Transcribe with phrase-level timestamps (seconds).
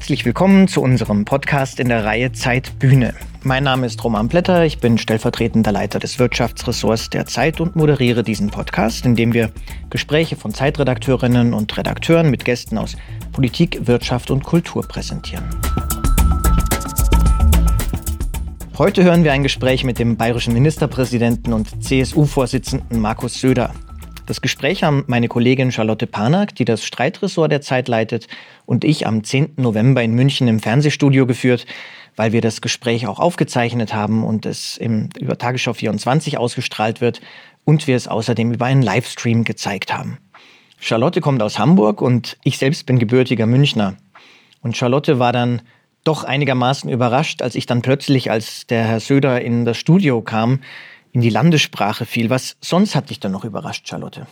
[0.00, 3.12] Herzlich willkommen zu unserem Podcast in der Reihe Zeit Bühne.
[3.42, 8.22] Mein Name ist Roman Blätter, ich bin stellvertretender Leiter des Wirtschaftsressorts der Zeit und moderiere
[8.22, 9.50] diesen Podcast, in dem wir
[9.90, 12.96] Gespräche von Zeitredakteurinnen und Redakteuren mit Gästen aus
[13.32, 15.44] Politik, Wirtschaft und Kultur präsentieren.
[18.78, 23.74] Heute hören wir ein Gespräch mit dem bayerischen Ministerpräsidenten und CSU-Vorsitzenden Markus Söder.
[24.26, 28.28] Das Gespräch haben meine Kollegin Charlotte Panak, die das Streitressort der Zeit leitet,
[28.66, 29.54] und ich am 10.
[29.56, 31.66] November in München im Fernsehstudio geführt,
[32.16, 37.20] weil wir das Gespräch auch aufgezeichnet haben und es im, über Tagesschau 24 ausgestrahlt wird
[37.64, 40.18] und wir es außerdem über einen Livestream gezeigt haben.
[40.78, 43.96] Charlotte kommt aus Hamburg und ich selbst bin gebürtiger Münchner.
[44.62, 45.62] Und Charlotte war dann
[46.04, 50.60] doch einigermaßen überrascht, als ich dann plötzlich, als der Herr Söder in das Studio kam,
[51.12, 52.30] in die Landessprache fiel.
[52.30, 54.26] Was sonst hat dich dann noch überrascht, Charlotte?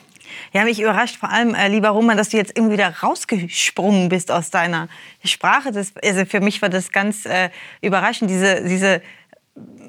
[0.52, 4.30] Ja, mich überrascht vor allem, äh, lieber Roman, dass du jetzt irgendwie wieder rausgesprungen bist
[4.30, 4.88] aus deiner
[5.24, 5.72] Sprache.
[5.72, 9.02] Das, also für mich war das ganz äh, überraschend, diese, diese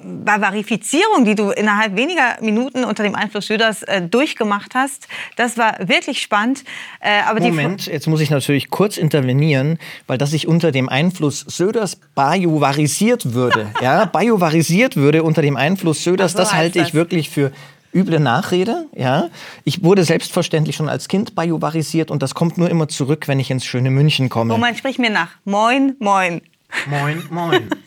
[0.03, 5.75] Bavarifizierung, die du innerhalb weniger Minuten unter dem Einfluss Söders äh, durchgemacht hast, das war
[5.79, 6.63] wirklich spannend.
[6.99, 11.41] Äh, aber Moment, jetzt muss ich natürlich kurz intervenieren, weil dass ich unter dem Einfluss
[11.41, 16.93] Söders bajuvarisiert würde, ja, bajuvarisiert würde unter dem Einfluss Söders, so das halte ich das.
[16.93, 17.51] wirklich für
[17.93, 18.85] üble Nachrede.
[18.95, 19.29] Ja,
[19.63, 23.49] ich wurde selbstverständlich schon als Kind bajuvarisiert und das kommt nur immer zurück, wenn ich
[23.51, 24.53] ins schöne München komme.
[24.53, 25.31] Roman, sprich mir nach.
[25.45, 26.41] Moin, moin.
[26.87, 27.69] Moin, moin.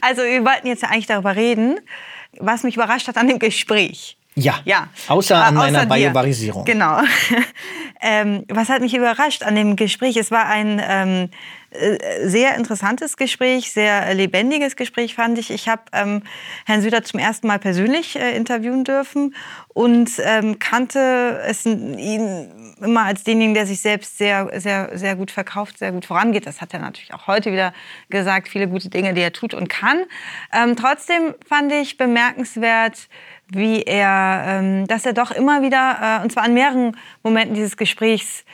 [0.00, 1.78] Also wir wollten jetzt ja eigentlich darüber reden,
[2.38, 4.16] was mich überrascht hat an dem Gespräch.
[4.34, 4.88] Ja, ja.
[5.08, 6.64] außer an außer meiner Bajuwarisierung.
[6.64, 7.00] Genau.
[8.00, 10.16] ähm, was hat mich überrascht an dem Gespräch?
[10.16, 11.28] Es war ein ähm, äh,
[12.24, 15.50] sehr interessantes Gespräch, sehr lebendiges Gespräch fand ich.
[15.50, 16.22] Ich habe ähm,
[16.64, 19.34] Herrn Süder zum ersten Mal persönlich äh, interviewen dürfen
[19.68, 25.30] und ähm, kannte es ihn immer als denjenigen, der sich selbst sehr, sehr, sehr gut
[25.30, 26.46] verkauft, sehr gut vorangeht.
[26.46, 27.72] Das hat er natürlich auch heute wieder
[28.10, 30.04] gesagt, viele gute Dinge, die er tut und kann.
[30.52, 33.08] Ähm, trotzdem fand ich bemerkenswert,
[33.48, 37.76] wie er, ähm, dass er doch immer wieder, äh, und zwar an mehreren Momenten dieses
[37.76, 38.44] Gesprächs,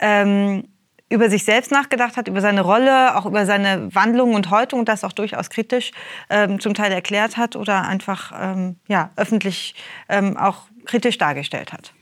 [0.00, 0.64] ähm,
[1.12, 5.04] über sich selbst nachgedacht hat, über seine Rolle, auch über seine Wandlung und Häutung das
[5.04, 5.92] auch durchaus kritisch
[6.30, 9.74] ähm, zum Teil erklärt hat oder einfach ähm, ja, öffentlich
[10.08, 11.92] ähm, auch kritisch dargestellt hat.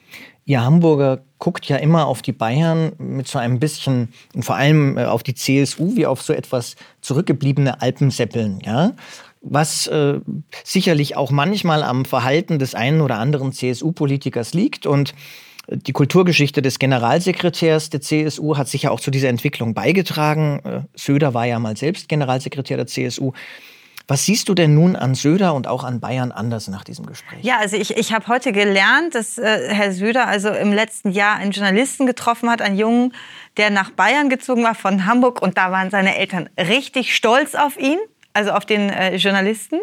[0.44, 4.98] Ihr Hamburger guckt ja immer auf die Bayern mit so ein bisschen, und vor allem
[4.98, 8.92] äh, auf die CSU, wie auf so etwas zurückgebliebene Alpenseppeln, ja?
[9.42, 10.20] Was äh,
[10.64, 15.14] sicherlich auch manchmal am Verhalten des einen oder anderen CSU-Politikers liegt und
[15.70, 20.60] die Kulturgeschichte des Generalsekretärs der CSU hat sicher auch zu dieser Entwicklung beigetragen.
[20.64, 23.32] Äh, Söder war ja mal selbst Generalsekretär der CSU.
[24.08, 27.38] Was siehst du denn nun an Söder und auch an Bayern anders nach diesem Gespräch?
[27.42, 31.36] Ja, also ich, ich habe heute gelernt, dass äh, Herr Söder also im letzten Jahr
[31.36, 33.14] einen Journalisten getroffen hat, einen Jungen,
[33.56, 37.78] der nach Bayern gezogen war von Hamburg und da waren seine Eltern richtig stolz auf
[37.78, 37.98] ihn
[38.32, 39.80] also auf den äh, Journalisten.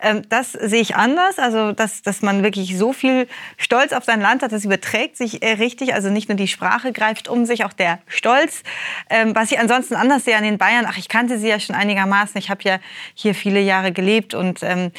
[0.00, 3.26] Ähm, das sehe ich anders, also dass, dass man wirklich so viel
[3.56, 6.92] Stolz auf sein Land hat, das überträgt sich äh, richtig, also nicht nur die Sprache
[6.92, 8.62] greift um sich, auch der Stolz.
[9.10, 11.74] Ähm, was ich ansonsten anders sehe an den Bayern, ach, ich kannte sie ja schon
[11.74, 12.78] einigermaßen, ich habe ja
[13.14, 14.92] hier viele Jahre gelebt und ähm,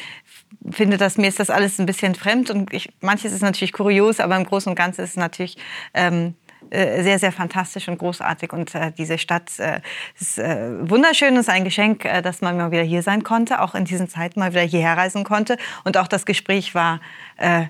[0.70, 4.20] finde, dass mir ist das alles ein bisschen fremd und ich, manches ist natürlich kurios,
[4.20, 5.56] aber im Großen und Ganzen ist es natürlich
[5.94, 6.39] ähm, äh,
[6.70, 8.52] sehr, sehr fantastisch und großartig.
[8.52, 9.80] Und äh, diese Stadt äh,
[10.18, 13.60] ist äh, wunderschön und ist ein Geschenk, äh, dass man mal wieder hier sein konnte,
[13.60, 15.56] auch in diesen Zeiten mal wieder hierher reisen konnte.
[15.84, 17.00] Und auch das Gespräch war,
[17.36, 17.64] äh,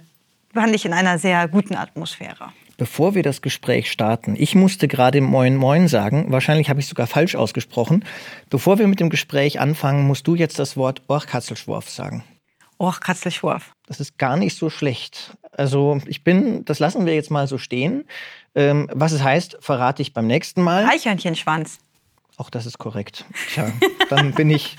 [0.52, 2.52] fand ich in einer sehr guten Atmosphäre.
[2.76, 7.06] Bevor wir das Gespräch starten, ich musste gerade Moin Moin sagen, wahrscheinlich habe ich sogar
[7.06, 8.06] falsch ausgesprochen.
[8.48, 12.24] Bevor wir mit dem Gespräch anfangen, musst du jetzt das Wort Orchkatzelschworf sagen.
[12.78, 13.74] Orchkatzelschworf.
[13.86, 15.36] Das ist gar nicht so schlecht.
[15.52, 18.04] Also ich bin, das lassen wir jetzt mal so stehen.
[18.54, 20.86] Ähm, was es heißt, verrate ich beim nächsten Mal.
[20.86, 21.78] Eichhörnchenschwanz.
[22.36, 23.24] Auch das ist korrekt.
[23.52, 23.70] Tja,
[24.08, 24.76] dann bin ich,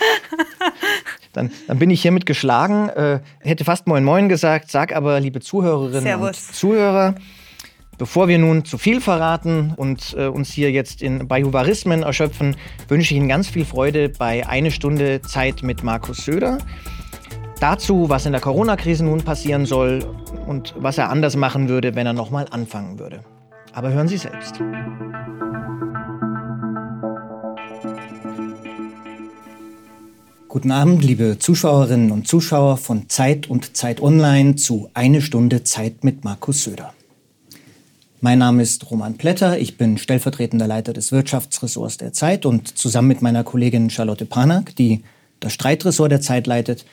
[1.33, 2.89] dann, dann bin ich hiermit geschlagen.
[2.89, 6.47] Äh, hätte fast Moin Moin gesagt, sag aber, liebe Zuhörerinnen Servus.
[6.47, 7.15] und Zuhörer,
[8.01, 12.55] Bevor wir nun zu viel verraten und äh, uns hier jetzt in Bajuvarismen erschöpfen,
[12.87, 16.57] wünsche ich Ihnen ganz viel Freude bei Eine Stunde Zeit mit Markus Söder.
[17.59, 19.99] Dazu, was in der Corona-Krise nun passieren soll
[20.47, 23.23] und was er anders machen würde, wenn er nochmal anfangen würde.
[23.73, 24.55] Aber hören Sie selbst.
[30.49, 36.03] Guten Abend, liebe Zuschauerinnen und Zuschauer von Zeit und Zeit Online zu Eine Stunde Zeit
[36.03, 36.93] mit Markus Söder.
[38.19, 43.07] Mein Name ist Roman Plätter, ich bin stellvertretender Leiter des Wirtschaftsressorts der Zeit und zusammen
[43.07, 45.03] mit meiner Kollegin Charlotte Panak, die
[45.39, 46.85] das Streitressort der Zeit leitet,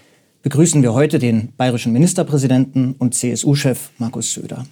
[0.43, 4.65] begrüßen wir heute den bayerischen Ministerpräsidenten und CSU-Chef Markus Söder.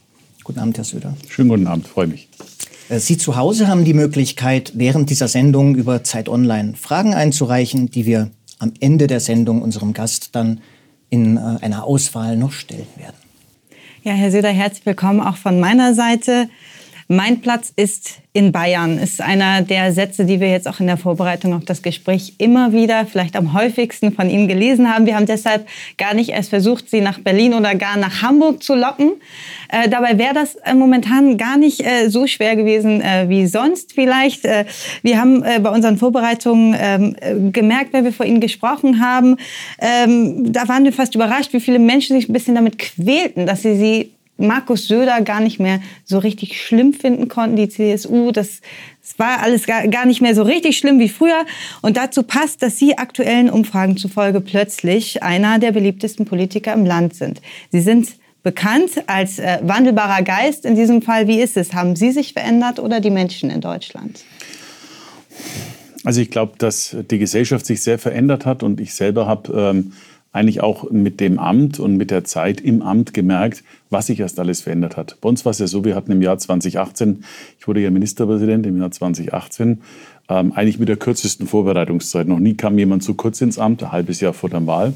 [0.47, 1.17] Guten Abend, Herr Söder.
[1.29, 2.29] Schönen guten Abend, freue mich.
[2.89, 7.91] Äh, Sie zu Hause haben die Möglichkeit, während dieser Sendung über Zeit Online Fragen einzureichen,
[7.91, 10.61] die wir am Ende der Sendung unserem Gast dann
[11.11, 13.17] in äh, einer Auswahl noch stellen werden.
[14.05, 16.49] Ja, Herr Söder, herzlich willkommen auch von meiner Seite.
[17.09, 20.97] Mein Platz ist in Bayern, ist einer der Sätze, die wir jetzt auch in der
[20.97, 25.07] Vorbereitung auf das Gespräch immer wieder, vielleicht am häufigsten von Ihnen gelesen haben.
[25.07, 25.69] Wir haben deshalb
[25.99, 29.13] gar nicht erst versucht, Sie nach Berlin oder gar nach Hamburg zu locken.
[29.69, 33.93] Äh, dabei wäre das äh, momentan gar nicht äh, so schwer gewesen äh, wie sonst
[33.93, 34.45] vielleicht.
[34.45, 34.65] Äh,
[35.03, 39.37] wir haben äh, bei unseren Vorbereitungen ähm, gemerkt, wenn wir vor Ihnen gesprochen haben,
[39.81, 43.63] ähm, da waren wir fast überrascht, wie viele Menschen sich ein bisschen damit quälten, dass
[43.63, 48.33] sie sie Markus Söder gar nicht mehr so richtig schlimm finden konnten, die CSU.
[48.33, 48.61] Das,
[49.03, 51.45] das war alles gar, gar nicht mehr so richtig schlimm wie früher.
[51.83, 57.15] Und dazu passt, dass Sie aktuellen Umfragen zufolge plötzlich einer der beliebtesten Politiker im Land
[57.15, 57.41] sind.
[57.73, 58.09] Sie sind
[58.43, 61.27] bekannt als äh, wandelbarer Geist in diesem Fall.
[61.27, 61.73] Wie ist es?
[61.73, 64.25] Haben Sie sich verändert oder die Menschen in Deutschland?
[66.05, 69.93] Also ich glaube, dass die Gesellschaft sich sehr verändert hat und ich selber habe ähm,
[70.37, 74.39] eigentlich auch mit dem Amt und mit der Zeit im Amt gemerkt, was sich erst
[74.39, 75.17] alles verändert hat.
[75.21, 77.25] Bei uns war es ja so, wir hatten im Jahr 2018,
[77.59, 79.81] ich wurde ja Ministerpräsident im Jahr 2018,
[80.29, 82.29] ähm, eigentlich mit der kürzesten Vorbereitungszeit.
[82.29, 84.93] Noch nie kam jemand so kurz ins Amt, ein halbes Jahr vor der Wahl,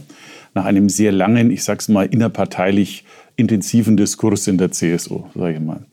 [0.55, 3.05] nach einem sehr langen, ich sag's mal, innerparteilich
[3.41, 5.79] intensiven Diskurs in der CSU, sage ich mal.
[5.79, 5.87] Und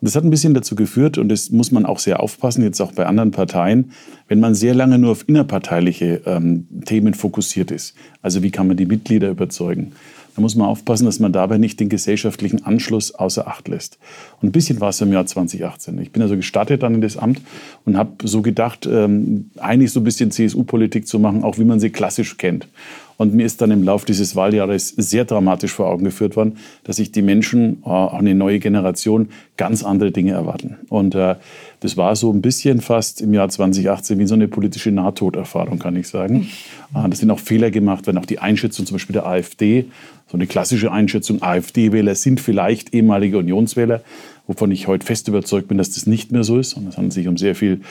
[0.00, 2.92] das hat ein bisschen dazu geführt, und das muss man auch sehr aufpassen, jetzt auch
[2.92, 3.92] bei anderen Parteien,
[4.28, 7.94] wenn man sehr lange nur auf innerparteiliche ähm, Themen fokussiert ist.
[8.20, 9.92] Also wie kann man die Mitglieder überzeugen?
[10.34, 13.98] Da muss man aufpassen, dass man dabei nicht den gesellschaftlichen Anschluss außer Acht lässt.
[14.40, 15.96] Und ein bisschen war es im Jahr 2018.
[15.98, 17.40] Ich bin also gestartet dann in das Amt
[17.84, 21.78] und habe so gedacht, ähm, eigentlich so ein bisschen CSU-Politik zu machen, auch wie man
[21.78, 22.66] sie klassisch kennt.
[23.16, 26.96] Und mir ist dann im Laufe dieses Wahljahres sehr dramatisch vor Augen geführt worden, dass
[26.96, 30.76] sich die Menschen, äh, auch eine neue Generation, ganz andere Dinge erwarten.
[30.88, 31.36] Und äh,
[31.80, 35.96] das war so ein bisschen fast im Jahr 2018 wie so eine politische Nahtoderfahrung, kann
[35.96, 36.48] ich sagen.
[36.94, 39.86] Äh, das sind auch Fehler gemacht, wenn auch die Einschätzung zum Beispiel der AfD,
[40.26, 44.02] so eine klassische Einschätzung, AfD-Wähler sind vielleicht ehemalige Unionswähler,
[44.46, 46.74] wovon ich heute fest überzeugt bin, dass das nicht mehr so ist.
[46.74, 47.82] Und es handelt sich um sehr viel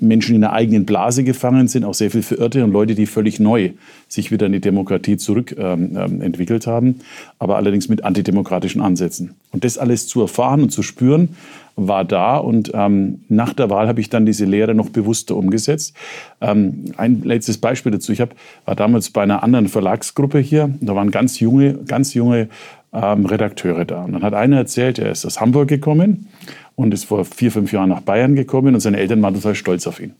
[0.00, 3.40] Menschen in der eigenen Blase gefangen sind, auch sehr viel Verirrte und Leute, die völlig
[3.40, 3.70] neu
[4.08, 7.00] sich wieder in die Demokratie zurück ähm, ähm, haben,
[7.38, 9.34] aber allerdings mit antidemokratischen Ansätzen.
[9.52, 11.30] Und das alles zu erfahren und zu spüren,
[11.76, 15.94] war da und ähm, nach der Wahl habe ich dann diese Lehre noch bewusster umgesetzt.
[16.40, 18.34] Ähm, ein letztes Beispiel dazu: Ich hab,
[18.64, 20.70] war damals bei einer anderen Verlagsgruppe hier.
[20.80, 22.48] Da waren ganz junge, ganz junge
[22.94, 24.04] ähm, Redakteure da.
[24.04, 26.28] Und dann hat einer erzählt, er ist aus Hamburg gekommen
[26.76, 29.86] und ist vor vier, fünf Jahren nach Bayern gekommen und seine Eltern waren total stolz
[29.86, 30.14] auf ihn.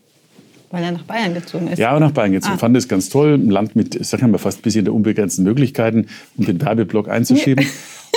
[0.71, 1.79] Weil er nach Bayern gezogen ist?
[1.79, 2.55] Ja, nach Bayern gezogen.
[2.55, 2.57] Ah.
[2.57, 3.35] Fand das ganz toll.
[3.35, 6.07] Ein Land mit, ich mal, fast ein bisschen der unbegrenzten Möglichkeiten,
[6.37, 7.65] um den Werbeblock einzuschieben.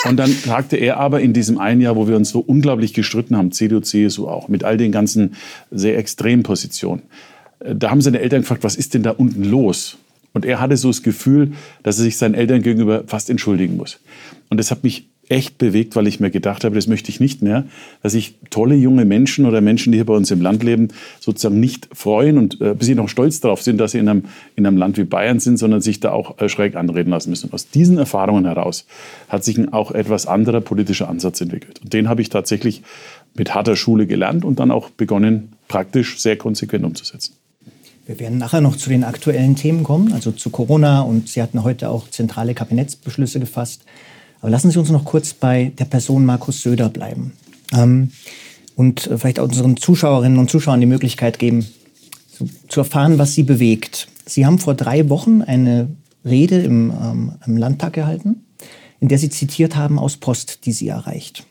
[0.05, 3.37] Und dann sagte er aber in diesem einen Jahr, wo wir uns so unglaublich gestritten
[3.37, 5.35] haben, CDU, CSU auch, mit all den ganzen
[5.71, 7.03] sehr extremen Positionen,
[7.61, 9.99] äh, da haben seine Eltern gefragt, was ist denn da unten los?
[10.35, 11.53] Und er hatte so das Gefühl,
[11.83, 13.99] dass er sich seinen Eltern gegenüber fast entschuldigen muss.
[14.51, 17.43] Und das hat mich echt bewegt, weil ich mir gedacht habe, das möchte ich nicht
[17.43, 17.65] mehr,
[18.03, 20.89] dass sich tolle junge Menschen oder Menschen, die hier bei uns im Land leben,
[21.21, 24.25] sozusagen nicht freuen und äh, bisschen noch stolz darauf sind, dass sie in einem,
[24.57, 27.47] in einem Land wie Bayern sind, sondern sich da auch äh, schräg anreden lassen müssen.
[27.47, 28.87] Und aus diesen Erfahrungen heraus
[29.29, 31.81] hat sich ein auch etwas anderer politischer Ansatz entwickelt.
[31.83, 32.83] Und den habe ich tatsächlich
[33.35, 37.35] mit harter Schule gelernt und dann auch begonnen, praktisch sehr konsequent umzusetzen.
[38.07, 41.03] Wir werden nachher noch zu den aktuellen Themen kommen, also zu Corona.
[41.03, 43.83] Und Sie hatten heute auch zentrale Kabinettsbeschlüsse gefasst.
[44.41, 47.33] Aber lassen Sie uns noch kurz bei der Person Markus Söder bleiben.
[47.73, 48.13] Ähm,
[48.77, 51.67] und vielleicht auch unseren Zuschauerinnen und Zuschauern die Möglichkeit geben,
[52.31, 54.09] zu, zu, erfahren, was Sie bewegt.
[54.25, 55.89] Sie haben vor drei Wochen eine
[56.25, 58.45] Rede im, ähm, im Landtag gehalten,
[59.01, 61.45] in der Sie zitiert haben aus Post, die Sie erreicht.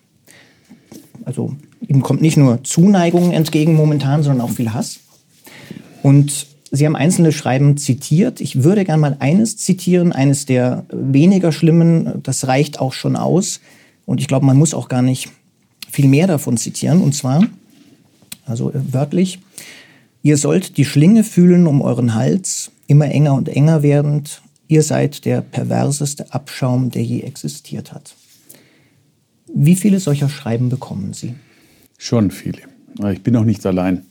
[1.25, 5.01] Also ihm kommt nicht nur Zuneigung entgegen momentan, sondern auch viel Hass.
[6.03, 8.41] Und Sie haben einzelne Schreiben zitiert.
[8.41, 12.21] Ich würde gerne mal eines zitieren, eines der weniger schlimmen.
[12.24, 13.62] Das reicht auch schon aus.
[14.05, 15.29] Und ich glaube, man muss auch gar nicht
[15.89, 17.01] viel mehr davon zitieren.
[17.01, 17.45] Und zwar,
[18.45, 19.39] also äh, wörtlich,
[20.24, 24.41] ihr sollt die Schlinge fühlen um euren Hals, immer enger und enger werdend.
[24.67, 28.15] Ihr seid der perverseste Abschaum, der je existiert hat.
[29.53, 31.36] Wie viele solcher Schreiben bekommen Sie?
[31.97, 32.59] Schon viele.
[33.12, 34.03] Ich bin auch nicht allein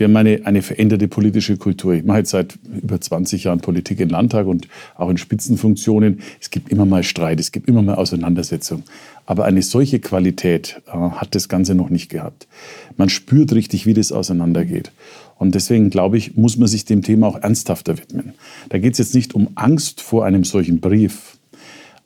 [0.00, 1.92] wir haben eine, eine veränderte politische Kultur.
[1.92, 4.66] Ich mache jetzt seit über 20 Jahren Politik im Landtag und
[4.96, 6.20] auch in Spitzenfunktionen.
[6.40, 8.84] Es gibt immer mal Streit, es gibt immer mal Auseinandersetzungen.
[9.26, 12.48] Aber eine solche Qualität äh, hat das Ganze noch nicht gehabt.
[12.96, 14.90] Man spürt richtig, wie das auseinandergeht.
[15.38, 18.32] Und deswegen glaube ich, muss man sich dem Thema auch ernsthafter widmen.
[18.70, 21.36] Da geht es jetzt nicht um Angst vor einem solchen Brief,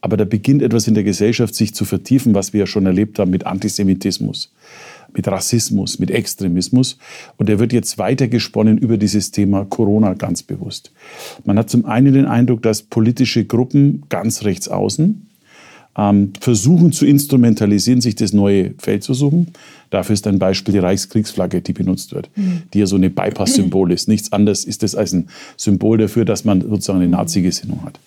[0.01, 3.21] aber da beginnt etwas in der Gesellschaft sich zu vertiefen, was wir ja schon erlebt
[3.21, 4.51] haben mit Antisemitismus
[5.15, 6.99] mit Rassismus, mit Extremismus.
[7.37, 10.93] Und der wird jetzt weiter gesponnen über dieses Thema Corona ganz bewusst.
[11.45, 15.27] Man hat zum einen den Eindruck, dass politische Gruppen ganz rechts außen
[15.97, 19.49] ähm, versuchen zu instrumentalisieren, sich das neue Feld zu suchen.
[19.91, 22.63] Dafür ist ein Beispiel die Reichskriegsflagge, die benutzt wird, mhm.
[22.73, 24.09] die ja so eine Bypass-Symbol ist.
[24.09, 28.01] Nichts anderes ist das als ein Symbol dafür, dass man sozusagen eine Nazi-Gesinnung hat.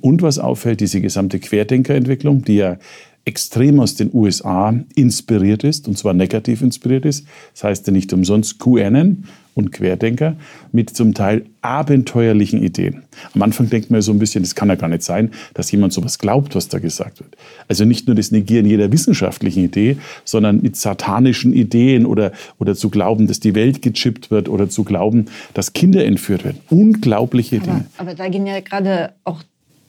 [0.00, 2.78] Und was auffällt, diese gesamte Querdenkerentwicklung, die ja
[3.24, 7.26] extrem aus den USA inspiriert ist, und zwar negativ inspiriert ist.
[7.54, 9.24] Das heißt ja nicht umsonst QAnon
[9.54, 10.36] und Querdenker
[10.72, 13.02] mit zum Teil abenteuerlichen Ideen.
[13.34, 15.92] Am Anfang denkt man so ein bisschen, das kann ja gar nicht sein, dass jemand
[15.92, 17.36] sowas glaubt, was da gesagt wird.
[17.68, 22.90] Also nicht nur das Negieren jeder wissenschaftlichen Idee, sondern mit satanischen Ideen oder, oder zu
[22.90, 26.60] glauben, dass die Welt gechippt wird oder zu glauben, dass Kinder entführt werden.
[26.70, 27.84] Unglaubliche aber, Dinge.
[27.98, 29.42] Aber da gehen ja gerade auch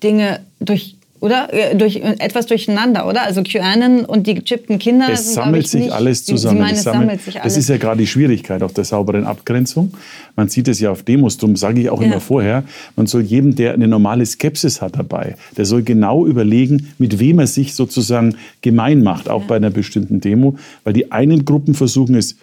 [0.03, 1.53] Dinge durch oder?
[1.53, 3.21] Äh, durch, etwas durcheinander, oder?
[3.21, 5.07] Also QAnon und die gechippten Kinder.
[5.09, 6.57] Es sind, sammelt sich nicht, alles zusammen.
[6.57, 7.53] Sie meinen, es sammelt, sich alles.
[7.53, 9.93] Das ist ja gerade die Schwierigkeit auf der sauberen Abgrenzung.
[10.35, 12.07] Man sieht es ja auf Demos, darum sage ich auch ja.
[12.07, 12.63] immer vorher,
[12.95, 17.39] man soll jedem, der eine normale Skepsis hat dabei, der soll genau überlegen, mit wem
[17.39, 19.47] er sich sozusagen gemein macht, auch ja.
[19.47, 20.57] bei einer bestimmten Demo.
[20.83, 22.35] Weil die einen Gruppen versuchen es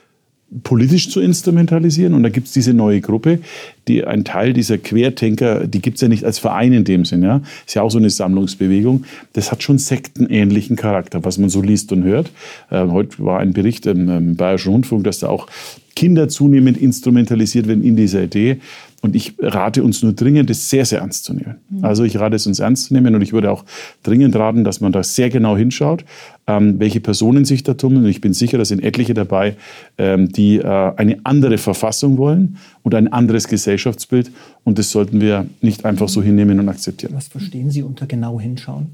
[0.63, 2.15] politisch zu instrumentalisieren.
[2.15, 3.41] Und da gibt es diese neue Gruppe,
[3.87, 7.23] die ein Teil dieser Querdenker, die gibt es ja nicht als Verein in dem Sinn,
[7.23, 7.43] ja.
[7.67, 9.05] Ist ja auch so eine Sammlungsbewegung.
[9.35, 12.31] Das hat schon sektenähnlichen Charakter, was man so liest und hört.
[12.71, 15.49] Äh, heute war ein Bericht im, im Bayerischen Rundfunk, dass da auch
[15.95, 18.59] Kinder zunehmend instrumentalisiert werden in dieser Idee.
[19.01, 21.57] Und ich rate uns nur dringend, das sehr, sehr ernst zu nehmen.
[21.71, 21.85] Mhm.
[21.85, 23.65] Also ich rate es uns ernst zu nehmen und ich würde auch
[24.03, 26.05] dringend raten, dass man da sehr genau hinschaut,
[26.49, 28.05] ähm, welche Personen sich da tummeln.
[28.05, 29.55] Und ich bin sicher, da sind etliche dabei,
[29.99, 34.33] ähm, die äh, eine andere Verfassung wollen und ein anderes Gesellschaftsbild.
[34.65, 37.13] Und das sollten wir nicht einfach so hinnehmen und akzeptieren.
[37.15, 38.89] Was verstehen Sie unter genau hinschauen?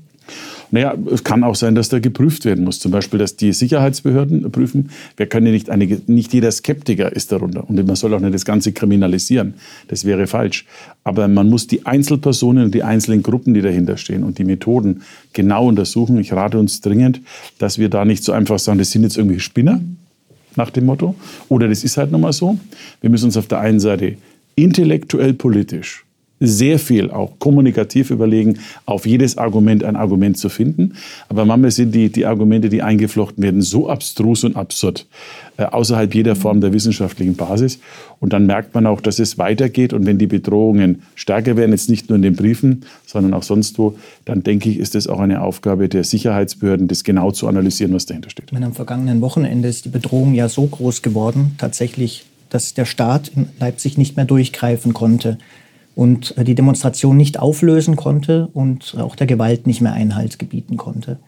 [0.75, 2.81] Naja, es kann auch sein, dass da geprüft werden muss.
[2.81, 4.91] Zum Beispiel, dass die Sicherheitsbehörden prüfen.
[5.17, 7.71] Wir können nicht, einige, nicht jeder Skeptiker ist darunter.
[7.71, 9.55] Und man soll auch nicht das Ganze kriminalisieren.
[9.87, 10.67] Das wäre falsch.
[11.05, 15.03] Aber man muss die Einzelpersonen und die einzelnen Gruppen, die dahinter stehen und die Methoden
[15.33, 16.19] genau untersuchen.
[16.19, 17.21] Ich rate uns dringend,
[17.61, 19.81] dass wir da nicht so einfach sagen, das sind jetzt irgendwie Spinner
[20.57, 21.15] nach dem Motto.
[21.49, 22.59] Oder das ist halt nochmal so.
[23.01, 24.17] Wir müssen uns auf der einen Seite
[24.57, 26.05] intellektuell politisch
[26.47, 30.95] sehr viel auch kommunikativ überlegen, auf jedes Argument ein Argument zu finden.
[31.29, 35.07] Aber manchmal sind die, die Argumente, die eingeflochten werden, so abstrus und absurd,
[35.57, 37.79] äh, außerhalb jeder Form der wissenschaftlichen Basis.
[38.21, 39.93] Und dann merkt man auch, dass es weitergeht.
[39.93, 43.79] Und wenn die Bedrohungen stärker werden, jetzt nicht nur in den Briefen, sondern auch sonst
[43.79, 47.95] wo, dann denke ich, ist es auch eine Aufgabe der Sicherheitsbehörden, das genau zu analysieren,
[47.95, 48.53] was dahinter steht.
[48.53, 53.29] Meine, am vergangenen Wochenende ist die Bedrohung ja so groß geworden, tatsächlich, dass der Staat
[53.35, 55.39] in Leipzig nicht mehr durchgreifen konnte
[55.95, 61.19] und die Demonstration nicht auflösen konnte und auch der Gewalt nicht mehr Einhalt gebieten konnte.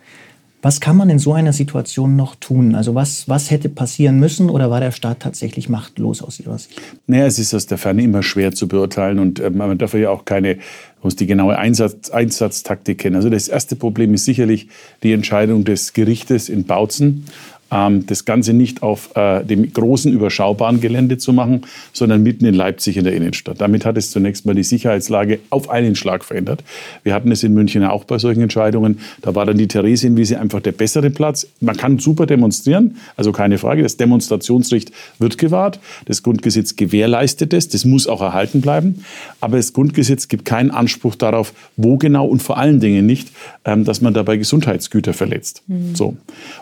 [0.62, 2.74] Was kann man in so einer Situation noch tun?
[2.74, 6.80] Also was, was hätte passieren müssen oder war der Staat tatsächlich machtlos aus Ihrer Sicht?
[7.06, 10.10] Naja, es ist aus der Ferne immer schwer zu beurteilen und äh, man darf ja
[10.10, 10.58] auch keine,
[11.02, 13.14] muss die genaue Einsatz, Einsatztaktik kennen.
[13.14, 14.66] Also das erste Problem ist sicherlich
[15.04, 17.26] die Entscheidung des Gerichtes in Bautzen
[17.68, 22.96] das Ganze nicht auf äh, dem großen, überschaubaren Gelände zu machen, sondern mitten in Leipzig
[22.96, 23.60] in der Innenstadt.
[23.60, 26.62] Damit hat es zunächst mal die Sicherheitslage auf einen Schlag verändert.
[27.02, 29.00] Wir hatten es in München auch bei solchen Entscheidungen.
[29.20, 31.48] Da war dann die Theresienwiese einfach der bessere Platz.
[31.60, 33.82] Man kann super demonstrieren, also keine Frage.
[33.82, 35.80] Das Demonstrationsrecht wird gewahrt.
[36.04, 37.68] Das Grundgesetz gewährleistet es.
[37.68, 39.04] Das muss auch erhalten bleiben.
[39.40, 43.32] Aber das Grundgesetz gibt keinen Anspruch darauf, wo genau und vor allen Dingen nicht,
[43.64, 45.62] ähm, dass man dabei Gesundheitsgüter verletzt.
[45.66, 45.94] Mhm.
[45.94, 46.16] So.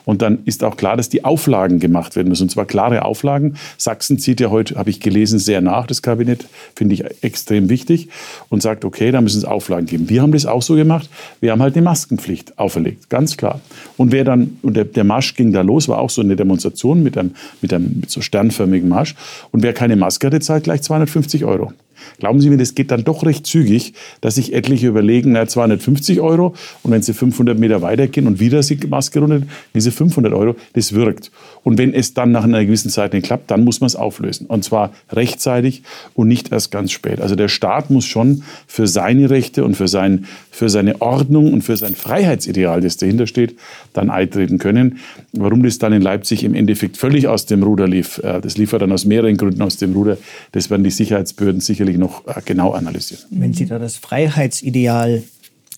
[0.04, 2.44] Und dann ist auch klar, klar, dass die Auflagen gemacht werden müssen.
[2.44, 3.54] Und zwar klare Auflagen.
[3.76, 8.08] Sachsen zieht ja heute, habe ich gelesen, sehr nach, das Kabinett, finde ich extrem wichtig,
[8.48, 10.08] und sagt, okay, da müssen es Auflagen geben.
[10.08, 11.08] Wir haben das auch so gemacht.
[11.40, 13.60] Wir haben halt eine Maskenpflicht auferlegt, ganz klar.
[13.96, 17.02] Und wer dann, und der, der Marsch ging da los, war auch so eine Demonstration
[17.02, 19.14] mit einem, mit einem mit so sternförmigen Marsch.
[19.50, 21.72] Und wer keine Maske hatte, zahlt gleich 250 Euro.
[22.18, 26.20] Glauben Sie mir, das geht dann doch recht zügig, dass sich etliche überlegen, na, 250
[26.20, 29.42] Euro und wenn sie 500 Meter weitergehen und wieder die Maske runter,
[29.75, 31.30] diese 500 Euro, das wirkt.
[31.62, 34.46] Und wenn es dann nach einer gewissen Zeit nicht klappt, dann muss man es auflösen.
[34.46, 35.82] Und zwar rechtzeitig
[36.14, 37.20] und nicht erst ganz spät.
[37.20, 41.62] Also der Staat muss schon für seine Rechte und für, sein, für seine Ordnung und
[41.62, 43.56] für sein Freiheitsideal, das dahinter steht,
[43.94, 44.99] dann eintreten können.
[45.32, 48.73] Warum das dann in Leipzig im Endeffekt völlig aus dem Ruder lief, äh, das lief
[48.73, 50.18] dann aus mehreren Gründen aus dem Ruder,
[50.52, 53.24] das werden die Sicherheitsbehörden sicherlich noch äh, genau analysieren.
[53.30, 55.22] Wenn Sie da das Freiheitsideal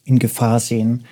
[0.05, 1.05] in Gefahr sehen,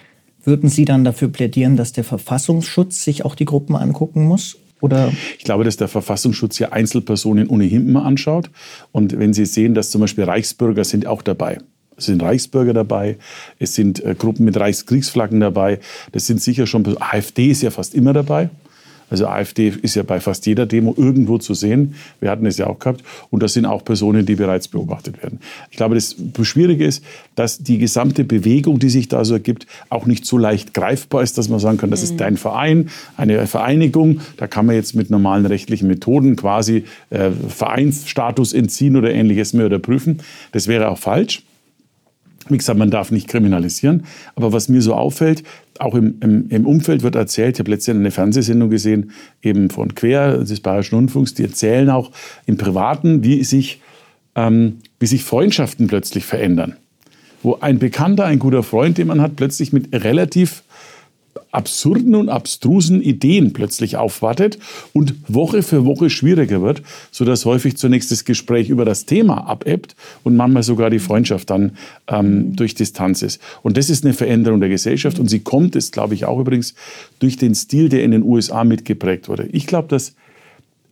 [0.45, 4.57] würden Sie dann dafür plädieren, dass der Verfassungsschutz sich auch die Gruppen angucken muss?
[4.81, 5.13] Oder?
[5.39, 8.51] Ich glaube, dass der Verfassungsschutz ja Einzelpersonen ohnehin immer anschaut.
[8.93, 11.59] Und wenn Sie sehen, dass zum Beispiel Reichsbürger sind auch dabei.
[11.97, 13.19] Es sind Reichsbürger dabei,
[13.59, 15.79] es sind äh, Gruppen mit Reichskriegsflaggen dabei.
[16.13, 18.51] Das sind sicher schon, AfD ist ja fast immer dabei.
[19.11, 21.95] Also AfD ist ja bei fast jeder Demo irgendwo zu sehen.
[22.21, 23.03] Wir hatten es ja auch gehabt.
[23.31, 25.41] Und das sind auch Personen, die bereits beobachtet werden.
[25.71, 30.07] Ich glaube, das Schwierige ist, dass die gesamte Bewegung, die sich da so ergibt, auch
[30.07, 32.19] nicht so leicht greifbar ist, dass man sagen kann, das ist mhm.
[32.19, 34.21] dein Verein, eine Vereinigung.
[34.37, 39.67] Da kann man jetzt mit normalen rechtlichen Methoden quasi äh, Vereinsstatus entziehen oder ähnliches mehr
[39.67, 40.21] oder prüfen.
[40.53, 41.43] Das wäre auch falsch.
[42.49, 44.05] Wie gesagt, man darf nicht kriminalisieren.
[44.35, 45.45] Aber was mir so auffällt,
[45.79, 49.11] auch im, im, im Umfeld wird erzählt, ich habe letztens eine Fernsehsendung gesehen,
[49.43, 52.11] eben von Quer, des Bayerischen Rundfunks, die erzählen auch
[52.47, 53.81] im Privaten, wie sich,
[54.35, 56.77] ähm, wie sich Freundschaften plötzlich verändern.
[57.43, 60.63] Wo ein Bekannter, ein guter Freund, den man hat, plötzlich mit relativ
[61.51, 64.59] absurden und abstrusen Ideen plötzlich aufwartet
[64.93, 69.95] und Woche für Woche schwieriger wird, sodass häufig zunächst das Gespräch über das Thema abebbt
[70.25, 71.73] und manchmal sogar die Freundschaft dann
[72.09, 73.41] ähm, durch Distanz ist.
[73.63, 76.75] Und das ist eine Veränderung der Gesellschaft und sie kommt, ist glaube ich auch übrigens,
[77.21, 79.49] durch den Stil, der in den USA mitgeprägt wurde.
[79.53, 80.15] Ich glaube, dass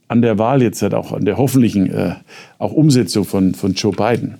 [0.08, 2.14] an der Wahl jetzt halt auch an der hoffentlichen äh,
[2.58, 4.38] auch Umsetzung von, von Joe Biden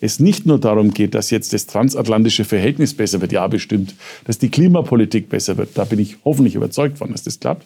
[0.00, 4.38] es nicht nur darum geht, dass jetzt das transatlantische Verhältnis besser wird, ja bestimmt, dass
[4.38, 7.64] die Klimapolitik besser wird, da bin ich hoffentlich überzeugt von, dass das klappt,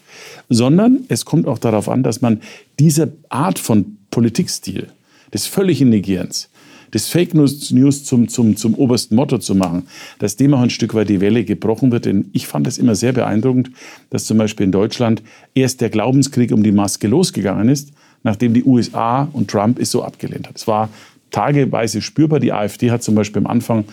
[0.48, 2.40] sondern es kommt auch darauf an, dass man
[2.78, 4.88] diese Art von Politikstil,
[5.32, 6.50] des völligen Negierens,
[6.92, 9.84] des Fake News zum, zum, zum obersten Motto zu machen,
[10.18, 12.04] dass dem auch ein Stück weit die Welle gebrochen wird.
[12.04, 13.70] Denn ich fand es immer sehr beeindruckend,
[14.10, 15.22] dass zum Beispiel in Deutschland
[15.54, 20.02] erst der Glaubenskrieg um die Maske losgegangen ist, nachdem die USA und Trump es so
[20.02, 20.56] abgelehnt hat.
[20.56, 20.90] Es war
[21.30, 22.40] tageweise spürbar.
[22.40, 23.84] Die AfD hat zum Beispiel am Anfang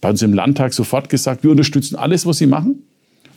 [0.00, 2.82] bei uns im Landtag sofort gesagt, wir unterstützen alles, was sie machen.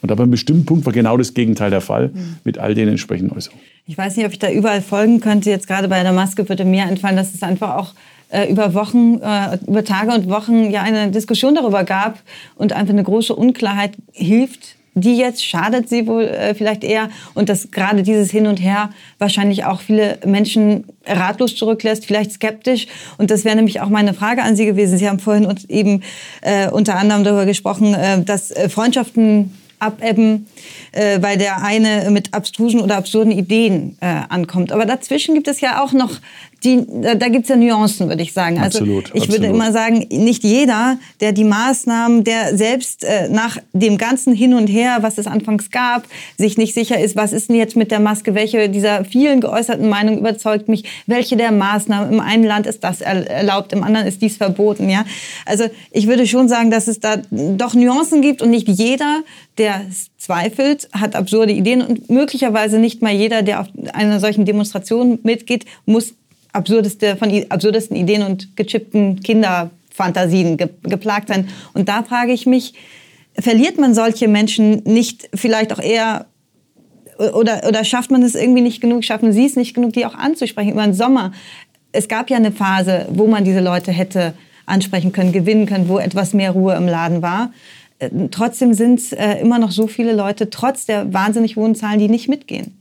[0.01, 2.37] Und aber einem bestimmten Punkt war genau das Gegenteil der Fall mhm.
[2.43, 3.61] mit all den entsprechenden Äußerungen.
[3.85, 5.49] Ich weiß nicht, ob ich da überall folgen könnte.
[5.49, 7.93] Jetzt gerade bei der Maske würde mir einfallen, dass es einfach auch
[8.29, 12.19] äh, über Wochen, äh, über Tage und Wochen ja eine Diskussion darüber gab
[12.55, 17.50] und einfach eine große Unklarheit hilft, die jetzt schadet sie wohl äh, vielleicht eher und
[17.50, 22.88] dass gerade dieses Hin und Her wahrscheinlich auch viele Menschen ratlos zurücklässt, vielleicht skeptisch.
[23.17, 24.97] Und das wäre nämlich auch meine Frage an Sie gewesen.
[24.97, 26.04] Sie haben vorhin uns eben
[26.41, 30.47] äh, unter anderem darüber gesprochen, äh, dass äh, Freundschaften abebben,
[30.91, 34.71] äh, weil der eine mit abstrusen oder absurden Ideen äh, ankommt.
[34.71, 36.12] Aber dazwischen gibt es ja auch noch
[36.63, 38.58] die, da gibt es ja Nuancen, würde ich sagen.
[38.58, 39.32] Also absolut, ich absolut.
[39.32, 44.54] würde immer sagen, nicht jeder, der die Maßnahmen, der selbst äh, nach dem ganzen Hin
[44.54, 46.04] und Her, was es anfangs gab,
[46.38, 49.88] sich nicht sicher ist, was ist denn jetzt mit der Maske, welche dieser vielen geäußerten
[49.88, 54.22] Meinungen überzeugt mich, welche der Maßnahmen, im einen Land ist das erlaubt, im anderen ist
[54.22, 54.89] dies verboten.
[54.89, 55.06] Ja?
[55.45, 59.22] Also ich würde schon sagen, dass es da doch Nuancen gibt und nicht jeder,
[59.58, 59.86] der
[60.17, 65.65] zweifelt, hat absurde Ideen und möglicherweise nicht mal jeder, der auf einer solchen Demonstration mitgeht,
[65.86, 66.13] muss
[66.53, 71.49] absurdeste, von absurdesten Ideen und gechippten Kinderfantasien ge geplagt sein.
[71.73, 72.73] Und da frage ich mich,
[73.38, 76.25] verliert man solche Menschen nicht vielleicht auch eher
[77.19, 80.15] oder, oder schafft man es irgendwie nicht genug, schaffen Sie es nicht genug, die auch
[80.15, 81.33] anzusprechen über den Sommer?
[81.91, 84.33] Es gab ja eine Phase, wo man diese Leute hätte
[84.65, 87.51] ansprechen können, gewinnen können, wo etwas mehr Ruhe im Laden war.
[87.97, 91.99] Äh, trotzdem sind es äh, immer noch so viele Leute, trotz der wahnsinnig hohen Zahlen,
[91.99, 92.78] die nicht mitgehen.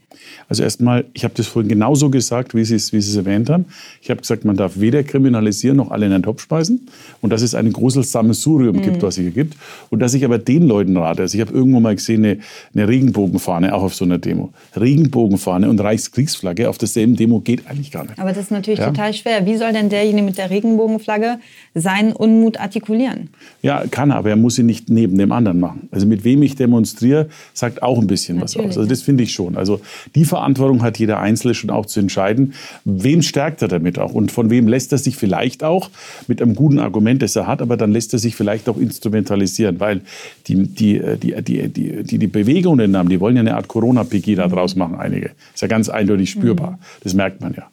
[0.49, 3.51] Also erstmal, ich habe das vorhin genauso gesagt, wie Sie es, wie Sie es erwähnt
[3.51, 3.67] haben.
[4.01, 6.89] Ich habe gesagt, man darf weder kriminalisieren noch alle in den Topf speisen
[7.21, 8.83] und dass es ein großes Sammelsurium mhm.
[8.83, 9.57] gibt, was es hier gibt.
[9.91, 12.39] Und dass ich aber den Leuten rate, also ich habe irgendwo mal gesehen, eine,
[12.75, 14.53] eine Regenbogenfahne auch auf so einer Demo.
[14.79, 18.19] Regenbogenfahne und Reichskriegsflagge auf derselben Demo geht eigentlich gar nicht.
[18.19, 18.87] Aber das ist natürlich ja?
[18.87, 19.47] total schwer.
[19.47, 21.39] Wie soll denn derjenige mit der Regenbogenflagge
[21.75, 23.31] seinen Unmut artikulieren?
[23.63, 25.89] Ja, kann er, aber er muss sie nicht neben dem anderen machen.
[25.91, 28.79] Also mit wem ich demonstriere, sagt auch ein bisschen natürlich, was aus.
[28.79, 29.57] Also das finde ich schon.
[29.57, 29.81] Also
[30.15, 34.33] die Verantwortung hat jeder Einzelne schon auch zu entscheiden, wem stärkt er damit auch und
[34.33, 35.91] von wem lässt er sich vielleicht auch
[36.27, 39.81] mit einem guten Argument, das er hat, aber dann lässt er sich vielleicht auch instrumentalisieren,
[39.81, 40.03] weil
[40.47, 44.37] die, die, die, die, die, die, die Bewegungen haben, die wollen ja eine Art Corona-PG
[44.37, 45.31] da draus machen, einige.
[45.55, 46.79] Ist ja ganz eindeutig spürbar.
[47.03, 47.69] Das merkt man ja.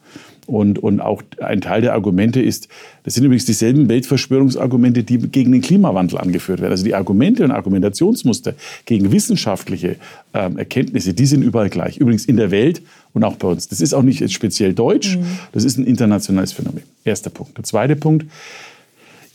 [0.48, 2.68] Und, und auch ein Teil der Argumente ist,
[3.04, 6.72] das sind übrigens dieselben Weltverschwörungsargumente, die gegen den Klimawandel angeführt werden.
[6.72, 8.54] Also die Argumente und Argumentationsmuster
[8.86, 9.96] gegen wissenschaftliche
[10.34, 11.98] ähm, Erkenntnisse, die sind überall gleich.
[11.98, 12.82] Übrigens in der Welt
[13.14, 13.68] und auch bei uns.
[13.68, 15.26] Das ist auch nicht speziell deutsch, mhm.
[15.52, 16.84] das ist ein internationales Phänomen.
[17.04, 17.58] Erster Punkt.
[17.58, 18.26] Der zweite Punkt,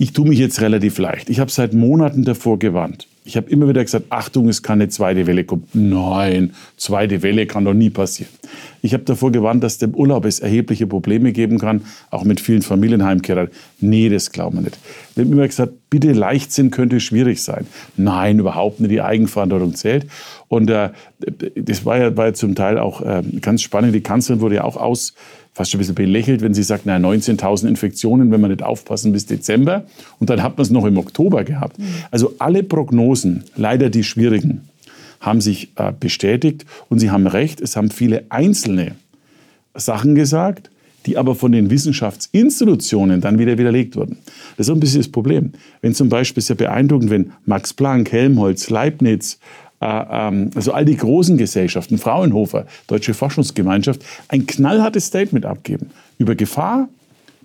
[0.00, 1.28] ich tue mich jetzt relativ leicht.
[1.28, 3.06] Ich habe seit Monaten davor gewarnt.
[3.22, 5.64] Ich habe immer wieder gesagt, Achtung, es kann eine zweite Welle kommen.
[5.74, 8.32] Nein, zweite Welle kann doch nie passieren.
[8.80, 12.62] Ich habe davor gewarnt, dass dem Urlaub es erhebliche Probleme geben kann, auch mit vielen
[12.62, 13.48] Familienheimkehrern.
[13.80, 14.78] Nee, das glauben wir nicht.
[15.14, 17.66] Wir haben immer gesagt, bitte Leichtsinn könnte schwierig sein.
[17.98, 18.90] Nein, überhaupt nicht.
[18.90, 20.06] Die Eigenverantwortung zählt.
[20.48, 20.88] Und äh,
[21.56, 23.94] das war ja, war ja zum Teil auch äh, ganz spannend.
[23.94, 25.12] Die Kanzlerin wurde ja auch aus
[25.52, 29.12] fast schon ein bisschen belächelt, wenn sie sagt, na 19.000 Infektionen, wenn wir nicht aufpassen
[29.12, 29.84] bis Dezember.
[30.18, 31.78] Und dann hat man es noch im Oktober gehabt.
[31.78, 31.84] Mhm.
[32.10, 34.68] Also alle Prognosen, leider die schwierigen,
[35.20, 38.94] haben sich äh, bestätigt und Sie haben recht, es haben viele einzelne
[39.74, 40.70] Sachen gesagt,
[41.06, 44.18] die aber von den Wissenschaftsinstitutionen dann wieder widerlegt wurden.
[44.56, 45.52] Das ist ein bisschen das Problem.
[45.80, 49.38] Wenn zum Beispiel sehr beeindruckend, wenn Max Planck, Helmholtz, Leibniz,
[49.80, 56.88] also all die großen Gesellschaften, Fraunhofer, Deutsche Forschungsgemeinschaft, ein knallhartes Statement abgeben über Gefahr,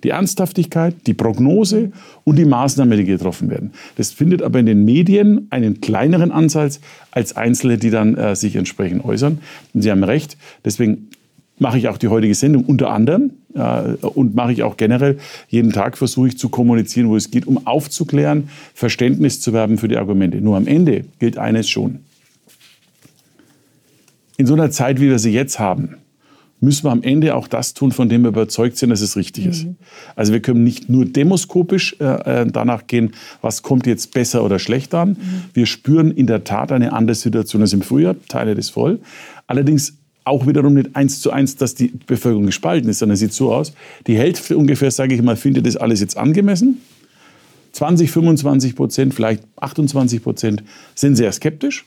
[0.04, 1.92] die Ernsthaftigkeit, die Prognose
[2.24, 3.72] und die Maßnahmen, die getroffen werden.
[3.96, 8.56] Das findet aber in den Medien einen kleineren Ansatz als Einzelne, die dann äh, sich
[8.56, 9.40] entsprechend äußern.
[9.72, 10.36] Und Sie haben recht.
[10.64, 11.08] Deswegen
[11.58, 15.18] mache ich auch die heutige Sendung unter anderem äh, und mache ich auch generell.
[15.48, 19.88] Jeden Tag versuche ich zu kommunizieren, wo es geht, um aufzuklären, Verständnis zu werben für
[19.88, 20.40] die Argumente.
[20.40, 22.00] Nur am Ende gilt eines schon.
[24.36, 25.96] In so einer Zeit, wie wir sie jetzt haben,
[26.60, 29.44] müssen wir am Ende auch das tun, von dem wir überzeugt sind, dass es richtig
[29.44, 29.50] mhm.
[29.50, 29.66] ist.
[30.14, 34.58] Also wir können nicht nur demoskopisch äh, äh, danach gehen, was kommt jetzt besser oder
[34.58, 35.10] schlechter an.
[35.10, 35.16] Mhm.
[35.54, 39.00] Wir spüren in der Tat eine andere Situation als im Frühjahr, teile das voll.
[39.46, 39.94] Allerdings
[40.24, 43.52] auch wiederum nicht eins zu eins, dass die Bevölkerung gespalten ist, sondern es sieht so
[43.54, 43.72] aus,
[44.06, 46.80] die Hälfte ungefähr, sage ich mal, findet das alles jetzt angemessen.
[47.72, 51.84] 20, 25 Prozent, vielleicht 28 Prozent sind sehr skeptisch.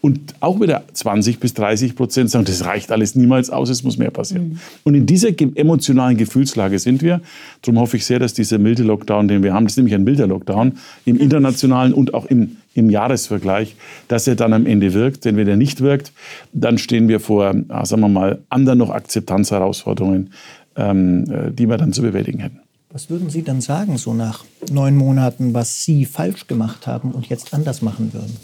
[0.00, 3.98] Und auch wieder 20 bis 30 Prozent sagen, das reicht alles niemals aus, es muss
[3.98, 4.50] mehr passieren.
[4.50, 4.58] Mhm.
[4.84, 7.20] Und in dieser emotionalen Gefühlslage sind wir.
[7.62, 10.04] Darum hoffe ich sehr, dass dieser milde Lockdown, den wir haben, das ist nämlich ein
[10.04, 13.74] milder Lockdown, im internationalen und auch im, im Jahresvergleich,
[14.06, 15.24] dass er dann am Ende wirkt.
[15.24, 16.12] Denn wenn er nicht wirkt,
[16.52, 20.30] dann stehen wir vor, sagen wir mal, anderen noch Akzeptanzherausforderungen,
[20.76, 22.60] ähm, äh, die wir dann zu bewältigen hätten.
[22.90, 27.28] Was würden Sie dann sagen, so nach neun Monaten, was Sie falsch gemacht haben und
[27.28, 28.34] jetzt anders machen würden?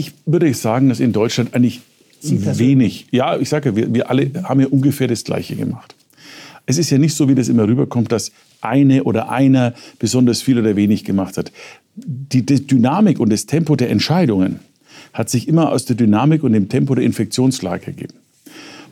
[0.00, 1.82] Ich würde sagen, dass in Deutschland eigentlich
[2.22, 5.94] wenig, ja, ich sage, wir, wir alle haben ja ungefähr das Gleiche gemacht.
[6.64, 8.32] Es ist ja nicht so, wie das immer rüberkommt, dass
[8.62, 11.52] eine oder einer besonders viel oder wenig gemacht hat.
[11.96, 14.60] Die, die Dynamik und das Tempo der Entscheidungen
[15.12, 18.14] hat sich immer aus der Dynamik und dem Tempo der Infektionslage ergeben.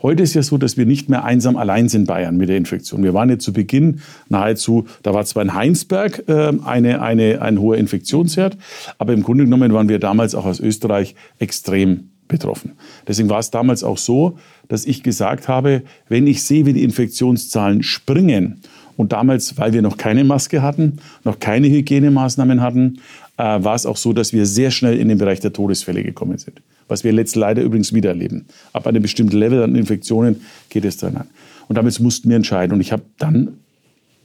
[0.01, 3.03] Heute ist ja so, dass wir nicht mehr einsam allein sind Bayern mit der Infektion.
[3.03, 7.59] Wir waren ja zu Beginn nahezu, da war zwar in Heinsberg äh, eine, eine, ein
[7.59, 8.57] hoher Infektionsherd,
[8.97, 12.73] aber im Grunde genommen waren wir damals auch aus Österreich extrem betroffen.
[13.07, 14.37] Deswegen war es damals auch so,
[14.69, 18.61] dass ich gesagt habe, wenn ich sehe, wie die Infektionszahlen springen
[18.95, 22.99] und damals, weil wir noch keine Maske hatten, noch keine Hygienemaßnahmen hatten,
[23.37, 26.37] äh, war es auch so, dass wir sehr schnell in den Bereich der Todesfälle gekommen
[26.37, 28.45] sind was wir jetzt leider übrigens wieder erleben.
[28.73, 31.27] Ab einem bestimmten Level an Infektionen geht es dann an.
[31.69, 32.73] Und damit mussten wir entscheiden.
[32.73, 33.59] Und ich habe dann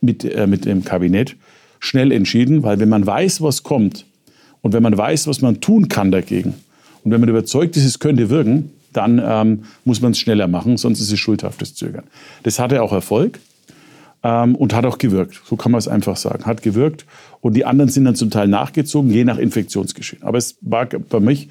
[0.00, 1.36] mit, äh, mit dem Kabinett
[1.78, 4.06] schnell entschieden, weil wenn man weiß, was kommt
[4.62, 6.54] und wenn man weiß, was man tun kann dagegen
[7.04, 10.76] und wenn man überzeugt ist, es könnte wirken, dann ähm, muss man es schneller machen,
[10.76, 12.04] sonst ist es schuldhaftes Zögern.
[12.44, 13.40] Das hatte auch Erfolg
[14.22, 15.42] ähm, und hat auch gewirkt.
[15.44, 16.46] So kann man es einfach sagen.
[16.46, 17.04] Hat gewirkt
[17.40, 20.22] und die anderen sind dann zum Teil nachgezogen, je nach Infektionsgeschehen.
[20.22, 21.48] Aber es war bei mich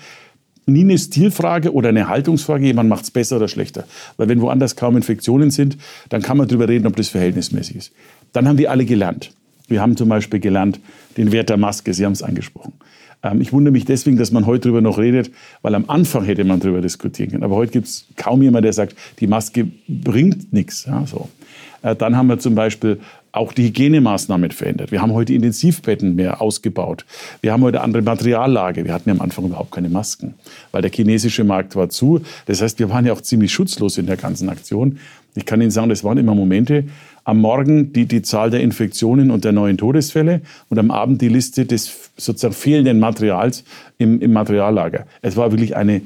[0.66, 3.86] nie eine Stilfrage oder eine Haltungsfrage, jemand macht es besser oder schlechter.
[4.18, 5.78] Weil wenn woanders kaum Infektionen sind,
[6.10, 7.92] dann kann man darüber reden, ob das verhältnismäßig ist.
[8.32, 9.32] Dann haben wir alle gelernt.
[9.68, 10.80] Wir haben zum Beispiel gelernt
[11.18, 12.74] den Wert der Maske, Sie haben es angesprochen.
[13.24, 16.44] Ähm, ich wundere mich deswegen, dass man heute darüber noch redet, weil am Anfang hätte
[16.44, 17.44] man darüber diskutieren können.
[17.44, 20.86] Aber heute gibt es kaum jemand, der sagt, die Maske bringt nichts.
[20.86, 21.30] Ja, so.
[21.82, 23.00] Äh, dann haben wir zum Beispiel
[23.34, 24.92] auch die Hygienemaßnahmen verändert.
[24.92, 27.04] Wir haben heute Intensivbetten mehr ausgebaut.
[27.42, 28.86] Wir haben heute andere Materiallage.
[28.86, 30.36] Wir hatten ja am Anfang überhaupt keine Masken,
[30.72, 32.22] weil der chinesische Markt war zu.
[32.46, 35.00] Das heißt, wir waren ja auch ziemlich schutzlos in der ganzen Aktion.
[35.34, 36.84] Ich kann Ihnen sagen, das waren immer Momente.
[37.24, 41.30] Am Morgen die, die Zahl der Infektionen und der neuen Todesfälle und am Abend die
[41.30, 43.64] Liste des sozusagen fehlenden Materials
[43.98, 45.08] im, im Materiallager.
[45.24, 46.02] Es war wirklich eine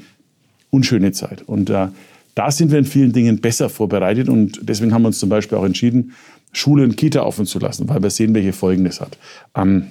[0.70, 1.42] unschöne Zeit.
[1.46, 1.88] Und äh,
[2.36, 5.58] da sind wir in vielen Dingen besser vorbereitet und deswegen haben wir uns zum Beispiel
[5.58, 6.14] auch entschieden,
[6.52, 9.18] Schule und Kita offen zu lassen, weil wir sehen, welche Folgen das hat.
[9.56, 9.88] Ähm,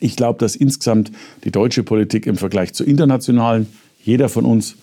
[0.00, 1.10] ich glaube, dass insgesamt
[1.44, 3.66] die deutsche Politik im Vergleich zur internationalen,
[4.02, 4.76] jeder von uns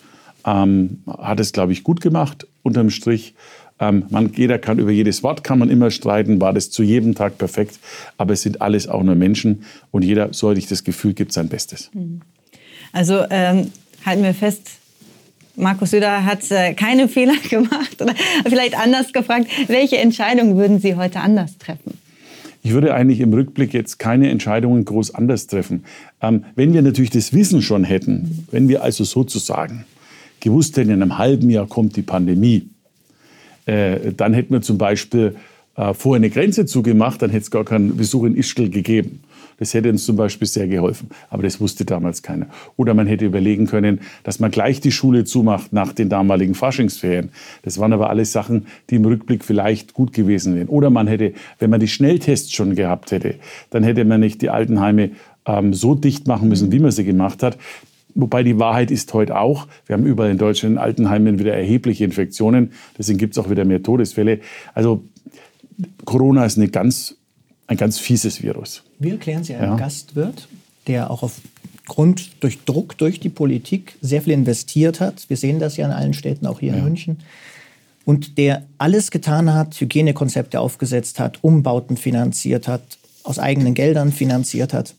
[0.45, 3.33] ähm, hat es, glaube ich, gut gemacht, unterm Strich.
[3.79, 7.15] Ähm, man, jeder kann über jedes Wort kann man immer streiten, war das zu jedem
[7.15, 7.79] Tag perfekt,
[8.17, 11.33] aber es sind alles auch nur Menschen und jeder, so hatte ich das Gefühl, gibt
[11.33, 11.89] sein Bestes.
[11.93, 12.21] Mhm.
[12.91, 13.71] Also ähm,
[14.05, 14.69] halten wir fest,
[15.55, 18.01] Markus Söder hat äh, keine Fehler gemacht.
[18.01, 18.13] Oder
[18.47, 21.97] vielleicht anders gefragt, welche Entscheidungen würden Sie heute anders treffen?
[22.65, 25.83] Ich würde eigentlich im Rückblick jetzt keine Entscheidungen groß anders treffen.
[26.21, 29.85] Ähm, wenn wir natürlich das Wissen schon hätten, wenn wir also sozusagen
[30.39, 32.69] gewusst hätten, in einem halben Jahr kommt die Pandemie,
[33.65, 35.35] äh, dann hätten wir zum Beispiel
[35.75, 39.21] äh, vorher eine Grenze zugemacht, dann hätte es gar keinen Besuch in Ischgl gegeben.
[39.63, 41.07] Das hätte uns zum Beispiel sehr geholfen.
[41.29, 42.47] Aber das wusste damals keiner.
[42.75, 47.29] Oder man hätte überlegen können, dass man gleich die Schule zumacht nach den damaligen Faschingsferien.
[47.61, 50.67] Das waren aber alles Sachen, die im Rückblick vielleicht gut gewesen wären.
[50.67, 53.35] Oder man hätte, wenn man die Schnelltests schon gehabt hätte,
[53.69, 55.11] dann hätte man nicht die Altenheime
[55.45, 57.57] ähm, so dicht machen müssen, wie man sie gemacht hat.
[58.15, 62.03] Wobei die Wahrheit ist heute auch, wir haben überall in Deutschland in Altenheimen wieder erhebliche
[62.03, 64.41] Infektionen, deswegen gibt es auch wieder mehr Todesfälle.
[64.73, 65.05] Also
[66.03, 67.15] Corona ist eine ganz,
[67.67, 68.83] ein ganz fieses Virus.
[69.03, 69.77] Wie erklären Sie einem ja.
[69.77, 70.47] Gastwirt,
[70.87, 75.77] der auch aufgrund durch Druck durch die Politik sehr viel investiert hat, wir sehen das
[75.77, 76.77] ja in allen Städten, auch hier ja.
[76.77, 77.19] in München,
[78.05, 84.73] und der alles getan hat, Hygienekonzepte aufgesetzt hat, Umbauten finanziert hat, aus eigenen Geldern finanziert
[84.73, 84.95] hat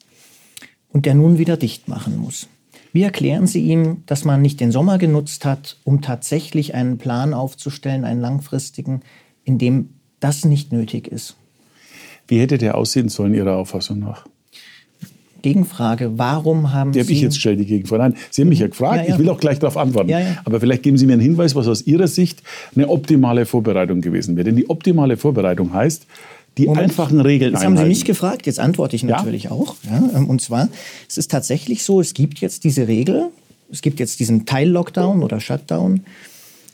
[0.89, 2.49] und der nun wieder dicht machen muss.
[2.93, 7.35] Wie erklären Sie ihm, dass man nicht den Sommer genutzt hat, um tatsächlich einen Plan
[7.35, 9.01] aufzustellen, einen langfristigen,
[9.43, 9.91] in dem
[10.21, 11.37] das nicht nötig ist?
[12.35, 14.27] Wie hätte der aussehen sollen, Ihrer Auffassung nach?
[15.43, 17.03] Gegenfrage, warum haben die Sie...
[17.03, 18.03] Die habe ich jetzt gestellt, die Gegenfrage.
[18.03, 19.15] Nein, Sie haben mich ja gefragt, ja, ja.
[19.15, 20.09] ich will auch gleich darauf antworten.
[20.09, 22.43] Ja, Aber vielleicht geben Sie mir einen Hinweis, was aus Ihrer Sicht
[22.75, 24.47] eine optimale Vorbereitung gewesen wäre.
[24.47, 26.09] Denn die optimale Vorbereitung heißt,
[26.59, 26.83] die Moment.
[26.87, 27.79] einfachen Regeln Jetzt einhalten.
[27.79, 29.77] haben Sie mich gefragt, jetzt antworte ich natürlich auch.
[30.13, 30.71] Ähm, und zwar,
[31.09, 33.27] es ist tatsächlich so, es gibt jetzt diese Regel,
[33.71, 36.01] es gibt jetzt diesen Teil-Lockdown oder Shutdown.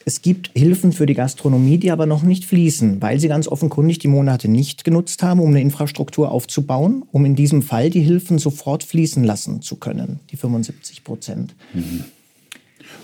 [0.04, 3.98] Es gibt Hilfen für die Gastronomie, die aber noch nicht fließen, weil sie ganz offenkundig
[3.98, 8.38] die Monate nicht genutzt haben, um eine Infrastruktur aufzubauen, um in diesem Fall die Hilfen
[8.38, 11.54] sofort fließen lassen zu können, die 75 Prozent.
[11.74, 12.04] Mhm.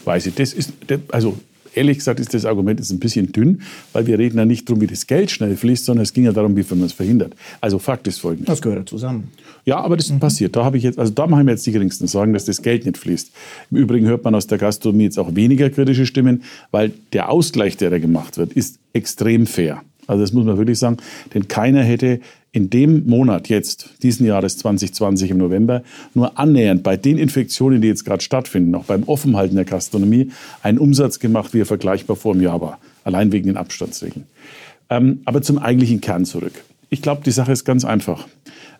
[0.04, 0.72] Weiß ich, das ist,
[1.10, 1.36] also
[1.74, 4.80] ehrlich gesagt ist das Argument jetzt ein bisschen dünn, weil wir reden ja nicht darum,
[4.80, 7.34] wie das Geld schnell fließt, sondern es ging ja darum, wie man es verhindert.
[7.60, 8.46] Also Fakt ist folgendes.
[8.46, 9.28] Das gehört zusammen.
[9.66, 10.20] Ja, aber das mhm.
[10.20, 10.54] passiert.
[10.54, 12.86] Da habe ich jetzt, also da machen wir jetzt die geringsten Sorgen, dass das Geld
[12.86, 13.32] nicht fließt.
[13.72, 17.76] Im Übrigen hört man aus der Gastronomie jetzt auch weniger kritische Stimmen, weil der Ausgleich,
[17.76, 19.82] der da gemacht wird, ist extrem fair.
[20.06, 20.98] Also das muss man wirklich sagen,
[21.34, 22.20] denn keiner hätte
[22.52, 25.82] in dem Monat jetzt, diesen Jahres 2020 im November,
[26.14, 30.30] nur annähernd bei den Infektionen, die jetzt gerade stattfinden, auch beim Offenhalten der Gastronomie,
[30.62, 32.78] einen Umsatz gemacht, wie er vergleichbar vor dem Jahr war.
[33.02, 34.26] Allein wegen den Abstandsregeln.
[34.88, 36.62] Ähm, aber zum eigentlichen Kern zurück.
[36.88, 38.26] Ich glaube, die Sache ist ganz einfach.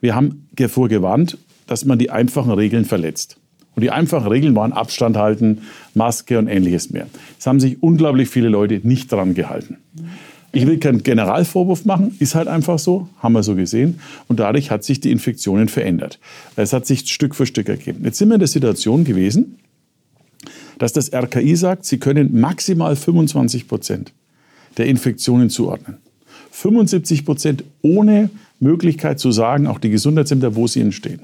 [0.01, 3.39] Wir haben davor gewarnt, dass man die einfachen Regeln verletzt.
[3.75, 5.63] Und die einfachen Regeln waren Abstand halten,
[5.95, 7.07] Maske und ähnliches mehr.
[7.39, 9.77] Es haben sich unglaublich viele Leute nicht daran gehalten.
[10.53, 14.01] Ich will keinen Generalvorwurf machen, ist halt einfach so, haben wir so gesehen.
[14.29, 16.19] Und dadurch hat sich die Infektionen verändert.
[16.57, 18.03] Es hat sich Stück für Stück ergeben.
[18.05, 19.59] Jetzt sind wir in der Situation gewesen,
[20.79, 24.15] dass das RKI sagt, sie können maximal 25 Prozent
[24.79, 25.99] der Infektionen zuordnen.
[26.57, 31.21] 75 Prozent ohne Möglichkeit zu sagen, auch die Gesundheitsämter, wo sie entstehen.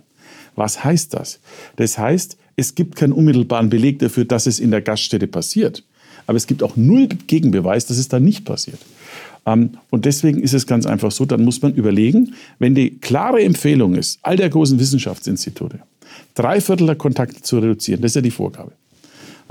[0.57, 1.41] Was heißt das?
[1.77, 5.85] Das heißt, es gibt keinen unmittelbaren Beleg dafür, dass es in der Gaststätte passiert.
[6.27, 8.79] Aber es gibt auch null Gegenbeweis, dass es da nicht passiert.
[9.47, 13.43] Ähm, und deswegen ist es ganz einfach so, dann muss man überlegen, wenn die klare
[13.43, 15.81] Empfehlung ist, all der großen Wissenschaftsinstitute,
[16.35, 18.73] drei Viertel der Kontakte zu reduzieren, das ist ja die Vorgabe.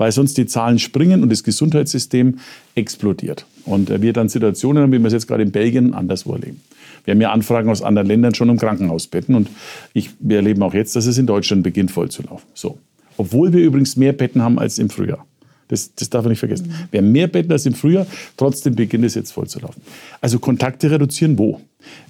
[0.02, 2.40] Weil sonst die Zahlen springen und das Gesundheitssystem
[2.74, 3.46] explodiert.
[3.64, 6.60] Und äh, wir dann Situationen haben, wie wir es jetzt gerade in Belgien anderswo erleben.
[7.04, 9.48] Wir haben ja Anfragen aus anderen Ländern schon um Krankenhausbetten und
[9.92, 12.48] ich, wir erleben auch jetzt, dass es in Deutschland beginnt voll zu laufen.
[12.52, 12.80] So.
[13.16, 15.24] Obwohl wir übrigens mehr Betten haben als im Frühjahr.
[15.68, 16.66] Das, das darf man nicht vergessen.
[16.66, 16.88] Mhm.
[16.90, 19.82] Wir haben mehr Betten als im Frühjahr, trotzdem beginnt es jetzt voll zu laufen.
[20.20, 21.60] Also Kontakte reduzieren wo?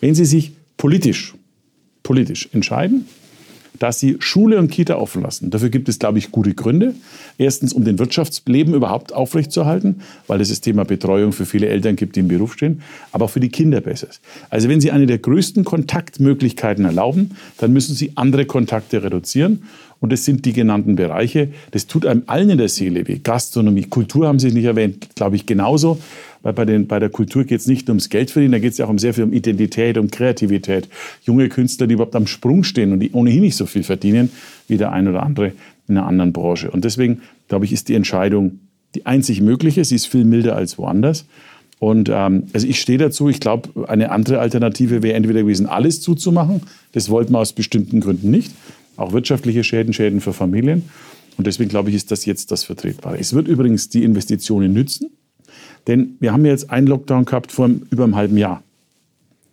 [0.00, 1.34] Wenn Sie sich politisch,
[2.02, 3.04] politisch entscheiden,
[3.78, 5.50] dass sie Schule und Kita offen lassen.
[5.50, 6.94] Dafür gibt es, glaube ich, gute Gründe.
[7.38, 12.16] Erstens, um den Wirtschaftsleben überhaupt aufrechtzuerhalten, weil es das Thema Betreuung für viele Eltern gibt,
[12.16, 12.82] die im Beruf stehen,
[13.12, 14.20] aber auch für die Kinder besser ist.
[14.50, 19.62] Also wenn Sie eine der größten Kontaktmöglichkeiten erlauben, dann müssen Sie andere Kontakte reduzieren.
[20.00, 21.50] Und das sind die genannten Bereiche.
[21.70, 23.20] Das tut einem allen in der Seele weh.
[23.22, 25.98] Gastronomie, Kultur haben Sie nicht erwähnt, glaube ich genauso.
[26.42, 28.72] Weil bei, den, bei der Kultur geht es nicht nur ums Geld verdienen, da geht
[28.72, 30.88] es ja auch um sehr viel um Identität, um Kreativität.
[31.22, 34.30] Junge Künstler, die überhaupt am Sprung stehen und die ohnehin nicht so viel verdienen
[34.68, 35.52] wie der ein oder andere
[35.88, 36.70] in einer anderen Branche.
[36.70, 38.60] Und deswegen, glaube ich, ist die Entscheidung
[38.94, 39.84] die einzig mögliche.
[39.84, 41.26] Sie ist viel milder als woanders.
[41.78, 46.00] Und ähm, also ich stehe dazu, ich glaube, eine andere Alternative wäre entweder gewesen, alles
[46.00, 46.62] zuzumachen.
[46.92, 48.52] Das wollten wir aus bestimmten Gründen nicht
[48.96, 50.84] auch wirtschaftliche Schäden, Schäden für Familien.
[51.36, 53.18] Und deswegen glaube ich, ist das jetzt das Vertretbare.
[53.18, 55.10] Es wird übrigens die Investitionen nützen,
[55.86, 58.62] denn wir haben jetzt einen Lockdown gehabt vor über einem halben Jahr.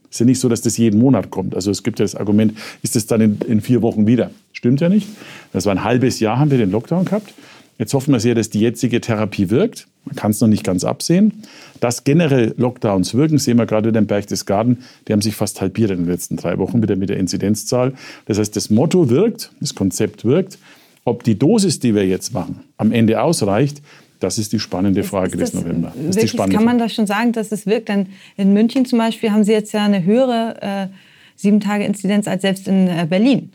[0.10, 1.54] Es ist ja nicht so, dass das jeden Monat kommt.
[1.54, 4.32] Also es gibt ja das Argument, ist das dann in, in vier Wochen wieder?
[4.54, 5.08] Stimmt ja nicht.
[5.54, 7.34] Das war ein halbes Jahr, haben wir den Lockdown gehabt.
[7.78, 9.88] Jetzt hoffen wir sehr, dass die jetzige Therapie wirkt.
[10.04, 11.44] Man kann es noch nicht ganz absehen.
[11.80, 14.80] Dass generell Lockdowns wirken, sehen wir gerade in den Berchtesgaden.
[15.08, 17.94] Die haben sich fast halbiert in den letzten drei Wochen wieder mit der Inzidenzzahl.
[18.26, 20.58] Das heißt, das Motto wirkt, das Konzept wirkt.
[21.06, 23.82] Ob die Dosis, die wir jetzt machen, am Ende ausreicht,
[24.20, 25.94] das ist die spannende Frage des November.
[25.96, 27.90] Das wirklich, kann man das schon sagen, dass es wirkt?
[27.90, 30.88] Denn in München zum Beispiel haben Sie jetzt ja eine höhere äh,
[31.36, 33.52] sieben Tage Inzidenz als selbst in äh, Berlin.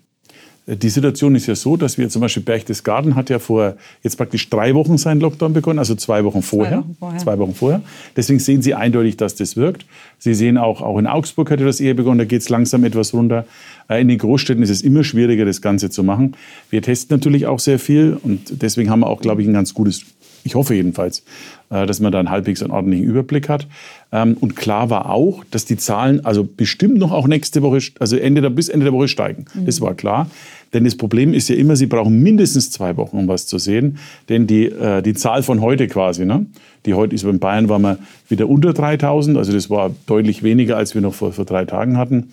[0.66, 4.48] die Situation ist ja so, dass wir zum Beispiel Berchtesgaden hat ja vor jetzt praktisch
[4.48, 6.78] drei Wochen seinen Lockdown begonnen, also zwei Wochen vorher.
[6.78, 7.18] Zwei Wochen vorher.
[7.20, 7.82] Zwei Wochen vorher.
[8.16, 9.84] Deswegen sehen Sie eindeutig, dass das wirkt.
[10.18, 13.12] Sie sehen auch, auch in Augsburg hat das eher begonnen, da geht es langsam etwas
[13.12, 13.44] runter.
[13.88, 16.34] Äh, in den Großstädten ist es immer schwieriger, das Ganze zu machen.
[16.70, 19.74] Wir testen natürlich auch sehr viel und deswegen haben wir auch, glaube ich, ein ganz
[19.74, 20.06] gutes
[20.44, 21.24] ich hoffe jedenfalls,
[21.70, 23.66] äh, dass man da einen halbwegs einen ordentlichen Überblick hat.
[24.12, 28.16] Ähm, und klar war auch, dass die Zahlen also bestimmt noch auch nächste Woche, also
[28.16, 29.46] Ende der, bis Ende der Woche steigen.
[29.54, 29.66] Mhm.
[29.66, 30.30] Das war klar.
[30.74, 33.98] Denn das Problem ist ja immer, Sie brauchen mindestens zwei Wochen, um was zu sehen.
[34.28, 36.46] Denn die, äh, die Zahl von heute quasi, ne?
[36.84, 39.38] die heute ist in Bayern, waren wir wieder unter 3000.
[39.38, 42.32] Also das war deutlich weniger, als wir noch vor, vor drei Tagen hatten.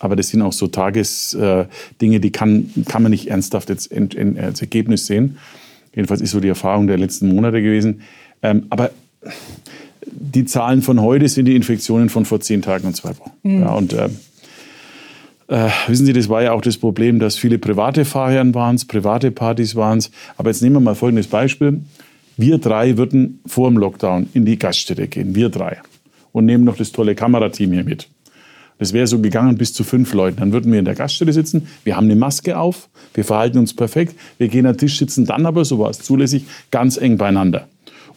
[0.00, 1.66] Aber das sind auch so Tagesdinge,
[2.00, 5.36] äh, die kann, kann man nicht ernsthaft jetzt in, in, als Ergebnis sehen.
[5.94, 8.02] Jedenfalls ist so die Erfahrung der letzten Monate gewesen.
[8.42, 8.90] Ähm, aber
[10.06, 13.32] die Zahlen von heute sind die Infektionen von vor zehn Tagen und zwei Wochen.
[13.42, 13.60] Mhm.
[13.60, 14.08] Ja, und äh,
[15.48, 18.84] äh, wissen Sie, das war ja auch das Problem, dass viele private Fahrherren waren es,
[18.84, 20.10] private Partys waren es.
[20.36, 21.80] Aber jetzt nehmen wir mal folgendes Beispiel.
[22.36, 25.78] Wir drei würden vor dem Lockdown in die Gaststätte gehen, wir drei.
[26.32, 28.08] Und nehmen noch das tolle Kamerateam hier mit.
[28.78, 30.38] Das wäre so gegangen bis zu fünf Leuten.
[30.38, 33.74] Dann würden wir in der Gaststätte sitzen, wir haben eine Maske auf, wir verhalten uns
[33.74, 37.68] perfekt, wir gehen am Tisch sitzen, dann aber, so war es zulässig, ganz eng beieinander.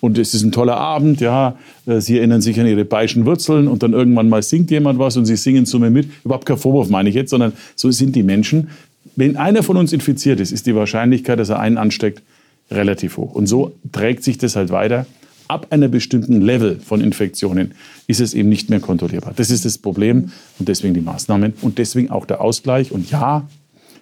[0.02, 1.56] Und es ist ein toller Abend, ja.
[1.86, 5.18] Äh, sie erinnern sich an Ihre bayerischen Wurzeln und dann irgendwann mal singt jemand was
[5.18, 6.10] und Sie singen zu mir mit.
[6.24, 8.70] Überhaupt kein Vorwurf meine ich jetzt, sondern so sind die Menschen.
[9.15, 12.22] Wenn einer von uns infiziert ist, ist die Wahrscheinlichkeit, dass er einen ansteckt,
[12.70, 13.34] relativ hoch.
[13.34, 15.06] Und so trägt sich das halt weiter
[15.47, 17.73] ab einer bestimmten Level von Infektionen
[18.08, 19.34] ist es eben nicht mehr kontrollierbar.
[19.36, 22.91] Das ist das Problem und deswegen die Maßnahmen und deswegen auch der Ausgleich.
[22.91, 23.47] Und ja,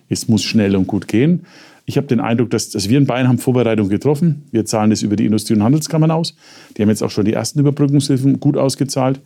[0.10, 1.46] es muss schnell und gut gehen.
[1.86, 4.44] Ich habe den Eindruck, dass, dass wir in Bayern haben Vorbereitung getroffen.
[4.52, 6.36] Wir zahlen das über die Industrie- und Handelskammern aus.
[6.78, 9.20] Die haben jetzt auch schon die ersten Überbrückungshilfen gut ausgezahlt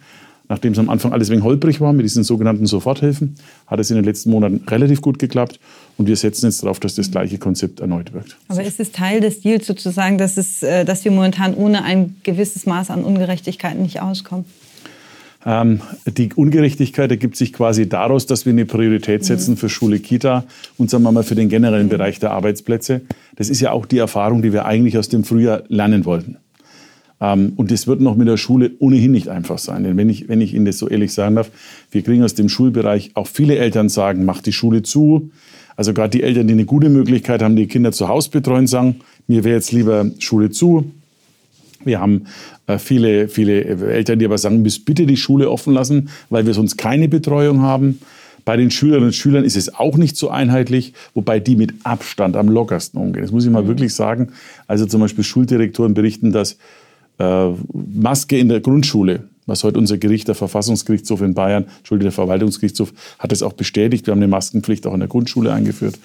[0.50, 3.36] nachdem es am Anfang alles wegen holprig war mit diesen sogenannten Soforthilfen,
[3.68, 5.60] hat es in den letzten Monaten relativ gut geklappt.
[5.98, 8.38] Und wir setzen jetzt darauf, dass das gleiche Konzept erneut wirkt.
[8.48, 12.16] Aber ist es Teil des Deals sozusagen, dass, es, äh, dass wir momentan ohne ein
[12.24, 14.46] gewisses Maß an Ungerechtigkeiten nicht auskommen?
[15.46, 19.58] Ähm, die Ungerechtigkeit ergibt sich quasi daraus, dass wir eine Priorität setzen mhm.
[19.58, 20.44] für Schule, Kita
[20.78, 21.92] und sagen wir mal für den generellen mhm.
[21.92, 23.02] Bereich der Arbeitsplätze.
[23.36, 26.38] Das ist ja auch die Erfahrung, die wir eigentlich aus dem Frühjahr lernen wollten.
[27.20, 29.84] Ähm, und das wird noch mit der Schule ohnehin nicht einfach sein.
[29.84, 31.52] Denn wenn ich, wenn ich Ihnen das so ehrlich sagen darf,
[31.92, 35.32] wir kriegen aus dem Schulbereich auch viele Eltern sagen, macht die Schule zu.
[35.76, 38.98] Also gerade die Eltern, die eine gute Möglichkeit haben, die Kinder zu Hause betreuen, sagen,
[39.28, 40.92] mir wäre jetzt lieber Schule zu.
[41.84, 42.26] Wir haben
[42.66, 46.54] äh, viele, viele Eltern, die aber sagen, müsst bitte die Schule offen lassen, weil wir
[46.54, 48.00] sonst keine Betreuung haben.
[48.44, 52.38] Bei den Schülerinnen und Schülern ist es auch nicht so einheitlich, wobei die mit Abstand
[52.38, 53.24] am lockersten umgehen.
[53.24, 54.30] Das muss ich mal wirklich sagen.
[54.68, 56.58] Also zum Beispiel Schuldirektoren berichten, dass
[57.20, 62.12] äh, Maske in der Grundschule, was heute unser Gericht, der Verfassungsgerichtshof in Bayern, Entschuldigung, der
[62.14, 64.06] Verwaltungsgerichtshof, hat es auch bestätigt.
[64.06, 65.98] Wir haben eine Maskenpflicht auch in der Grundschule eingeführt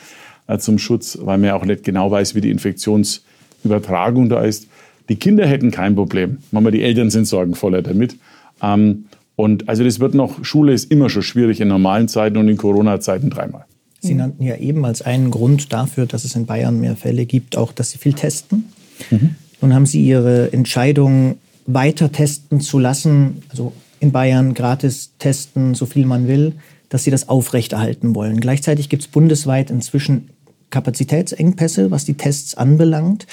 [0.47, 4.69] äh, zum Schutz, weil man ja auch nicht genau weiß, wie die Infektionsübertragung da ist.
[5.09, 6.39] Die Kinder hätten kein Problem.
[6.51, 8.17] Manchmal die Eltern sind sorgenvoller damit.
[8.63, 12.49] Ähm, und also das wird noch, Schule ist immer schon schwierig in normalen Zeiten und
[12.49, 13.65] in Corona-Zeiten dreimal.
[14.01, 17.57] Sie nannten ja eben als einen Grund dafür, dass es in Bayern mehr Fälle gibt,
[17.57, 18.65] auch, dass Sie viel testen.
[19.11, 19.37] Mhm.
[19.63, 25.87] Nun haben Sie Ihre Entscheidung, weiter testen zu lassen, also in Bayern gratis testen, so
[25.87, 26.55] viel man will,
[26.89, 28.41] dass Sie das aufrechterhalten wollen.
[28.41, 30.31] Gleichzeitig gibt es bundesweit inzwischen
[30.71, 33.29] Kapazitätsengpässe, was die Tests anbelangt.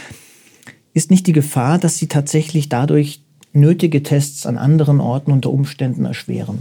[0.94, 6.06] Ist nicht die Gefahr, dass Sie tatsächlich dadurch nötige Tests an anderen Orten unter Umständen
[6.06, 6.60] erschweren?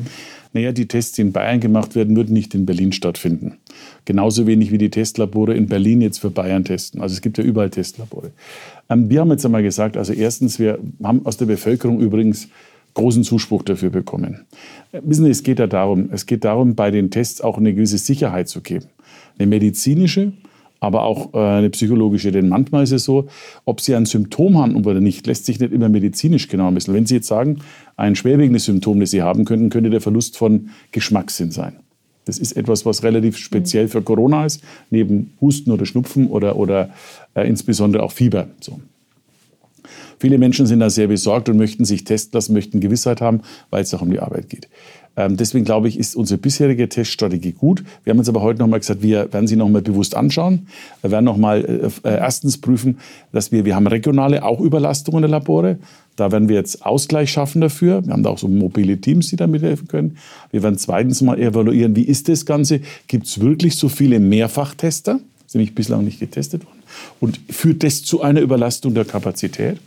[0.52, 3.58] Naja, die Tests, die in Bayern gemacht werden, würden nicht in Berlin stattfinden.
[4.04, 7.00] Genauso wenig wie die Testlabore in Berlin jetzt für Bayern testen.
[7.00, 8.30] Also es gibt ja überall Testlabore.
[8.88, 12.48] Ähm, wir haben jetzt einmal gesagt, also erstens, wir haben aus der Bevölkerung übrigens
[12.94, 14.46] großen Zuspruch dafür bekommen.
[14.92, 17.74] Äh, wissen Sie, es geht ja darum, es geht darum, bei den Tests auch eine
[17.74, 18.86] gewisse Sicherheit zu geben.
[19.38, 20.32] Eine medizinische,
[20.80, 22.32] aber auch äh, eine psychologische.
[22.32, 23.28] Denn manchmal ist es so,
[23.64, 26.94] ob Sie ein Symptom haben oder nicht, lässt sich nicht immer medizinisch genau messen.
[26.94, 27.58] Wenn Sie jetzt sagen,
[27.96, 31.76] ein schwerwiegendes Symptom, das Sie haben könnten, könnte der Verlust von Geschmackssinn sein.
[32.24, 36.90] Das ist etwas, was relativ speziell für Corona ist, neben Husten oder Schnupfen oder, oder
[37.34, 38.48] äh, insbesondere auch Fieber.
[38.60, 38.80] So.
[40.18, 43.82] Viele Menschen sind da sehr besorgt und möchten sich testen lassen, möchten Gewissheit haben, weil
[43.82, 44.68] es auch um die Arbeit geht.
[45.18, 47.82] Ähm, deswegen glaube ich, ist unsere bisherige Teststrategie gut.
[48.04, 50.68] Wir haben uns aber heute noch mal gesagt, wir werden sie noch mal bewusst anschauen.
[51.02, 51.64] Wir werden noch mal
[52.04, 52.98] äh, äh, erstens prüfen,
[53.32, 55.78] dass wir, wir haben regionale auch Überlastungen der Labore.
[56.14, 58.06] Da werden wir jetzt Ausgleich schaffen dafür.
[58.06, 60.18] Wir haben da auch so mobile Teams, die da mithelfen können.
[60.52, 62.80] Wir werden zweitens mal evaluieren, wie ist das Ganze?
[63.08, 65.14] Gibt es wirklich so viele Mehrfachtester?
[65.14, 66.77] Das ist nämlich bislang nicht getestet worden.
[67.20, 69.78] Und führt das zu einer Überlastung der Kapazität?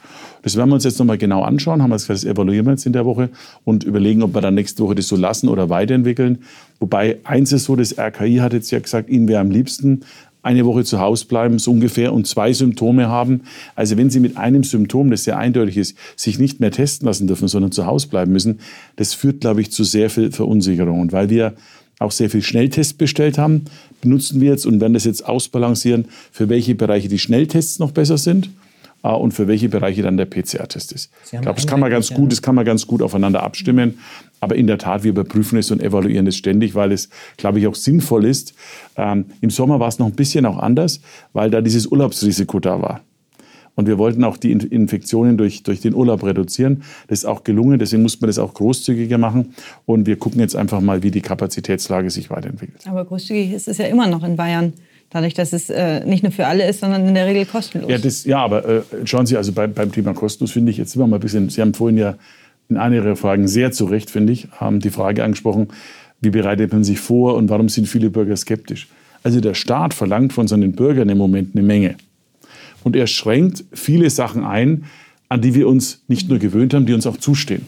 [0.44, 2.94] Das werden wir uns jetzt nochmal genau anschauen, haben wir das evaluieren wir jetzt in
[2.94, 3.30] der Woche
[3.64, 6.40] und überlegen, ob wir dann nächste Woche das so lassen oder weiterentwickeln.
[6.80, 10.02] Wobei eins ist so, das RKI hat jetzt ja gesagt, ihnen wäre am liebsten
[10.44, 13.42] eine Woche zu Hause bleiben, so ungefähr, und zwei Symptome haben.
[13.76, 17.28] Also wenn Sie mit einem Symptom, das sehr eindeutig ist, sich nicht mehr testen lassen
[17.28, 18.60] dürfen, sondern zu Hause bleiben müssen,
[18.96, 21.00] das führt, glaube ich, zu sehr viel Verunsicherung.
[21.00, 21.54] Und weil wir
[22.00, 23.66] auch sehr viel Schnelltests bestellt haben,
[24.02, 28.18] benutzen wir jetzt und werden das jetzt ausbalancieren, für welche Bereiche die Schnelltests noch besser
[28.18, 28.50] sind
[29.04, 31.12] äh, und für welche Bereiche dann der PCR-Test ist.
[31.26, 34.00] Ich glaube, das kann man ganz gut, das kann man ganz gut aufeinander abstimmen.
[34.40, 37.68] Aber in der Tat, wir überprüfen es und evaluieren es ständig, weil es, glaube ich,
[37.68, 38.56] auch sinnvoll ist.
[38.98, 41.00] Ähm, Im Sommer war es noch ein bisschen auch anders,
[41.34, 43.02] weil da dieses Urlaubsrisiko da war.
[43.76, 46.84] Und wir wollten auch die Infektionen durch, durch den Urlaub reduzieren.
[47.08, 49.54] Das ist auch gelungen, deswegen muss man das auch großzügiger machen.
[49.86, 52.86] Und wir gucken jetzt einfach mal, wie die Kapazitätslage sich weiterentwickelt.
[52.86, 54.74] Aber großzügig ist es ja immer noch in Bayern.
[55.10, 57.90] Dadurch, dass es äh, nicht nur für alle ist, sondern in der Regel kostenlos.
[57.90, 60.92] Ja, das, ja aber äh, schauen Sie, also beim, beim Thema kostenlos finde ich, jetzt
[60.92, 62.16] sind wir mal ein bisschen, Sie haben vorhin ja
[62.70, 65.68] in einer Ihrer Fragen sehr zu Recht, finde ich, haben die Frage angesprochen,
[66.22, 68.88] wie bereitet man sich vor und warum sind viele Bürger skeptisch?
[69.24, 71.96] Also der Staat verlangt von seinen Bürgern im Moment eine Menge.
[72.84, 74.86] Und er schränkt viele Sachen ein,
[75.30, 77.66] an die wir uns nicht nur gewöhnt haben, die uns auch zustehen.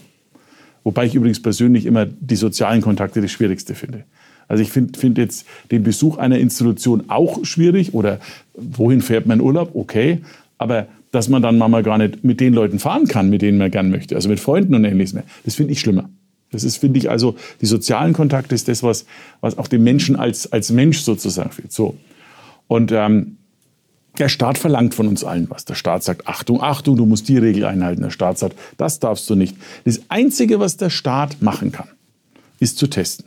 [0.82, 4.04] Wobei ich übrigens persönlich immer die sozialen Kontakte das Schwierigste finde.
[4.48, 8.20] Also ich finde find jetzt den Besuch einer Institution auch schwierig oder
[8.54, 9.70] wohin fährt man Urlaub?
[9.74, 10.18] Okay.
[10.58, 13.70] Aber dass man dann mal gar nicht mit den Leuten fahren kann, mit denen man
[13.70, 16.10] gern möchte, also mit Freunden und ähnliches mehr, das finde ich schlimmer.
[16.50, 19.06] Das ist, finde ich, also die sozialen Kontakte ist das, was,
[19.40, 21.72] was auch den Menschen als, als Mensch sozusagen fehlt.
[21.72, 21.96] So.
[22.68, 23.38] Und ähm,
[24.18, 25.64] der Staat verlangt von uns allen was.
[25.64, 28.02] Der Staat sagt, Achtung, Achtung, du musst die Regel einhalten.
[28.02, 29.56] Der Staat sagt, das darfst du nicht.
[29.84, 31.88] Das Einzige, was der Staat machen kann,
[32.60, 33.26] ist zu testen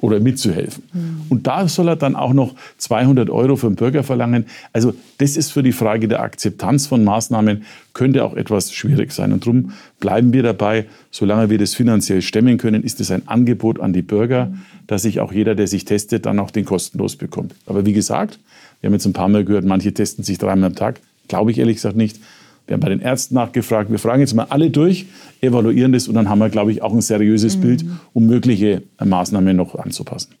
[0.00, 0.82] oder mitzuhelfen.
[0.92, 1.20] Mhm.
[1.28, 4.46] Und da soll er dann auch noch 200 Euro für den Bürger verlangen.
[4.72, 9.32] Also das ist für die Frage der Akzeptanz von Maßnahmen, könnte auch etwas schwierig sein.
[9.32, 13.78] Und darum bleiben wir dabei, solange wir das finanziell stemmen können, ist es ein Angebot
[13.80, 14.62] an die Bürger, mhm.
[14.88, 17.54] dass sich auch jeder, der sich testet, dann auch den kostenlos bekommt.
[17.66, 18.40] Aber wie gesagt,
[18.84, 21.00] wir haben jetzt ein paar Mal gehört, manche testen sich dreimal am Tag.
[21.26, 22.20] Glaube ich ehrlich gesagt nicht.
[22.66, 23.90] Wir haben bei den Ärzten nachgefragt.
[23.90, 25.06] Wir fragen jetzt mal alle durch,
[25.40, 27.60] evaluieren das und dann haben wir, glaube ich, auch ein seriöses mhm.
[27.62, 30.34] Bild, um mögliche Maßnahmen noch anzupassen.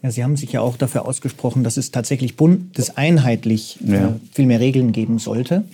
[0.00, 4.16] Ja, Sie haben sich ja auch dafür ausgesprochen, dass es tatsächlich bundeseinheitlich äh, ja.
[4.32, 5.64] viel mehr Regeln geben sollte.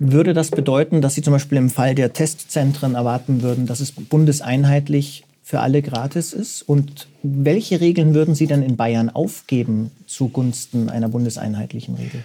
[0.00, 3.92] Würde das bedeuten, dass Sie zum Beispiel im Fall der Testzentren erwarten würden, dass es
[3.92, 6.62] bundeseinheitlich für alle gratis ist?
[6.62, 12.22] Und welche Regeln würden Sie dann in Bayern aufgeben zugunsten einer bundeseinheitlichen Regel?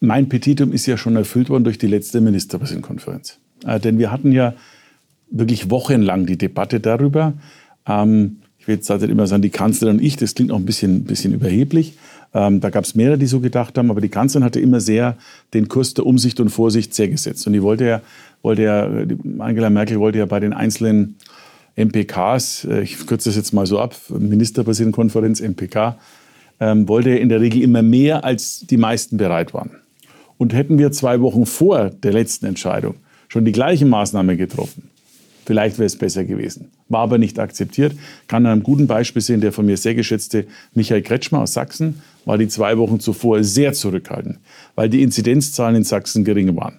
[0.00, 3.38] Mein Petitum ist ja schon erfüllt worden durch die letzte Ministerpräsidentenkonferenz.
[3.66, 4.54] Äh, denn wir hatten ja
[5.30, 7.34] wirklich wochenlang die Debatte darüber.
[7.86, 10.64] Ähm, ich will jetzt halt immer sagen, die Kanzlerin und ich, das klingt auch ein
[10.64, 11.94] bisschen, bisschen überheblich.
[12.32, 15.16] Ähm, da gab es mehrere, die so gedacht haben, aber die Kanzlerin hatte immer sehr
[15.52, 17.46] den Kurs der Umsicht und Vorsicht sehr gesetzt.
[17.46, 18.00] Und die wollte ja,
[18.42, 18.88] wollte ja,
[19.38, 21.16] Angela Merkel wollte ja bei den einzelnen
[21.76, 25.98] MPKs, äh, ich kürze das jetzt mal so ab, Ministerpräsidentenkonferenz, MPK,
[26.60, 29.70] ähm, wollte er in der Regel immer mehr, als die meisten bereit waren.
[30.38, 32.96] Und hätten wir zwei Wochen vor der letzten Entscheidung
[33.28, 34.90] schon die gleiche Maßnahme getroffen,
[35.44, 36.70] vielleicht wäre es besser gewesen.
[36.88, 37.96] War aber nicht akzeptiert.
[38.28, 42.02] Kann an einem guten Beispiel sehen, der von mir sehr geschätzte Michael Kretschmer aus Sachsen
[42.24, 44.38] war die zwei Wochen zuvor sehr zurückhaltend,
[44.74, 46.78] weil die Inzidenzzahlen in Sachsen gering waren.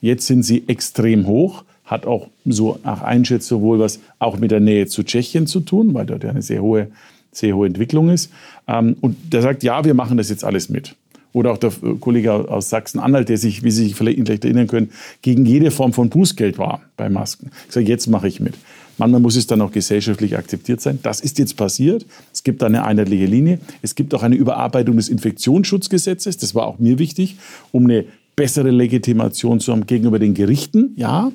[0.00, 4.60] Jetzt sind sie extrem hoch hat auch so nach Einschätzung wohl was auch mit der
[4.60, 6.88] Nähe zu Tschechien zu tun, weil dort eine sehr hohe,
[7.32, 8.30] sehr hohe Entwicklung ist.
[8.68, 10.94] Ähm, und der sagt, ja, wir machen das jetzt alles mit.
[11.32, 14.90] Oder auch der Kollege aus Sachsen-Anhalt, der sich, wie Sie sich vielleicht erinnern können,
[15.22, 17.50] gegen jede Form von Bußgeld war bei Masken.
[17.68, 18.54] Ich sage, jetzt mache ich mit.
[18.98, 20.98] Manchmal muss es dann auch gesellschaftlich akzeptiert sein.
[21.02, 22.04] Das ist jetzt passiert.
[22.32, 23.58] Es gibt eine einheitliche Linie.
[23.80, 26.36] Es gibt auch eine Überarbeitung des Infektionsschutzgesetzes.
[26.36, 27.36] Das war auch mir wichtig,
[27.72, 28.04] um eine
[28.36, 30.92] bessere Legitimation zu haben gegenüber den Gerichten.
[30.96, 31.32] Ja,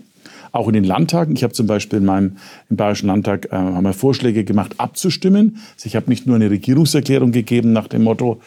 [0.51, 1.35] auch in den Landtagen.
[1.35, 2.37] Ich habe zum Beispiel in meinem
[2.69, 5.57] im Bayerischen Landtag äh, haben wir Vorschläge gemacht, abzustimmen.
[5.75, 8.41] Also ich habe nicht nur eine Regierungserklärung gegeben nach dem Motto,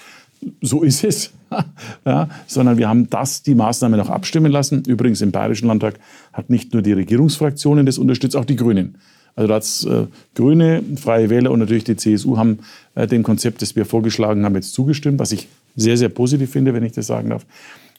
[0.62, 1.32] so ist es,
[2.06, 4.82] ja, sondern wir haben das, die Maßnahme noch abstimmen lassen.
[4.86, 5.98] Übrigens im Bayerischen Landtag
[6.32, 8.96] hat nicht nur die Regierungsfraktionen das unterstützt, auch die Grünen.
[9.36, 12.60] Also da äh, Grüne, Freie Wähler und natürlich die CSU haben
[12.94, 16.74] äh, dem Konzept, das wir vorgeschlagen haben, jetzt zugestimmt, was ich sehr, sehr positiv finde,
[16.74, 17.46] wenn ich das sagen darf.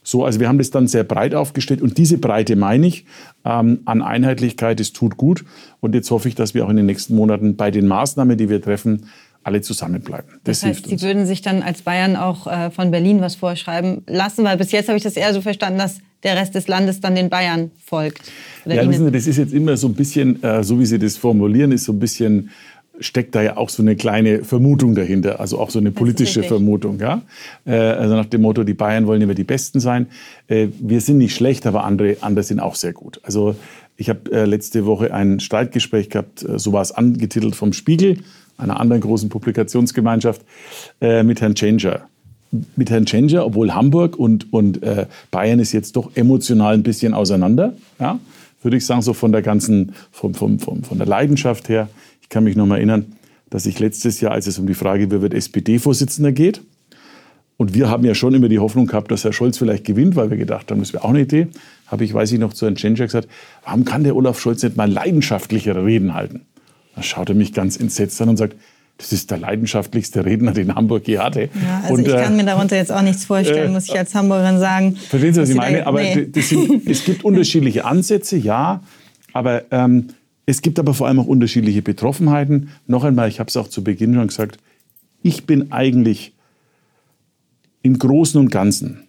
[0.04, 3.06] So, also wir haben das dann sehr breit aufgestellt und diese Breite meine ich
[3.46, 5.46] ähm, an Einheitlichkeit, es tut gut.
[5.80, 8.50] Und jetzt hoffe ich, dass wir auch in den nächsten Monaten bei den Maßnahmen, die
[8.50, 9.06] wir treffen,
[9.44, 10.40] alle zusammenbleiben.
[10.44, 14.04] Das, das heißt, Sie würden sich dann als Bayern auch äh, von Berlin was vorschreiben
[14.08, 17.00] lassen, weil bis jetzt habe ich das eher so verstanden, dass der Rest des Landes
[17.00, 18.22] dann den Bayern folgt.
[18.66, 21.18] ja, wissen Sie, das ist jetzt immer so ein bisschen, äh, so wie Sie das
[21.18, 22.52] formulieren, ist so ein bisschen
[23.02, 27.00] steckt da ja auch so eine kleine Vermutung dahinter, also auch so eine politische Vermutung.
[27.00, 27.22] Ja?
[27.66, 30.08] Äh, also nach dem Motto, die Bayern wollen immer die Besten sein.
[30.48, 33.20] Äh, wir sind nicht schlecht, aber andere, andere sind auch sehr gut.
[33.24, 33.56] Also
[33.98, 38.20] ich habe äh, letzte Woche ein Streitgespräch gehabt, so war es angetitelt vom Spiegel,
[38.58, 40.42] einer anderen großen Publikationsgemeinschaft,
[41.00, 42.08] mit Herrn Changer.
[42.76, 47.14] mit Herrn Tschentscher, obwohl Hamburg und, und äh, Bayern ist jetzt doch emotional ein bisschen
[47.14, 48.20] auseinander, ja,
[48.62, 51.90] würde ich sagen, so von der ganzen, vom, vom, vom, von der Leidenschaft her.
[52.32, 53.18] Ich kann mich noch mal erinnern,
[53.50, 56.62] dass ich letztes Jahr, als es um die Frage, wer wird SPD-Vorsitzender geht,
[57.58, 60.30] und wir haben ja schon immer die Hoffnung gehabt, dass Herr Scholz vielleicht gewinnt, weil
[60.30, 61.50] wir gedacht haben, das wäre auch eine Idee.
[61.88, 63.28] Habe ich, weiß ich noch, zu Herrn Tschentscher gesagt,
[63.66, 66.46] warum kann der Olaf Scholz nicht mal leidenschaftlichere Reden halten?
[66.96, 68.56] Da schaut er mich ganz entsetzt an und sagt,
[68.98, 71.50] das ist der leidenschaftlichste Redner, den Hamburg je hatte.
[71.62, 74.00] Ja, also und, ich kann äh, mir darunter jetzt auch nichts vorstellen, äh, muss ich
[74.00, 74.96] als Hamburgerin sagen.
[74.96, 75.86] Verstehen Sie, was ich meine?
[75.86, 76.30] aber nee.
[76.42, 78.82] sind, es gibt unterschiedliche Ansätze, ja.
[79.34, 80.08] Aber ähm,
[80.52, 82.72] es gibt aber vor allem auch unterschiedliche Betroffenheiten.
[82.86, 84.58] Noch einmal, ich habe es auch zu Beginn schon gesagt,
[85.24, 86.34] ich bin eigentlich
[87.84, 89.04] im Großen und Ganzen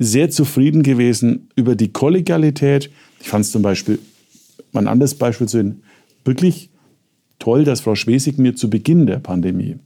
[0.00, 2.90] sehr zufrieden gewesen über die Kollegialität.
[3.20, 4.00] Ich fand es zum Beispiel,
[4.72, 5.82] ein anderes Beispiel zu sehen,
[6.24, 6.70] wirklich
[7.38, 9.76] toll, dass Frau Schwesig mir zu Beginn der Pandemie,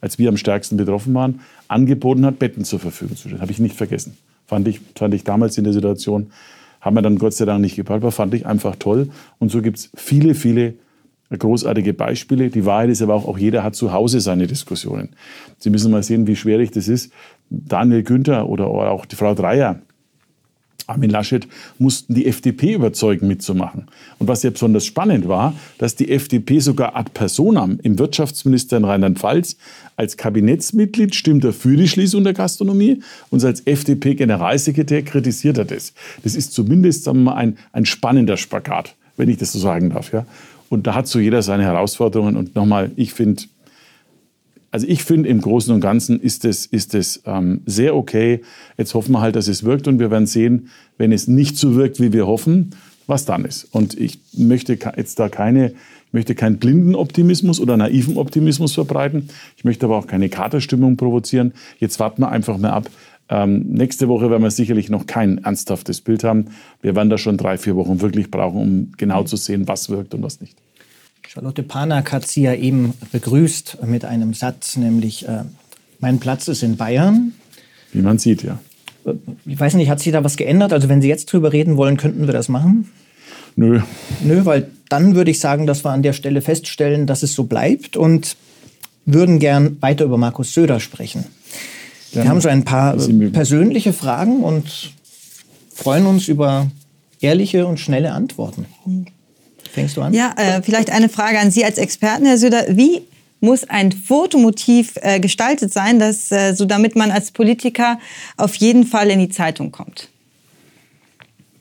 [0.00, 3.40] als wir am stärksten betroffen waren, angeboten hat, Betten zur Verfügung zu stellen.
[3.42, 4.16] Habe ich nicht vergessen.
[4.46, 6.30] Fand ich, fand ich damals in der Situation,
[6.82, 9.08] haben wir dann Gott sei Dank nicht gebraucht, aber fand ich einfach toll.
[9.38, 10.74] Und so gibt es viele, viele
[11.30, 12.50] großartige Beispiele.
[12.50, 15.10] Die Wahrheit ist aber auch, auch jeder hat zu Hause seine Diskussionen.
[15.58, 17.12] Sie müssen mal sehen, wie schwierig das ist.
[17.48, 19.80] Daniel Günther oder auch die Frau Dreier,
[20.92, 21.46] Armin Laschet
[21.78, 23.86] mussten die FDP überzeugen, mitzumachen.
[24.18, 28.84] Und was ja besonders spannend war, dass die FDP sogar ad personam im Wirtschaftsminister in
[28.84, 29.56] Rheinland-Pfalz
[29.96, 35.92] als Kabinettsmitglied stimmt er für die Schließung der Gastronomie und als FDP-Generalsekretär kritisiert er das.
[36.22, 39.90] Das ist zumindest sagen wir mal, ein, ein spannender Spagat, wenn ich das so sagen
[39.90, 40.12] darf.
[40.12, 40.26] Ja?
[40.72, 42.34] Und da hat so jeder seine Herausforderungen.
[42.34, 43.42] Und nochmal, ich finde,
[44.72, 48.40] also ich finde im Großen und Ganzen ist es, ist es ähm, sehr okay.
[48.78, 51.76] Jetzt hoffen wir halt, dass es wirkt und wir werden sehen, wenn es nicht so
[51.76, 52.74] wirkt, wie wir hoffen,
[53.06, 53.64] was dann ist.
[53.70, 55.72] Und ich möchte jetzt da keine,
[56.06, 59.28] ich möchte keinen blinden Optimismus oder naiven Optimismus verbreiten.
[59.58, 61.52] Ich möchte aber auch keine Katerstimmung provozieren.
[61.78, 62.88] Jetzt warten wir einfach mal ab.
[63.28, 66.46] Ähm, nächste Woche werden wir sicherlich noch kein ernsthaftes Bild haben.
[66.80, 70.14] Wir werden da schon drei, vier Wochen wirklich brauchen, um genau zu sehen, was wirkt
[70.14, 70.56] und was nicht.
[71.28, 75.44] Charlotte Panak hat Sie ja eben begrüßt mit einem Satz, nämlich äh,
[76.00, 77.32] Mein Platz ist in Bayern.
[77.92, 78.58] Wie man sieht, ja.
[79.46, 80.72] Ich weiß nicht, hat sich da was geändert?
[80.72, 82.90] Also wenn Sie jetzt drüber reden wollen, könnten wir das machen?
[83.56, 83.80] Nö.
[84.22, 87.44] Nö, weil dann würde ich sagen, dass wir an der Stelle feststellen, dass es so
[87.44, 88.36] bleibt und
[89.04, 91.24] würden gern weiter über Markus Söder sprechen.
[92.12, 92.96] Wir haben so ein paar
[93.32, 94.92] persönliche Fragen und
[95.72, 96.70] freuen uns über
[97.20, 98.66] ehrliche und schnelle Antworten.
[99.72, 100.12] Fängst du an?
[100.12, 102.66] Ja, äh, vielleicht eine Frage an Sie als Experten, Herr Söder.
[102.70, 103.02] Wie
[103.40, 107.98] muss ein Fotomotiv äh, gestaltet sein, dass, äh, so damit man als Politiker
[108.36, 110.08] auf jeden Fall in die Zeitung kommt?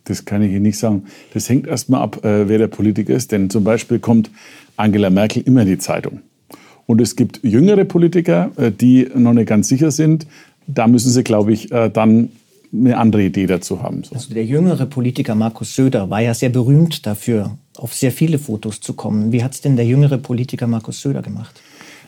[0.04, 1.06] Das kann ich Ihnen nicht sagen.
[1.34, 3.32] Das hängt erst mal ab, äh, wer der Politiker ist.
[3.32, 4.30] Denn zum Beispiel kommt
[4.76, 6.20] Angela Merkel immer in die Zeitung.
[6.86, 10.28] Und es gibt jüngere Politiker, äh, die noch nicht ganz sicher sind.
[10.68, 12.30] Da müssen sie, glaube ich, äh, dann
[12.74, 14.04] eine andere Idee dazu haben.
[14.04, 14.16] So.
[14.16, 18.82] Also der jüngere Politiker Markus Söder war ja sehr berühmt dafür, auf sehr viele Fotos
[18.82, 19.32] zu kommen.
[19.32, 21.62] Wie hat es denn der jüngere Politiker Markus Söder gemacht?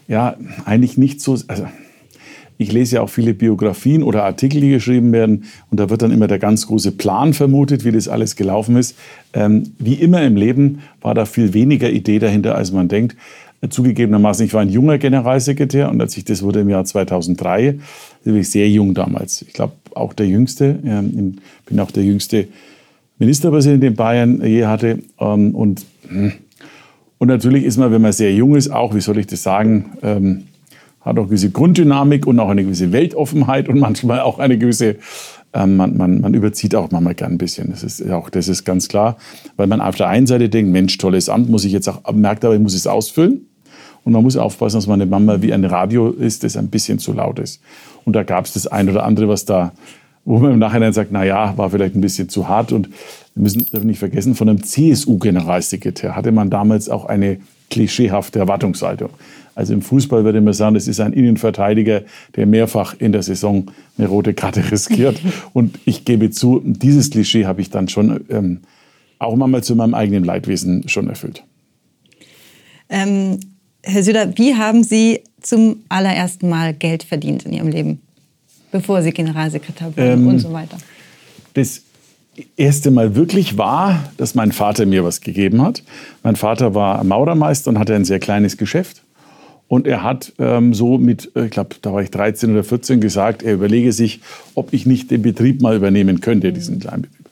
[0.08, 0.36] Ja,
[0.66, 1.38] eigentlich nicht so.
[1.48, 1.68] Also
[2.58, 5.46] ich lese ja auch viele Biografien oder Artikel, die geschrieben werden.
[5.72, 8.96] Und da wird dann immer der ganz große Plan vermutet, wie das alles gelaufen ist.
[9.34, 13.16] Ähm, wie immer im Leben war da viel weniger Idee dahinter, als man denkt.
[13.70, 17.80] Zugegebenermaßen, ich war ein junger Generalsekretär und als ich das wurde im Jahr 2003,
[18.26, 19.42] war ich sehr jung damals.
[19.42, 20.80] Ich glaube, auch der Jüngste.
[20.86, 22.48] Ähm, bin auch der jüngste
[23.26, 25.00] Ministerpräsident, den Bayern je hatte.
[25.20, 25.86] Ähm, und,
[27.18, 29.92] und natürlich ist man, wenn man sehr jung ist, auch, wie soll ich das sagen,
[30.02, 30.44] ähm,
[31.02, 34.96] hat auch gewisse Grunddynamik und auch eine gewisse Weltoffenheit und manchmal auch eine gewisse,
[35.54, 37.72] man, man, man überzieht auch manchmal gern ein bisschen.
[37.72, 39.18] Das ist auch, das ist ganz klar,
[39.58, 42.46] weil man auf der einen Seite denkt, Mensch, tolles Amt, muss ich jetzt auch, merkt
[42.46, 43.48] aber, ich muss es ausfüllen.
[44.04, 47.14] Und man muss aufpassen, dass meine Mama wie ein Radio ist, das ein bisschen zu
[47.14, 47.62] laut ist.
[48.06, 49.72] Und da gab es das ein oder andere, was da,
[50.26, 52.72] wo man im Nachhinein sagt, na ja, war vielleicht ein bisschen zu hart.
[52.72, 52.90] Und
[53.36, 59.10] wir müssen dürfen nicht vergessen, von einem CSU-Generalsekretär hatte man damals auch eine klischeehafte Erwartungshaltung.
[59.56, 62.02] Also im Fußball würde man sagen, das ist ein Innenverteidiger,
[62.36, 65.20] der mehrfach in der Saison eine rote Karte riskiert.
[65.54, 68.62] Und ich gebe zu, dieses Klischee habe ich dann schon ähm,
[69.20, 71.44] auch manchmal zu meinem eigenen Leidwesen schon erfüllt.
[72.90, 73.40] Ähm,
[73.84, 78.02] Herr Söder, wie haben Sie zum allerersten Mal Geld verdient in Ihrem Leben,
[78.74, 80.78] bevor Sie Generalsekretär wurden ähm, und so weiter?
[81.54, 81.84] Das
[82.58, 85.84] erste Mal wirklich war, dass mein Vater mir was gegeben hat.
[86.24, 89.04] Mein Vater war Maurermeister und hatte ein sehr kleines Geschäft.
[89.68, 93.44] Und er hat ähm, so mit, ich glaube, da war ich 13 oder 14, gesagt,
[93.44, 94.20] er überlege sich,
[94.56, 97.30] ob ich nicht den Betrieb mal übernehmen könnte, diesen kleinen Betrieb.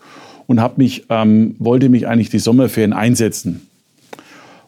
[0.47, 3.67] Und hab mich, ähm, wollte mich eigentlich die Sommerferien einsetzen.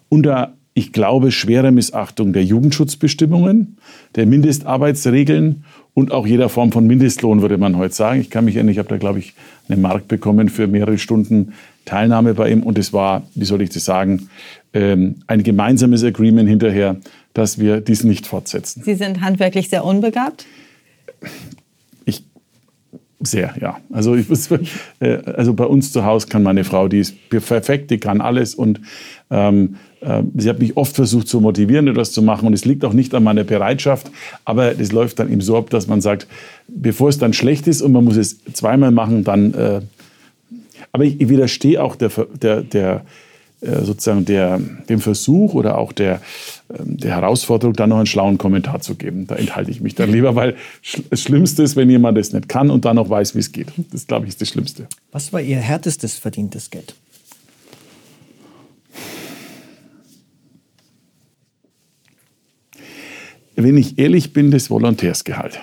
[0.09, 3.77] Unter ich glaube, schwere Missachtung der Jugendschutzbestimmungen,
[4.15, 8.19] der Mindestarbeitsregeln und auch jeder Form von Mindestlohn, würde man heute sagen.
[8.19, 9.33] Ich kann mich erinnern, ich habe da, glaube ich,
[9.67, 11.53] eine Mark bekommen für mehrere Stunden
[11.85, 12.63] Teilnahme bei ihm.
[12.63, 14.29] Und es war, wie soll ich das sagen,
[14.73, 16.97] ähm, ein gemeinsames Agreement hinterher,
[17.33, 18.83] dass wir dies nicht fortsetzen.
[18.83, 20.45] Sie sind handwerklich sehr unbegabt?
[22.05, 22.23] Ich
[23.19, 23.79] sehr, ja.
[23.91, 24.27] Also, ich
[24.99, 28.55] äh, also bei uns zu Hause kann meine Frau, die ist perfekt, die kann alles
[28.55, 28.81] und
[29.33, 32.85] ähm, äh, sie hat mich oft versucht zu motivieren, etwas zu machen und es liegt
[32.85, 34.11] auch nicht an meiner Bereitschaft,
[34.45, 36.27] aber das läuft dann eben so ab, dass man sagt,
[36.67, 39.53] bevor es dann schlecht ist und man muss es zweimal machen, dann.
[39.53, 39.81] Äh,
[40.91, 43.05] aber ich, ich widerstehe auch der, der, der
[43.61, 44.59] äh, sozusagen der,
[44.89, 46.21] dem Versuch oder auch der,
[46.69, 49.25] ähm, der Herausforderung, dann noch einen schlauen Kommentar zu geben.
[49.25, 50.55] Da enthalte ich mich dann lieber, weil
[51.09, 53.69] das Schlimmste ist, wenn jemand das nicht kann und dann noch weiß, wie es geht.
[53.91, 54.87] Das, glaube ich, ist das Schlimmste.
[55.11, 56.93] Was war Ihr härtestes verdientes Geld?
[63.55, 65.59] Wenn ich ehrlich bin, das Volontärsgehalt.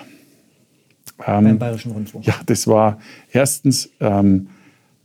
[1.27, 2.25] Ähm, Beim Bayerischen Rundfunk.
[2.25, 2.99] Ja, das war
[3.31, 4.47] erstens, ähm,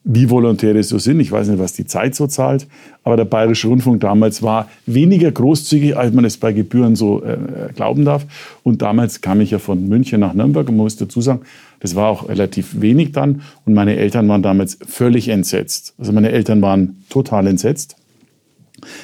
[0.08, 1.18] wie Volontäre so sind.
[1.18, 2.68] Ich weiß nicht, was die Zeit so zahlt,
[3.02, 7.36] aber der Bayerische Rundfunk damals war weniger großzügig, als man es bei Gebühren so äh,
[7.74, 8.24] glauben darf.
[8.62, 11.40] Und damals kam ich ja von München nach Nürnberg und man muss dazu sagen,
[11.80, 13.42] das war auch relativ wenig dann.
[13.64, 15.92] Und meine Eltern waren damals völlig entsetzt.
[15.98, 17.96] Also meine Eltern waren total entsetzt,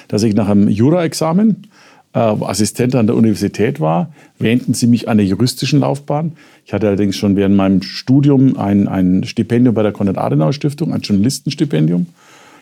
[0.06, 1.66] dass ich nach einem Jura-Examen
[2.14, 6.32] äh, Assistent an der Universität war, wähnten sie mich an der juristischen Laufbahn.
[6.64, 12.06] Ich hatte allerdings schon während meinem Studium ein, ein Stipendium bei der Konrad-Adenauer-Stiftung, ein Journalistenstipendium.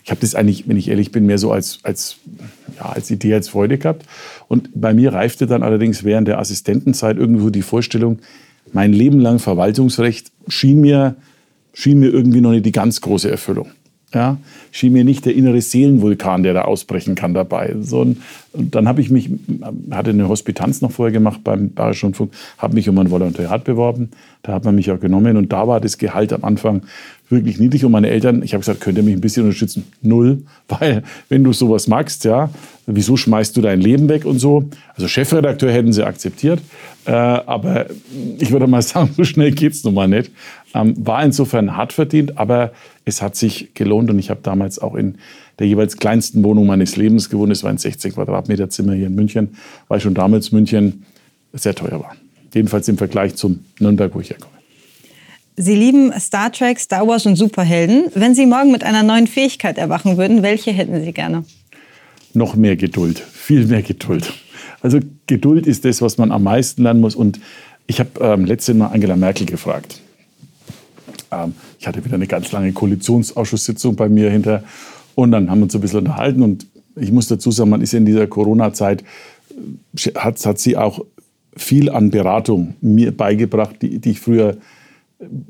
[0.05, 2.17] Ich habe das eigentlich, wenn ich ehrlich bin, mehr so als, als,
[2.77, 4.07] ja, als Idee, als Freude gehabt.
[4.49, 8.21] Und bei mir reifte dann allerdings während der Assistentenzeit irgendwo die Vorstellung,
[8.73, 11.17] mein Leben lang Verwaltungsrecht schien mir,
[11.75, 13.69] schien mir irgendwie noch nicht die ganz große Erfüllung
[14.13, 14.39] ja,
[14.73, 17.77] schien mir nicht der innere Seelenvulkan, der da ausbrechen kann dabei.
[17.81, 19.31] So, und dann habe ich mich,
[19.93, 24.11] hatte eine Hospitanz noch vorher gemacht beim Bayerischen Rundfunk, habe mich um ein Volontariat beworben.
[24.43, 26.83] Da hat man mich auch genommen und da war das Gehalt am Anfang
[27.29, 27.85] wirklich niedrig.
[27.85, 29.85] Und meine Eltern, ich habe gesagt, könnt ihr mich ein bisschen unterstützen?
[30.03, 32.51] Null, weil wenn du sowas magst, ja,
[32.87, 34.69] wieso schmeißt du dein Leben weg und so?
[34.97, 36.61] Also Chefredakteur hätten sie akzeptiert,
[37.07, 37.87] äh, aber
[38.39, 40.33] ich würde mal sagen, so schnell geht's nun mal nicht.
[40.75, 42.73] Ähm, war insofern hart verdient, aber
[43.05, 45.17] es hat sich gelohnt und ich habe damals auch in
[45.59, 47.53] der jeweils kleinsten Wohnung meines Lebens gewohnt.
[47.53, 49.57] Es war ein 16 Quadratmeter Zimmer hier in München,
[49.89, 51.05] weil schon damals München
[51.53, 52.15] sehr teuer war.
[52.55, 54.53] Jedenfalls im Vergleich zum Nürnberg, wo ich herkomme.
[55.57, 58.05] Sie lieben Star Trek, Star Wars und Superhelden.
[58.15, 61.45] Wenn Sie morgen mit einer neuen Fähigkeit erwachen würden, welche hätten Sie gerne?
[62.33, 64.33] Noch mehr Geduld, viel mehr Geduld.
[64.81, 67.15] Also Geduld ist das, was man am meisten lernen muss.
[67.15, 67.41] Und
[67.87, 70.01] ich habe ähm, letztes Mal Angela Merkel gefragt.
[71.31, 74.63] Ähm, ich hatte wieder eine ganz lange Koalitionsausschusssitzung bei mir hinter.
[75.15, 76.43] Und dann haben wir uns ein bisschen unterhalten.
[76.43, 76.67] Und
[76.97, 79.03] ich muss dazu sagen, man ist in dieser Corona-Zeit,
[79.97, 81.05] äh, hat, hat sie auch
[81.57, 84.57] viel an Beratung mir beigebracht, die, die ich früher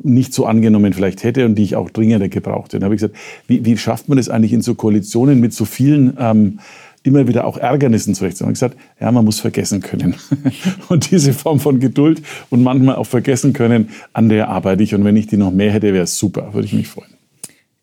[0.02, 2.80] nicht so angenommen vielleicht hätte und die ich auch dringender gebraucht hätte.
[2.80, 3.16] Dann habe ich gesagt,
[3.46, 6.58] wie, wie schafft man das eigentlich in so Koalitionen mit so vielen ähm,
[7.02, 8.12] immer wieder auch Ärgernissen.
[8.12, 10.14] Ich habe gesagt, ja, man muss vergessen können.
[10.88, 14.94] und diese Form von Geduld und manchmal auch vergessen können, an der arbeite ich.
[14.94, 17.10] Und wenn ich die noch mehr hätte, wäre es super, würde ich mich freuen.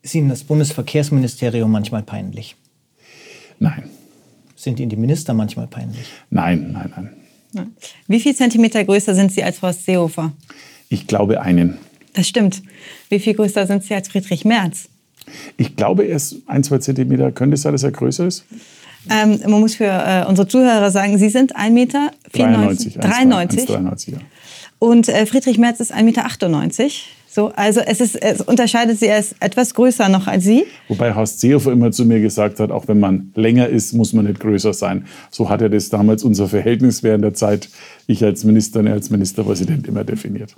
[0.02, 2.56] Ist Ihnen das Bundesverkehrsministerium manchmal peinlich?
[3.58, 3.84] Nein.
[4.54, 6.06] Sind Ihnen die Minister manchmal peinlich?
[6.30, 7.72] Nein, nein, nein.
[8.06, 10.32] Wie viel Zentimeter größer sind Sie als Horst Seehofer?
[10.88, 11.78] Ich glaube einen.
[12.12, 12.62] Das stimmt.
[13.08, 14.88] Wie viel größer sind Sie als Friedrich Merz?
[15.56, 17.32] Ich glaube, er ist ein, zwei Zentimeter.
[17.32, 18.44] Könnte es sein, dass er größer ist?
[19.10, 22.10] Ähm, man muss für äh, unsere Zuhörer sagen, Sie sind 1,94 Meter.
[22.32, 22.94] 93.
[22.94, 23.66] 93.
[23.66, 24.20] 93 ja.
[24.78, 26.90] Und äh, Friedrich Merz ist 1,98 Meter.
[27.30, 30.64] So, also es, ist, es unterscheidet sie, er ist etwas größer noch als Sie.
[30.88, 34.24] Wobei Horst Seehofer immer zu mir gesagt hat, auch wenn man länger ist, muss man
[34.24, 35.04] nicht größer sein.
[35.30, 37.68] So hat er das damals unser Verhältnis während der Zeit,
[38.06, 40.56] ich als Minister, er als Ministerpräsident immer definiert.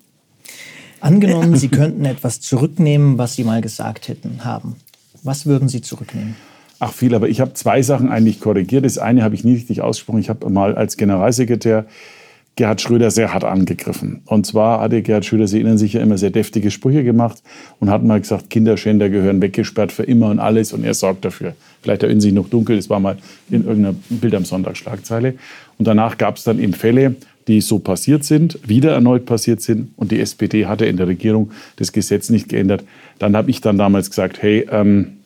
[1.01, 4.77] Angenommen, Sie könnten etwas zurücknehmen, was Sie mal gesagt hätten, haben.
[5.23, 6.37] Was würden Sie zurücknehmen?
[6.83, 8.87] Ach viel, aber ich habe zwei Sachen eigentlich korrigiert.
[8.87, 10.19] Das eine habe ich nie richtig ausgesprochen.
[10.19, 11.85] Ich habe mal als Generalsekretär
[12.57, 14.23] Gerhard Schröder sehr hart angegriffen.
[14.25, 17.43] Und zwar hatte Gerhard Schröder, Sie erinnern sich ja immer, sehr deftige Sprüche gemacht
[17.79, 21.55] und hat mal gesagt, Kinderschänder gehören weggesperrt für immer und alles und er sorgt dafür.
[21.83, 23.19] Vielleicht erinnern Sie sich noch dunkel, das war mal
[23.51, 25.35] in irgendeiner Bild am Sonntag Schlagzeile.
[25.79, 27.15] Und danach gab es dann eben Fälle,
[27.47, 31.53] die so passiert sind, wieder erneut passiert sind und die SPD hatte in der Regierung
[31.77, 32.85] das Gesetz nicht geändert.
[33.19, 35.20] Dann habe ich dann damals gesagt, hey, ähm,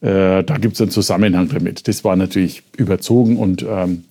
[0.00, 1.88] äh, da gibt es einen Zusammenhang damit.
[1.88, 4.04] Das war natürlich überzogen und ähm,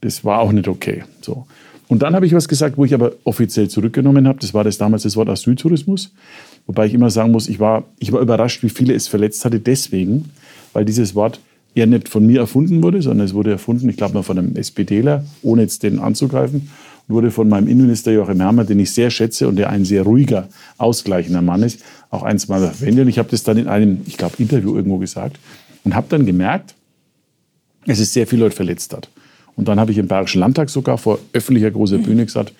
[0.00, 1.04] das war auch nicht okay.
[1.20, 1.46] So.
[1.88, 4.38] Und dann habe ich was gesagt, wo ich aber offiziell zurückgenommen habe.
[4.40, 6.12] Das war das damals das Wort Asyltourismus.
[6.66, 9.60] Wobei ich immer sagen muss, ich war, ich war überrascht, wie viele es verletzt hatte.
[9.60, 10.30] Deswegen,
[10.72, 11.40] weil dieses Wort
[11.74, 14.56] eher nicht von mir erfunden wurde, sondern es wurde erfunden, ich glaube mal von einem
[14.56, 16.70] SPDler, ohne jetzt den anzugreifen,
[17.08, 20.48] wurde von meinem Innenminister Joachim Herrmann, den ich sehr schätze und der ein sehr ruhiger,
[20.78, 21.80] ausgleichender Mann ist,
[22.10, 23.04] auch eins mal verwendet.
[23.04, 25.38] Und ich habe das dann in einem, ich glaube, Interview irgendwo gesagt
[25.84, 26.74] und habe dann gemerkt,
[27.86, 29.08] es sehr viele Leute verletzt hat.
[29.54, 32.52] Und dann habe ich im Bayerischen Landtag sogar vor öffentlicher großer Bühne gesagt,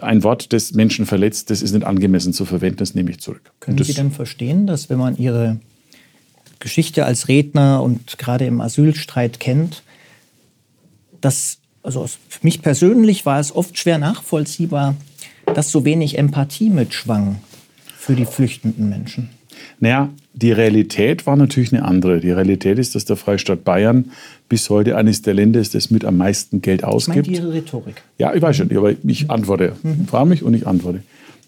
[0.00, 3.52] ein Wort, das Menschen verletzt, das ist nicht angemessen zu verwenden, das nehme ich zurück.
[3.60, 5.60] Können Sie denn verstehen, dass wenn man Ihre
[6.58, 9.82] Geschichte als Redner und gerade im Asylstreit kennt,
[11.20, 14.96] dass, also für mich persönlich war es oft schwer nachvollziehbar,
[15.54, 17.36] dass so wenig Empathie mitschwang
[17.96, 19.28] für die flüchtenden Menschen?
[19.78, 22.20] Naja, die Realität war natürlich eine andere.
[22.20, 24.10] Die Realität ist, dass der Freistaat Bayern
[24.48, 27.28] bis heute eines der Länder ist, das mit am meisten Geld ausgibt.
[27.28, 28.02] Ich meine Ihre Rhetorik.
[28.18, 29.76] Ja, ich weiß schon, aber ich antworte.
[29.82, 30.06] Mhm.
[30.06, 31.02] Frage mich und ich antworte.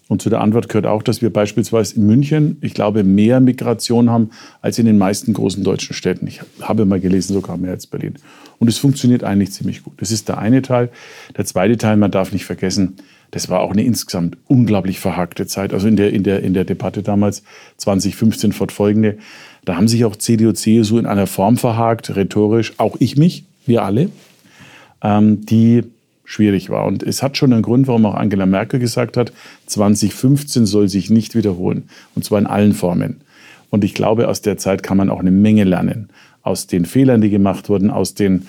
[0.09, 4.09] Und zu der Antwort gehört auch, dass wir beispielsweise in München, ich glaube, mehr Migration
[4.09, 4.29] haben
[4.61, 6.27] als in den meisten großen deutschen Städten.
[6.27, 8.15] Ich habe mal gelesen, sogar mehr als Berlin.
[8.59, 9.93] Und es funktioniert eigentlich ziemlich gut.
[9.97, 10.89] Das ist der eine Teil.
[11.35, 12.95] Der zweite Teil, man darf nicht vergessen,
[13.31, 15.73] das war auch eine insgesamt unglaublich verhakte Zeit.
[15.73, 17.43] Also in der, in der, in der Debatte damals,
[17.75, 19.17] 2015 fortfolgende,
[19.65, 23.83] da haben sich auch CDU, CSU in einer Form verhakt, rhetorisch, auch ich mich, wir
[23.83, 24.09] alle,
[25.01, 25.83] ähm, die
[26.27, 26.85] schwierig war.
[26.85, 29.33] Und es hat schon einen Grund, warum auch Angela Merkel gesagt hat,
[29.65, 31.89] 2015 soll sich nicht wiederholen.
[32.13, 33.21] Und zwar in allen Formen.
[33.71, 36.09] Und ich glaube, aus der Zeit kann man auch eine Menge lernen.
[36.43, 38.47] Aus den Fehlern, die gemacht wurden, aus den,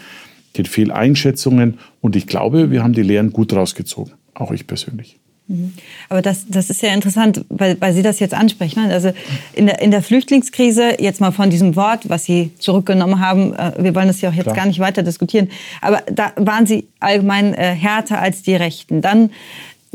[0.58, 1.78] den Fehleinschätzungen.
[2.02, 5.18] Und ich glaube, wir haben die Lehren gut rausgezogen auch ich persönlich.
[5.48, 5.72] Mhm.
[6.08, 8.86] Aber das, das ist ja interessant, weil, weil Sie das jetzt ansprechen.
[8.86, 8.92] Ne?
[8.92, 9.12] Also
[9.54, 13.72] in der, in der Flüchtlingskrise, jetzt mal von diesem Wort, was Sie zurückgenommen haben, äh,
[13.78, 14.56] wir wollen das ja auch jetzt Klar.
[14.56, 15.48] gar nicht weiter diskutieren,
[15.80, 19.00] aber da waren Sie allgemein äh, härter als die Rechten.
[19.00, 19.30] Dann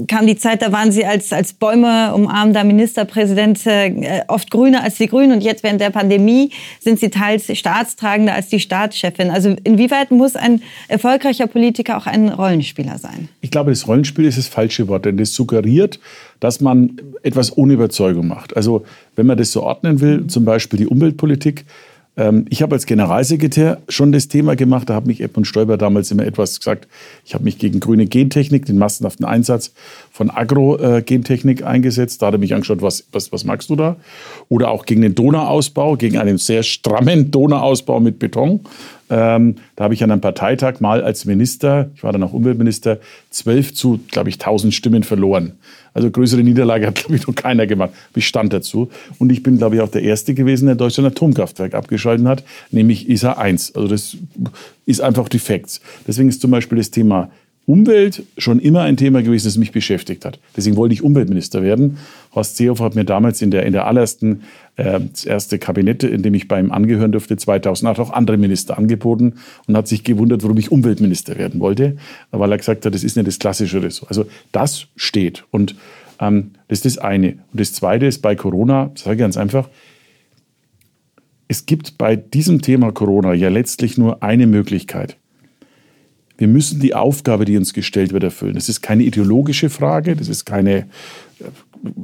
[0.07, 4.95] kam die Zeit, da waren Sie als, als Bäume umarmender Ministerpräsident äh, oft grüner als
[4.95, 9.29] die Grünen und jetzt während der Pandemie sind Sie teils staatstragender als die Staatschefin.
[9.29, 13.29] Also inwieweit muss ein erfolgreicher Politiker auch ein Rollenspieler sein?
[13.41, 15.99] Ich glaube, das Rollenspiel ist das falsche Wort, denn das suggeriert,
[16.39, 18.55] dass man etwas ohne Überzeugung macht.
[18.57, 18.83] Also
[19.15, 21.65] wenn man das so ordnen will, zum Beispiel die Umweltpolitik,
[22.15, 24.87] ich habe als Generalsekretär schon das Thema gemacht.
[24.87, 26.87] Da hat mich Edmund Stoiber damals immer etwas gesagt.
[27.25, 29.73] Ich habe mich gegen grüne Gentechnik, den massenhaften Einsatz
[30.11, 32.21] von Agro-Gentechnik eingesetzt.
[32.21, 33.95] Da hat er mich angeschaut, was, was, was magst du da?
[34.47, 38.59] Oder auch gegen den Donauausbau, gegen einen sehr strammen Donauausbau mit Beton.
[39.09, 42.99] Ähm, da habe ich an einem Parteitag mal als Minister, ich war dann auch Umweltminister,
[43.31, 45.53] zwölf zu, glaube ich, tausend Stimmen verloren.
[45.93, 47.91] Also größere Niederlage hat, glaube ich, noch keiner gemacht.
[48.15, 48.89] Ich stand dazu.
[49.19, 53.09] Und ich bin, glaube ich, auch der Erste gewesen, der Deutschland Atomkraftwerk abgeschalten hat, nämlich
[53.09, 53.75] ISA 1.
[53.75, 54.17] Also das
[54.85, 55.81] ist einfach die Facts.
[56.07, 57.29] Deswegen ist zum Beispiel das Thema
[57.65, 60.39] Umwelt schon immer ein Thema gewesen, das mich beschäftigt hat.
[60.55, 61.97] Deswegen wollte ich Umweltminister werden.
[62.35, 64.41] Horst Seehofer hat mir damals in der, in der allerersten,
[64.75, 68.77] äh, das erste Kabinett, in dem ich bei ihm angehören durfte, 2008 auch andere Minister
[68.77, 69.35] angeboten
[69.65, 71.95] und hat sich gewundert, warum ich Umweltminister werden wollte,
[72.31, 74.09] weil er gesagt hat, das ist nicht das klassische Ressort.
[74.09, 75.75] Also das steht und
[76.19, 77.33] ähm, das ist das eine.
[77.51, 79.69] Und das zweite ist bei Corona, sage ich ganz einfach,
[81.47, 85.17] es gibt bei diesem Thema Corona ja letztlich nur eine Möglichkeit.
[86.37, 88.55] Wir müssen die Aufgabe, die uns gestellt wird, erfüllen.
[88.55, 90.85] Das ist keine ideologische Frage, das ist keine äh,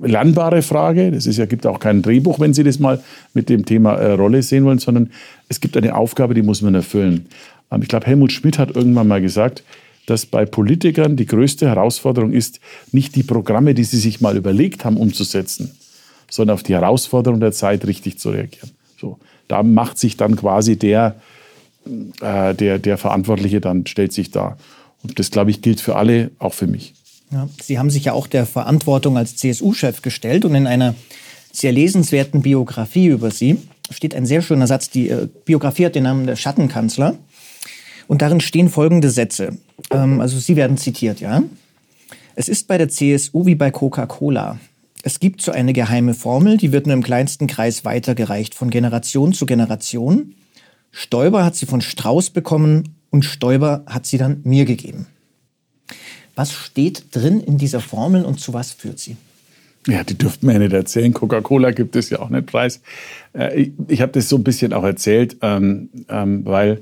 [0.01, 1.11] lernbare Frage.
[1.11, 3.01] Das ja, gibt auch kein Drehbuch, wenn Sie das mal
[3.34, 5.09] mit dem Thema äh, Rolle sehen wollen, sondern
[5.47, 7.27] es gibt eine Aufgabe, die muss man erfüllen.
[7.71, 9.63] Ähm, ich glaube, Helmut Schmidt hat irgendwann mal gesagt,
[10.05, 12.59] dass bei Politikern die größte Herausforderung ist,
[12.91, 15.71] nicht die Programme, die sie sich mal überlegt haben, umzusetzen,
[16.30, 18.71] sondern auf die Herausforderung der Zeit richtig zu reagieren.
[18.99, 21.15] So, da macht sich dann quasi der,
[22.21, 24.57] äh, der, der Verantwortliche dann stellt sich da.
[25.03, 26.93] Und das, glaube ich, gilt für alle, auch für mich.
[27.31, 30.95] Ja, Sie haben sich ja auch der Verantwortung als CSU-Chef gestellt und in einer
[31.51, 33.57] sehr lesenswerten Biografie über Sie
[33.91, 34.89] steht ein sehr schöner Satz.
[34.89, 37.15] Die äh, Biografie hat den Namen der Schattenkanzler.
[38.07, 39.57] Und darin stehen folgende Sätze.
[39.91, 41.43] Ähm, also Sie werden zitiert, ja.
[42.35, 44.59] Es ist bei der CSU wie bei Coca-Cola.
[45.03, 49.33] Es gibt so eine geheime Formel, die wird nur im kleinsten Kreis weitergereicht, von Generation
[49.33, 50.35] zu Generation.
[50.91, 55.07] Stoiber hat sie von Strauß bekommen und Stoiber hat sie dann mir gegeben.
[56.35, 59.17] Was steht drin in dieser Formel und zu was führt sie?
[59.87, 61.13] Ja, die dürften mir ja nicht erzählen.
[61.13, 62.81] Coca-Cola gibt es ja auch nicht preis.
[63.33, 66.81] Äh, ich, habe das so ein bisschen auch erzählt, ähm, ähm, weil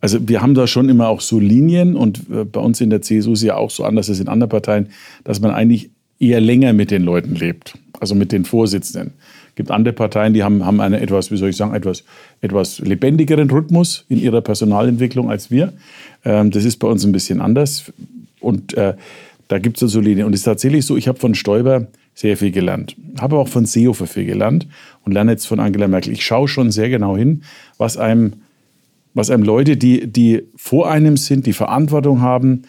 [0.00, 3.00] also wir haben da schon immer auch so Linien und äh, bei uns in der
[3.00, 4.90] CSU ist es ja auch so anders als in anderen Parteien,
[5.24, 5.88] dass man eigentlich
[6.18, 9.14] eher länger mit den Leuten lebt, also mit den Vorsitzenden.
[9.56, 12.04] Gibt andere Parteien, die haben, haben einen etwas, wie soll ich sagen, etwas,
[12.40, 15.72] etwas lebendigeren Rhythmus in ihrer Personalentwicklung als wir.
[16.24, 17.92] Ähm, das ist bei uns ein bisschen anders.
[18.40, 18.94] Und äh,
[19.48, 20.26] da gibt es so Linien.
[20.26, 22.96] Und es ist tatsächlich so, ich habe von Stoiber sehr viel gelernt.
[23.18, 24.66] Habe auch von Seehofer viel gelernt
[25.04, 26.12] und lerne jetzt von Angela Merkel.
[26.12, 27.42] Ich schaue schon sehr genau hin,
[27.78, 28.34] was einem
[29.14, 32.62] was einem Leute, die, die vor einem sind, die Verantwortung haben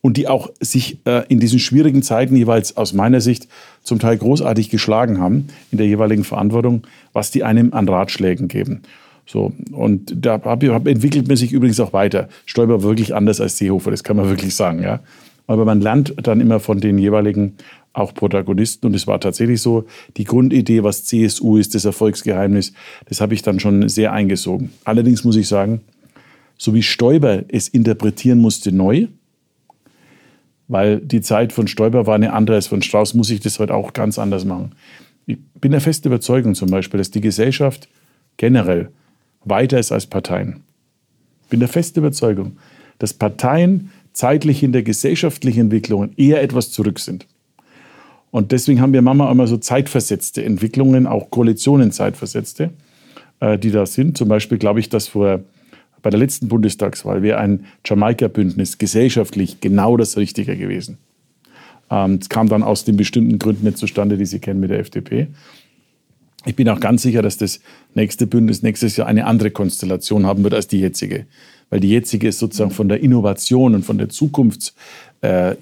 [0.00, 3.48] und die auch sich äh, in diesen schwierigen Zeiten jeweils aus meiner Sicht
[3.82, 8.82] zum Teil großartig geschlagen haben in der jeweiligen Verantwortung, was die einem an Ratschlägen geben.
[9.26, 12.28] So, und da hab, hab, entwickelt man sich übrigens auch weiter.
[12.46, 14.82] Stoiber wirklich anders als Seehofer, das kann man wirklich sagen.
[14.82, 15.00] Ja?
[15.46, 17.54] Aber man lernt dann immer von den jeweiligen
[17.92, 18.86] auch Protagonisten.
[18.86, 19.84] Und es war tatsächlich so,
[20.16, 22.72] die Grundidee, was CSU ist, das Erfolgsgeheimnis,
[23.08, 24.70] das habe ich dann schon sehr eingesogen.
[24.84, 25.80] Allerdings muss ich sagen,
[26.56, 29.06] so wie Stoiber es interpretieren musste neu,
[30.70, 33.74] weil die Zeit von Stoiber war eine andere als von Strauß, muss ich das heute
[33.74, 34.72] auch ganz anders machen.
[35.26, 37.88] Ich bin der festen Überzeugung zum Beispiel, dass die Gesellschaft
[38.36, 38.90] generell
[39.44, 40.62] weiter ist als Parteien.
[41.42, 42.56] Ich bin der festen Überzeugung,
[43.00, 47.26] dass Parteien zeitlich in der gesellschaftlichen Entwicklung eher etwas zurück sind.
[48.30, 52.70] Und deswegen haben wir Mama immer so zeitversetzte Entwicklungen, auch Koalitionen zeitversetzte,
[53.40, 54.16] äh, die da sind.
[54.16, 55.40] Zum Beispiel glaube ich, dass vor
[56.02, 60.98] bei der letzten Bundestagswahl wäre ein Jamaika-Bündnis gesellschaftlich genau das Richtige gewesen.
[61.90, 64.78] Ähm, es kam dann aus den bestimmten Gründen nicht zustande, die Sie kennen mit der
[64.78, 65.28] FDP.
[66.46, 67.60] Ich bin auch ganz sicher, dass das
[67.94, 71.26] nächste Bündnis nächstes Jahr eine andere Konstellation haben wird als die jetzige.
[71.68, 74.74] Weil die jetzige ist sozusagen von der Innovation und von der Zukunfts,
[75.22, 75.54] äh,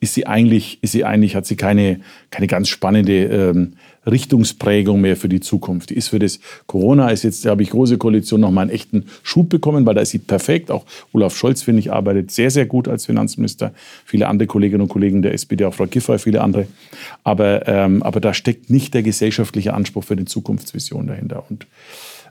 [0.00, 2.00] ist sie eigentlich, ist sie eigentlich, hat sie keine,
[2.30, 3.74] keine ganz spannende ähm,
[4.06, 5.90] Richtungsprägung mehr für die Zukunft.
[5.90, 8.70] Die ist für das Corona ist jetzt, da habe ich große Koalition noch mal einen
[8.70, 10.70] echten Schub bekommen, weil da ist sie perfekt.
[10.70, 13.72] Auch Olaf Scholz, finde ich, arbeitet sehr, sehr gut als Finanzminister.
[14.04, 16.66] Viele andere Kolleginnen und Kollegen der SPD, auch Frau Giffey, viele andere.
[17.24, 21.44] Aber, ähm, aber da steckt nicht der gesellschaftliche Anspruch für eine Zukunftsvision dahinter.
[21.50, 21.66] Und,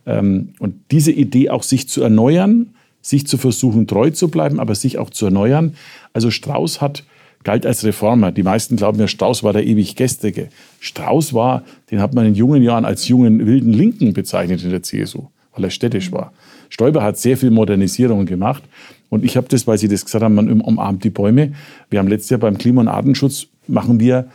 [0.07, 4.75] ähm, und diese Idee auch sich zu erneuern, sich zu versuchen, treu zu bleiben, aber
[4.75, 5.75] sich auch zu erneuern.
[6.13, 7.03] Also Strauß hat,
[7.43, 8.31] galt als Reformer.
[8.31, 10.49] Die meisten glauben ja, Strauß war der ewig Gestrige.
[10.79, 14.83] Strauß war, den hat man in jungen Jahren als jungen wilden Linken bezeichnet in der
[14.83, 16.33] CSU, weil er städtisch war.
[16.69, 18.63] Stoiber hat sehr viel Modernisierung gemacht.
[19.09, 21.53] Und ich habe das, weil Sie das gesagt haben, man umarmt die Bäume.
[21.89, 24.27] Wir haben letztes Jahr beim Klima- und Artenschutz machen wir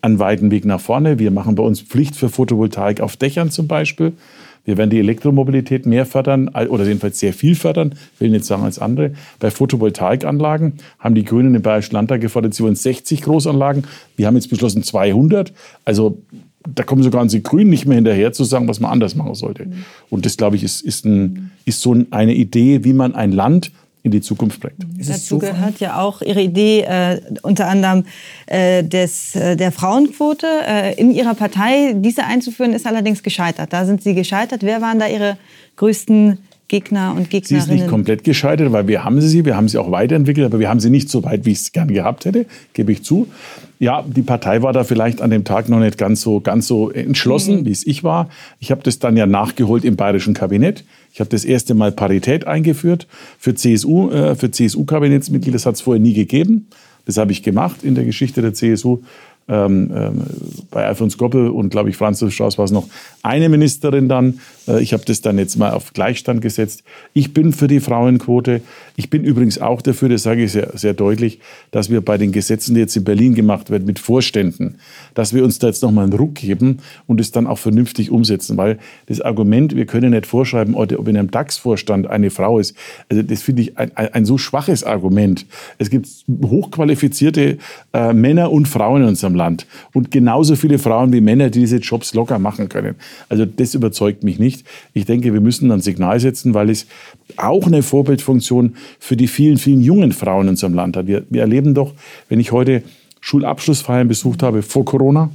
[0.00, 1.20] einen weiten Weg nach vorne.
[1.20, 4.14] Wir machen bei uns Pflicht für Photovoltaik auf Dächern zum Beispiel.
[4.64, 8.78] Wir werden die Elektromobilität mehr fördern oder jedenfalls sehr viel fördern, will nicht sagen als
[8.78, 9.12] andere.
[9.40, 13.84] Bei Photovoltaikanlagen haben die Grünen im Bayerischen Landtag gefordert, sie wollen 60 Großanlagen.
[14.16, 15.52] Wir haben jetzt beschlossen 200.
[15.84, 16.18] Also
[16.68, 19.66] da kommen sogar unsere Grünen nicht mehr hinterher zu sagen, was man anders machen sollte.
[20.10, 23.72] Und das, glaube ich, ist, ist, ein, ist so eine Idee, wie man ein Land
[24.02, 24.78] in die Zukunft bringt.
[24.98, 28.04] Dazu gehört ja auch Ihre Idee, äh, unter anderem
[28.46, 31.92] äh, des, äh, der Frauenquote äh, in Ihrer Partei.
[31.94, 33.72] Diese einzuführen ist allerdings gescheitert.
[33.72, 34.62] Da sind Sie gescheitert.
[34.62, 35.36] Wer waren da Ihre
[35.76, 36.38] größten
[36.72, 37.66] Gegner und Gegnerinnen?
[37.66, 40.58] Sie ist nicht komplett gescheitert, weil wir haben sie, wir haben sie auch weiterentwickelt, aber
[40.58, 43.28] wir haben sie nicht so weit, wie ich es gerne gehabt hätte, gebe ich zu.
[43.78, 46.90] Ja, die Partei war da vielleicht an dem Tag noch nicht ganz so, ganz so
[46.90, 47.66] entschlossen, mhm.
[47.66, 48.30] wie es ich war.
[48.58, 50.82] Ich habe das dann ja nachgeholt im bayerischen Kabinett.
[51.12, 53.06] Ich habe das erste Mal Parität eingeführt
[53.38, 55.56] für CSU, äh, für CSU-Kabinettsmitglieder.
[55.56, 56.68] Das hat es vorher nie gegeben.
[57.04, 59.00] Das habe ich gemacht in der Geschichte der CSU.
[59.48, 60.22] Ähm, ähm,
[60.70, 62.88] bei Alfons Goppel und, glaube ich, Franz Strauß war es noch
[63.22, 64.38] eine Ministerin dann.
[64.68, 66.82] Äh, ich habe das dann jetzt mal auf Gleichstand gesetzt.
[67.14, 68.60] Ich bin für die Frauenquote.
[68.96, 71.40] Ich bin übrigens auch dafür, das sage ich sehr, sehr deutlich,
[71.70, 74.76] dass wir bei den Gesetzen, die jetzt in Berlin gemacht werden, mit Vorständen,
[75.14, 78.56] dass wir uns da jetzt nochmal einen Ruck geben und es dann auch vernünftig umsetzen.
[78.56, 82.76] Weil das Argument, wir können nicht vorschreiben, ob in einem DAX-Vorstand eine Frau ist,
[83.08, 85.46] also das finde ich ein, ein, so schwaches Argument.
[85.78, 86.08] Es gibt
[86.42, 87.58] hochqualifizierte
[87.92, 91.76] äh, Männer und Frauen in unserem Land und genauso viele Frauen wie Männer, die diese
[91.78, 92.94] Jobs locker machen können.
[93.28, 94.51] Also das überzeugt mich nicht.
[94.94, 96.86] Ich denke, wir müssen ein Signal setzen, weil es
[97.36, 101.06] auch eine Vorbildfunktion für die vielen, vielen jungen Frauen in unserem Land hat.
[101.06, 101.94] Wir, wir erleben doch,
[102.28, 102.82] wenn ich heute
[103.20, 105.30] Schulabschlussfeiern besucht habe vor Corona,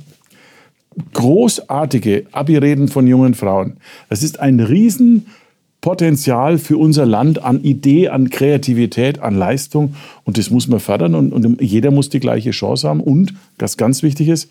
[1.13, 3.77] großartige Abi-Reden von jungen Frauen.
[4.09, 9.95] Das ist ein Riesenpotenzial für unser Land an Idee, an Kreativität, an Leistung.
[10.25, 12.99] Und das muss man fördern und, und jeder muss die gleiche Chance haben.
[12.99, 14.49] Und, was ganz wichtig ist,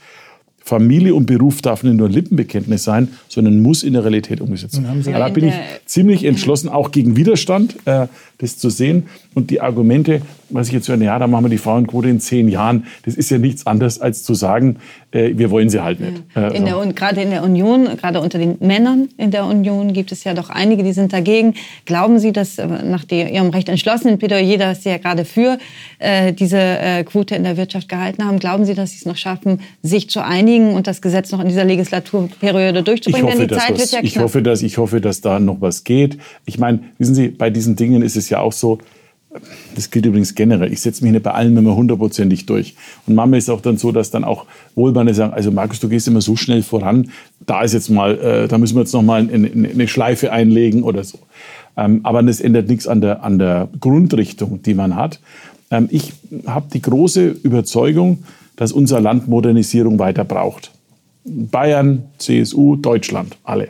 [0.66, 4.82] Familie und Beruf darf nicht nur ein Lippenbekenntnis sein, sondern muss in der Realität umgesetzt
[4.82, 5.00] werden.
[5.06, 5.54] Ja, da bin ich
[5.84, 8.08] ziemlich entschlossen, auch gegen Widerstand, äh,
[8.38, 9.04] das zu sehen.
[9.32, 12.48] Und die Argumente, was ich jetzt höre, ja, da machen wir die Frauenquote in zehn
[12.48, 14.76] Jahren, das ist ja nichts anderes, als zu sagen,
[15.10, 16.22] äh, wir wollen sie halt nicht.
[16.34, 16.82] Äh, in so.
[16.82, 20.34] der, gerade in der Union, gerade unter den Männern in der Union gibt es ja
[20.34, 21.54] doch einige, die sind dagegen.
[21.84, 25.58] Glauben Sie, dass äh, nach der, Ihrem recht entschlossenen Plädoyer, das Sie ja gerade für
[25.98, 29.16] äh, diese äh, Quote in der Wirtschaft gehalten haben, glauben Sie, dass Sie es noch
[29.16, 33.28] schaffen, sich zu einigen und das Gesetz noch in dieser Legislaturperiode durchzubringen?
[33.28, 34.04] Ich hoffe, Denn die Zeit was, wird ja knapp.
[34.04, 36.18] Ich hoffe, dass, ich hoffe, dass da noch was geht.
[36.44, 38.78] Ich meine, wissen Sie, bei diesen Dingen ist es ja auch so,
[39.74, 40.72] das gilt übrigens generell.
[40.72, 42.74] Ich setze mich nicht bei allen immer hundertprozentig durch.
[43.06, 45.88] Und manchmal ist es auch dann so, dass dann auch Wohlbeine sagen, also Markus, du
[45.88, 47.10] gehst immer so schnell voran,
[47.44, 50.82] da ist jetzt mal, äh, da müssen wir jetzt noch mal eine, eine Schleife einlegen
[50.82, 51.18] oder so.
[51.76, 55.20] Ähm, aber das ändert nichts an der, an der Grundrichtung, die man hat.
[55.70, 56.12] Ähm, ich
[56.46, 58.24] habe die große Überzeugung,
[58.56, 60.70] dass unser Land Modernisierung weiter braucht.
[61.24, 63.68] Bayern, CSU, Deutschland, alle.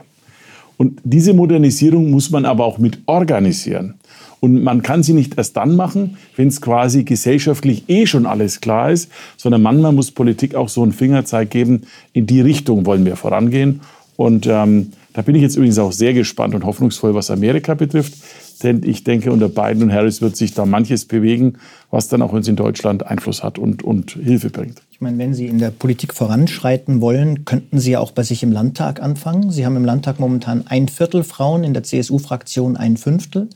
[0.77, 3.95] Und diese Modernisierung muss man aber auch mit organisieren.
[4.41, 8.61] Und man kann sie nicht erst dann machen, wenn es quasi gesellschaftlich eh schon alles
[8.61, 11.82] klar ist, sondern manchmal muss Politik auch so einen Fingerzeig geben,
[12.12, 13.80] in die Richtung wollen wir vorangehen.
[14.16, 18.14] Und ähm, da bin ich jetzt übrigens auch sehr gespannt und hoffnungsvoll, was Amerika betrifft.
[18.62, 21.55] Denn ich denke, unter Biden und Harris wird sich da manches bewegen,
[21.91, 24.82] was dann auch uns in Deutschland Einfluss hat und, und Hilfe bringt.
[24.91, 28.43] Ich meine, wenn Sie in der Politik voranschreiten wollen, könnten Sie ja auch bei sich
[28.43, 29.51] im Landtag anfangen.
[29.51, 33.49] Sie haben im Landtag momentan ein Viertel Frauen, in der CSU-Fraktion ein Fünftel.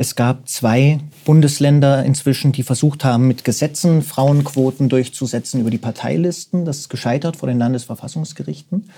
[0.00, 6.64] Es gab zwei Bundesländer inzwischen, die versucht haben, mit Gesetzen Frauenquoten durchzusetzen über die Parteilisten.
[6.64, 8.90] Das ist gescheitert vor den Landesverfassungsgerichten.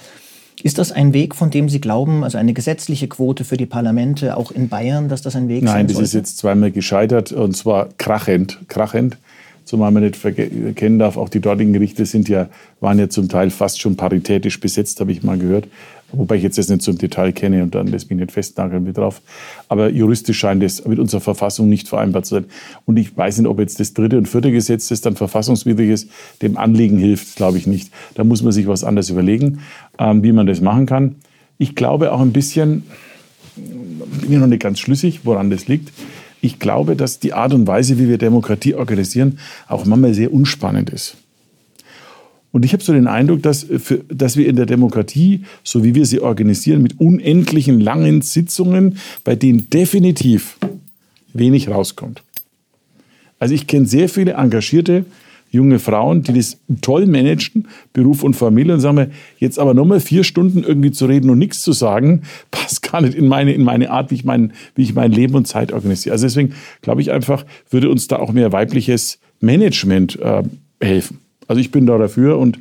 [0.62, 4.36] Ist das ein Weg, von dem Sie glauben, also eine gesetzliche Quote für die Parlamente,
[4.36, 7.56] auch in Bayern, dass das ein Weg Nein, sein das ist jetzt zweimal gescheitert und
[7.56, 8.58] zwar krachend.
[8.68, 9.16] krachend.
[9.64, 12.48] Zumal man nicht verkennen darf, auch die dortigen Gerichte sind ja,
[12.80, 15.66] waren ja zum Teil fast schon paritätisch besetzt, habe ich mal gehört.
[16.12, 18.82] Wobei ich jetzt das nicht so im Detail kenne und dann lässt mich nicht festnageln
[18.84, 19.20] mit drauf.
[19.68, 22.44] Aber juristisch scheint es mit unserer Verfassung nicht vereinbart zu sein.
[22.86, 26.10] Und ich weiß nicht, ob jetzt das dritte und vierte Gesetz, das dann verfassungswidrig ist,
[26.42, 27.92] dem Anliegen hilft, glaube ich nicht.
[28.14, 29.60] Da muss man sich was anderes überlegen,
[29.98, 31.16] ähm, wie man das machen kann.
[31.58, 32.84] Ich glaube auch ein bisschen,
[33.56, 35.92] bin ich noch nicht ganz schlüssig, woran das liegt.
[36.40, 39.38] Ich glaube, dass die Art und Weise, wie wir Demokratie organisieren,
[39.68, 41.16] auch manchmal sehr unspannend ist.
[42.52, 45.94] Und ich habe so den Eindruck, dass, für, dass wir in der Demokratie, so wie
[45.94, 50.58] wir sie organisieren, mit unendlichen langen Sitzungen, bei denen definitiv
[51.32, 52.22] wenig rauskommt.
[53.38, 55.04] Also ich kenne sehr viele engagierte
[55.50, 60.00] junge Frauen, die das toll managen, Beruf und Familie, und sagen mir, jetzt aber nochmal
[60.00, 63.62] vier Stunden irgendwie zu reden und nichts zu sagen, passt gar nicht in meine, in
[63.62, 66.12] meine Art, wie ich, mein, wie ich mein Leben und Zeit organisiere.
[66.12, 70.42] Also deswegen glaube ich einfach, würde uns da auch mehr weibliches Management äh,
[70.80, 71.18] helfen.
[71.50, 72.60] Also ich bin da dafür und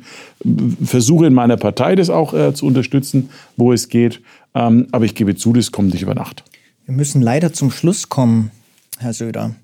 [0.84, 4.20] versuche in meiner Partei das auch äh, zu unterstützen, wo es geht.
[4.52, 6.42] Ähm, aber ich gebe zu, das kommt nicht über Nacht.
[6.86, 8.50] Wir müssen leider zum Schluss kommen,
[8.98, 9.54] Herr Söder.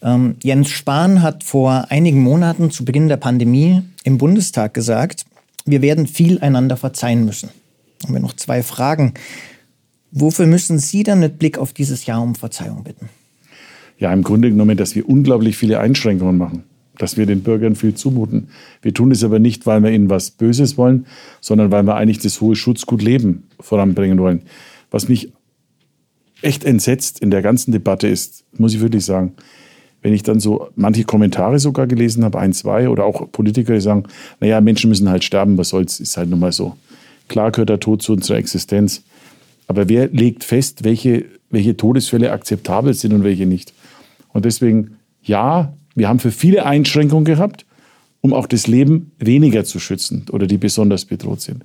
[0.00, 5.26] Ähm, Jens Spahn hat vor einigen Monaten zu Beginn der Pandemie im Bundestag gesagt,
[5.66, 7.50] wir werden viel einander verzeihen müssen.
[8.04, 9.12] Haben wir noch zwei Fragen.
[10.12, 13.10] Wofür müssen Sie dann mit Blick auf dieses Jahr um Verzeihung bitten?
[13.98, 16.64] Ja, im Grunde genommen, dass wir unglaublich viele Einschränkungen machen
[16.98, 18.48] dass wir den Bürgern viel zumuten.
[18.82, 21.06] Wir tun es aber nicht, weil wir ihnen was Böses wollen,
[21.40, 24.42] sondern weil wir eigentlich das hohe Schutzgut Leben voranbringen wollen.
[24.90, 25.32] Was mich
[26.42, 29.34] echt entsetzt in der ganzen Debatte ist, muss ich wirklich sagen,
[30.02, 33.80] wenn ich dann so manche Kommentare sogar gelesen habe, ein, zwei, oder auch Politiker, die
[33.80, 34.04] sagen,
[34.40, 36.76] naja, Menschen müssen halt sterben, was soll's, ist halt nun mal so.
[37.28, 39.02] Klar gehört der Tod zu unserer Existenz.
[39.66, 43.72] Aber wer legt fest, welche, welche Todesfälle akzeptabel sind und welche nicht?
[44.32, 47.66] Und deswegen, ja, wir haben für viele Einschränkungen gehabt,
[48.20, 51.64] um auch das Leben weniger zu schützen oder die besonders bedroht sind.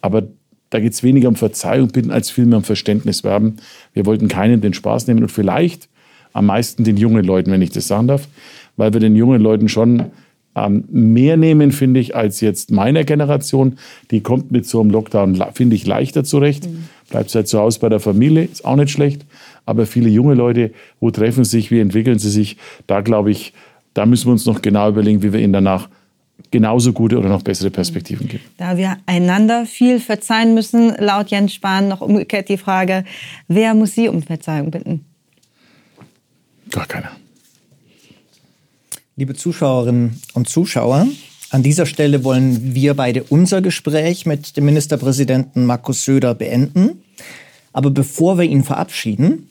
[0.00, 0.24] Aber
[0.70, 3.56] da geht es weniger um Verzeihung bitten, als vielmehr um Verständnis werben.
[3.92, 5.88] Wir wollten keinen den Spaß nehmen und vielleicht
[6.32, 8.28] am meisten den jungen Leuten, wenn ich das sagen darf,
[8.76, 10.06] weil wir den jungen Leuten schon
[10.66, 13.78] ähm, mehr nehmen, finde ich, als jetzt meiner Generation.
[14.10, 16.66] Die kommt mit so einem Lockdown, finde ich, leichter zurecht.
[16.66, 16.84] Mhm.
[17.10, 19.24] Bleibt halt zu Hause bei der Familie, ist auch nicht schlecht
[19.68, 22.56] aber viele junge Leute, wo treffen sie sich, wie entwickeln sie sich,
[22.86, 23.52] da glaube ich,
[23.92, 25.90] da müssen wir uns noch genau überlegen, wie wir ihnen danach
[26.50, 28.44] genauso gute oder noch bessere Perspektiven geben.
[28.56, 33.04] Da wir einander viel verzeihen müssen, laut Jens Spahn noch umgekehrt die Frage,
[33.46, 35.04] wer muss Sie um Verzeihung bitten?
[36.70, 37.10] Gar keiner.
[39.18, 41.08] Liebe Zuschauerinnen und Zuschauer,
[41.50, 47.02] an dieser Stelle wollen wir beide unser Gespräch mit dem Ministerpräsidenten Markus Söder beenden.
[47.72, 49.50] Aber bevor wir ihn verabschieden,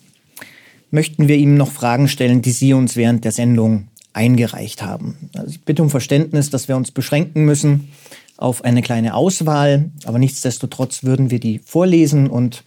[0.89, 5.29] möchten wir ihm noch Fragen stellen, die Sie uns während der Sendung eingereicht haben.
[5.35, 7.89] Also ich bitte um Verständnis, dass wir uns beschränken müssen
[8.37, 12.63] auf eine kleine Auswahl, aber nichtsdestotrotz würden wir die vorlesen und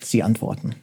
[0.00, 0.74] Sie antworten.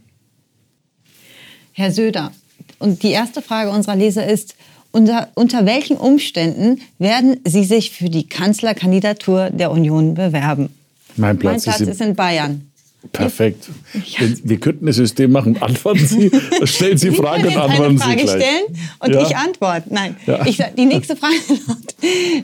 [1.74, 2.32] Herr Söder,
[2.80, 4.56] und die erste Frage unserer Leser ist,
[4.96, 10.70] unter, unter welchen Umständen werden Sie sich für die Kanzlerkandidatur der Union bewerben?
[11.18, 12.72] Mein Platz, mein Platz ist, in Bayern.
[13.12, 13.70] Perfekt.
[13.94, 14.28] Ja.
[14.44, 15.58] Wir könnten ein System machen.
[15.62, 16.32] Antworten Sie,
[16.64, 18.42] stellen Sie Fragen und antworten Frage Sie gleich.
[18.42, 18.64] stellen
[19.00, 19.22] und ja.
[19.22, 19.94] ich antworte.
[19.94, 20.16] Nein.
[20.26, 20.46] Ja.
[20.46, 21.36] Ich, die nächste Frage
[21.68, 21.96] lautet,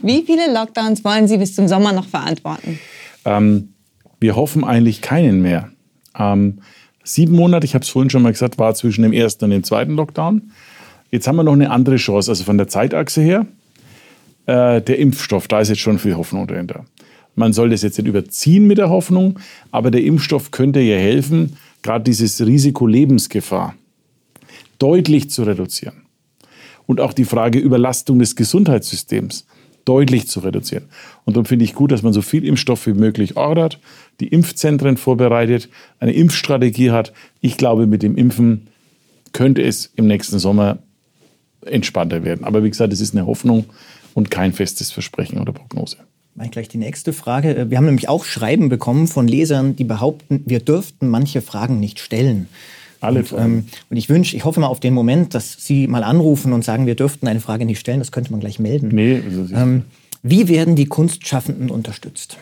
[0.02, 2.78] wie viele Lockdowns wollen Sie bis zum Sommer noch verantworten?
[3.24, 3.72] Ähm,
[4.20, 5.70] wir hoffen eigentlich keinen mehr.
[6.18, 6.60] Ähm,
[7.02, 9.64] sieben Monate, ich habe es vorhin schon mal gesagt, war zwischen dem ersten und dem
[9.64, 10.52] zweiten Lockdown.
[11.12, 13.46] Jetzt haben wir noch eine andere Chance, also von der Zeitachse her.
[14.46, 16.86] Äh, der Impfstoff, da ist jetzt schon viel Hoffnung dahinter.
[17.34, 19.38] Man soll das jetzt nicht überziehen mit der Hoffnung,
[19.70, 23.74] aber der Impfstoff könnte ja helfen, gerade dieses Risiko Lebensgefahr
[24.78, 26.02] deutlich zu reduzieren.
[26.86, 29.46] Und auch die Frage Überlastung des Gesundheitssystems
[29.84, 30.84] deutlich zu reduzieren.
[31.24, 33.80] Und darum finde ich gut, dass man so viel Impfstoff wie möglich ordert,
[34.20, 35.68] die Impfzentren vorbereitet,
[36.00, 37.12] eine Impfstrategie hat.
[37.40, 38.68] Ich glaube, mit dem Impfen
[39.32, 40.78] könnte es im nächsten Sommer
[41.66, 42.44] entspannter werden.
[42.44, 43.66] Aber wie gesagt, es ist eine Hoffnung
[44.14, 45.96] und kein festes Versprechen oder Prognose.
[46.34, 47.66] Mal gleich die nächste Frage.
[47.68, 52.00] Wir haben nämlich auch Schreiben bekommen von Lesern, die behaupten, wir dürften manche Fragen nicht
[52.00, 52.48] stellen.
[53.00, 56.04] Alle und, ähm, und ich wünsche, ich hoffe mal auf den Moment, dass Sie mal
[56.04, 57.98] anrufen und sagen, wir dürften eine Frage nicht stellen.
[57.98, 58.88] Das könnte man gleich melden.
[58.92, 59.82] Nee, also ähm,
[60.22, 62.38] wie werden die Kunstschaffenden unterstützt?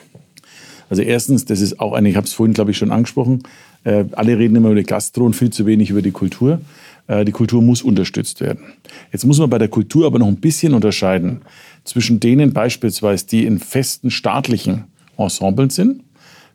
[0.91, 3.43] Also erstens, das ist auch eine, ich habe es vorhin, glaube ich, schon angesprochen,
[3.85, 6.61] äh, alle reden immer über die Gastro und viel zu wenig über die Kultur.
[7.11, 8.61] Äh, die Kultur muss unterstützt werden.
[9.13, 11.41] Jetzt muss man bei der Kultur aber noch ein bisschen unterscheiden
[11.85, 14.85] zwischen denen beispielsweise, die in festen staatlichen
[15.17, 16.05] Ensemblen sind,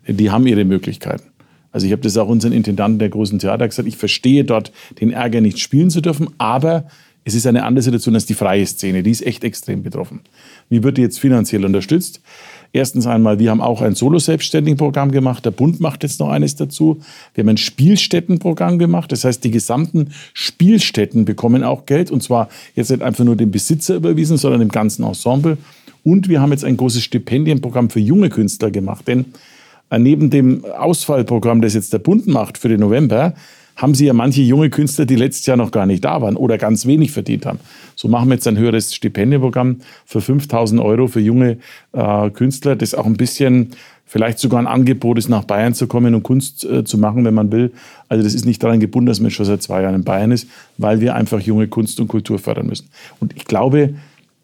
[0.08, 1.26] die haben ihre Möglichkeiten.
[1.72, 5.12] Also ich habe das auch unseren Intendanten der großen Theater gesagt, ich verstehe dort den
[5.12, 6.88] Ärger nicht spielen zu dürfen, aber
[7.26, 10.22] es ist eine andere Situation als die freie Szene, die ist echt extrem betroffen.
[10.70, 12.22] Wie wird die jetzt finanziell unterstützt?
[12.76, 15.46] Erstens einmal, wir haben auch ein Solo-Selbstständigen-Programm gemacht.
[15.46, 17.00] Der Bund macht jetzt noch eines dazu.
[17.34, 19.14] Wir haben ein Spielstättenprogramm gemacht.
[19.14, 22.12] Das heißt, die gesamten Spielstätten bekommen auch Geld.
[22.12, 25.58] Und zwar jetzt nicht einfach nur dem Besitzer überwiesen, sondern dem ganzen Ensemble.
[26.04, 29.08] Und wir haben jetzt ein großes Stipendienprogramm für junge Künstler gemacht.
[29.08, 29.24] Denn
[29.90, 33.36] äh, neben dem Ausfallprogramm, das jetzt der Bund macht für den November,
[33.76, 36.58] haben sie ja manche junge Künstler, die letztes Jahr noch gar nicht da waren oder
[36.58, 37.60] ganz wenig verdient haben.
[37.96, 41.58] So machen wir jetzt ein höheres Stipendienprogramm für 5000 Euro für junge
[41.92, 43.72] äh, Künstler, das auch ein bisschen
[44.06, 47.34] vielleicht sogar ein Angebot ist, nach Bayern zu kommen und Kunst äh, zu machen, wenn
[47.34, 47.74] man will.
[48.08, 50.48] Also das ist nicht daran gebunden, dass man schon seit zwei Jahren in Bayern ist,
[50.78, 52.90] weil wir einfach junge Kunst und Kultur fördern müssen.
[53.20, 53.96] Und ich glaube,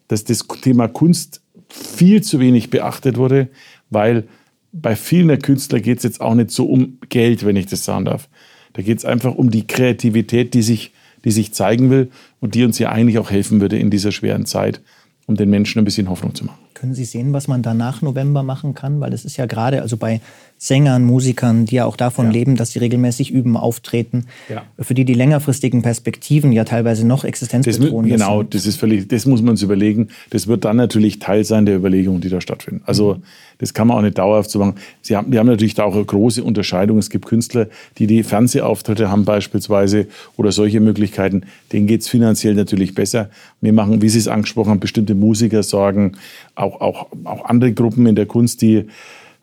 [0.08, 3.48] dass das Thema Kunst viel zu wenig beachtet wurde,
[3.88, 4.24] weil
[4.72, 7.84] bei vielen der Künstler geht es jetzt auch nicht so um Geld, wenn ich das
[7.84, 8.28] sagen darf.
[8.72, 10.92] Da geht es einfach um die Kreativität, die sich,
[11.24, 12.10] die sich zeigen will
[12.40, 14.80] und die uns ja eigentlich auch helfen würde in dieser schweren Zeit,
[15.26, 16.58] um den Menschen ein bisschen Hoffnung zu machen.
[16.74, 18.98] Können Sie sehen, was man danach November machen kann?
[19.00, 20.20] Weil es ist ja gerade, also bei
[20.58, 22.32] Sängern, Musikern, die ja auch davon ja.
[22.32, 24.62] leben, dass sie regelmäßig üben, auftreten, ja.
[24.78, 28.18] für die die längerfristigen Perspektiven ja teilweise noch existenzbedrohend sind.
[28.18, 30.08] Genau, das ist völlig, das muss man sich überlegen.
[30.30, 32.82] Das wird dann natürlich Teil sein der Überlegungen, die da stattfinden.
[32.84, 33.22] Also mhm.
[33.62, 34.74] Das kann man auch nicht dauerhaft so machen.
[35.02, 36.98] Sie haben, wir haben natürlich da auch eine große Unterscheidung.
[36.98, 41.44] Es gibt Künstler, die die Fernsehauftritte haben beispielsweise oder solche Möglichkeiten.
[41.72, 43.30] Denen geht es finanziell natürlich besser.
[43.60, 46.16] Wir machen, wie Sie es angesprochen haben, bestimmte Musiker sorgen,
[46.56, 48.86] auch, auch, auch andere Gruppen in der Kunst, die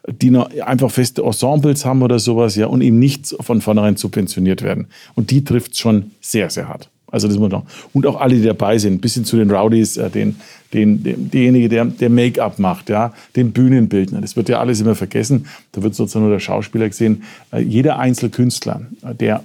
[0.08, 4.64] die noch einfach feste Ensembles haben oder sowas, ja, und eben nicht von vornherein subventioniert
[4.64, 4.88] werden.
[5.16, 6.90] Und die trifft es schon sehr, sehr hart.
[7.12, 9.98] Also das muss man Und auch alle, die dabei sind, bis hin zu den Rowdies,
[9.98, 10.36] äh, den,
[10.74, 14.22] den, den, derjenige, der, der Make-up macht, ja, den Bühnenbildner.
[14.22, 15.48] Das wird ja alles immer vergessen.
[15.72, 17.24] Da wird sozusagen nur der Schauspieler gesehen.
[17.52, 19.44] Äh, jeder Einzelkünstler, äh, der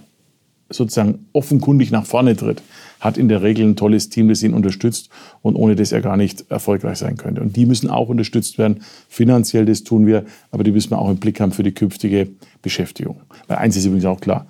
[0.71, 2.63] sozusagen offenkundig nach vorne tritt,
[3.01, 5.11] hat in der Regel ein tolles Team, das ihn unterstützt
[5.43, 7.43] und ohne das er gar nicht erfolgreich sein könnte.
[7.43, 8.83] Und die müssen auch unterstützt werden.
[9.09, 12.29] Finanziell, das tun wir, aber die müssen wir auch im Blick haben für die künftige
[12.63, 13.21] Beschäftigung.
[13.47, 14.47] Weil eins ist übrigens auch klar,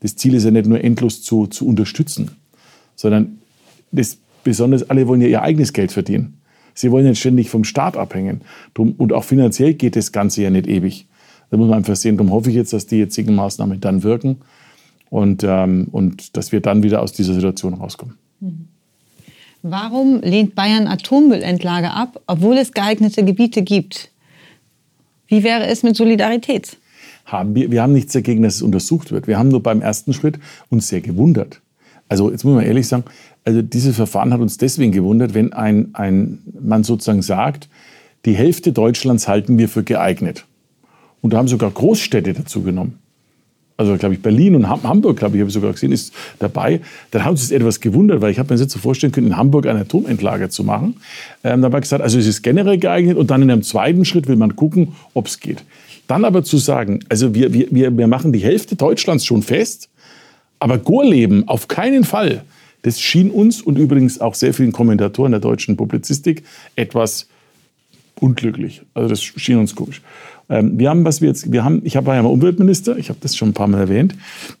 [0.00, 2.32] das Ziel ist ja nicht nur endlos zu, zu unterstützen,
[2.96, 3.38] sondern
[3.92, 6.38] das besonders alle wollen ja ihr eigenes Geld verdienen.
[6.74, 8.40] Sie wollen nicht ständig vom Staat abhängen.
[8.76, 11.06] Und auch finanziell geht das Ganze ja nicht ewig.
[11.50, 14.38] Da muss man einfach sehen, darum hoffe ich jetzt, dass die jetzigen Maßnahmen dann wirken
[15.10, 18.16] und, ähm, und dass wir dann wieder aus dieser Situation rauskommen.
[18.40, 18.68] Mhm.
[19.62, 24.10] Warum lehnt Bayern Atommüllendlage ab, obwohl es geeignete Gebiete gibt?
[25.26, 26.76] Wie wäre es mit Solidarität?
[27.24, 29.26] Haben wir, wir haben nichts dagegen, dass es untersucht wird.
[29.26, 30.38] Wir haben nur beim ersten Schritt
[30.68, 31.62] uns sehr gewundert.
[32.08, 33.04] Also jetzt muss man ehrlich sagen,
[33.44, 37.68] also dieses Verfahren hat uns deswegen gewundert, wenn ein, ein, man sozusagen sagt,
[38.24, 40.46] die Hälfte Deutschlands halten wir für geeignet.
[41.20, 42.98] Und da haben sogar Großstädte dazu genommen
[43.76, 46.80] also glaube ich Berlin und Hamburg, glaube ich, habe ich sogar gesehen, ist dabei.
[47.10, 49.36] Dann haben sie sich etwas gewundert, weil ich habe mir jetzt so vorstellen können, in
[49.36, 50.96] Hamburg ein Atomendlager zu machen.
[51.42, 54.04] Ähm, da habe ich gesagt, also es ist generell geeignet und dann in einem zweiten
[54.04, 55.64] Schritt will man gucken, ob es geht.
[56.06, 59.88] Dann aber zu sagen, also wir, wir, wir machen die Hälfte Deutschlands schon fest,
[60.64, 62.42] aber Gorleben auf keinen Fall.
[62.80, 66.42] Das schien uns und übrigens auch sehr vielen Kommentatoren der deutschen Publizistik
[66.74, 67.28] etwas
[68.18, 68.80] unglücklich.
[68.94, 70.00] Also das schien uns komisch.
[70.48, 73.18] Ähm, wir haben, was wir jetzt, wir haben, ich war ja mal Umweltminister, ich habe
[73.20, 74.14] das schon ein paar Mal erwähnt,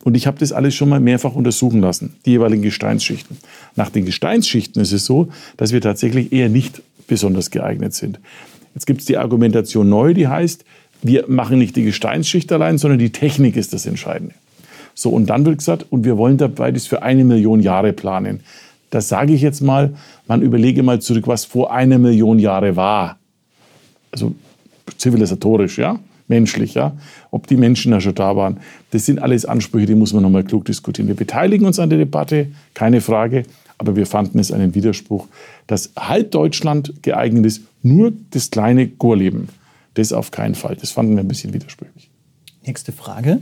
[0.04, 3.38] und ich habe das alles schon mal mehrfach untersuchen lassen, die jeweiligen Gesteinsschichten.
[3.74, 8.20] Nach den Gesteinsschichten ist es so, dass wir tatsächlich eher nicht besonders geeignet sind.
[8.74, 10.66] Jetzt gibt es die Argumentation neu, die heißt,
[11.00, 14.34] wir machen nicht die Gesteinsschicht allein, sondern die Technik ist das Entscheidende.
[14.94, 18.40] So, und dann wird gesagt, und wir wollen dabei das für eine Million Jahre planen.
[18.90, 19.94] Das sage ich jetzt mal,
[20.28, 23.18] man überlege mal zurück, was vor einer Million Jahre war.
[24.12, 24.34] Also
[24.96, 25.98] zivilisatorisch, ja,
[26.28, 26.96] menschlich, ja,
[27.30, 28.58] ob die Menschen da schon da waren.
[28.92, 31.08] Das sind alles Ansprüche, die muss man nochmal klug diskutieren.
[31.08, 33.44] Wir beteiligen uns an der Debatte, keine Frage,
[33.78, 35.26] aber wir fanden es einen Widerspruch,
[35.66, 39.48] dass halb Deutschland geeignet ist, nur das kleine Gorleben.
[39.94, 40.76] Das auf keinen Fall.
[40.76, 42.10] Das fanden wir ein bisschen widersprüchlich.
[42.64, 43.40] Nächste Frage.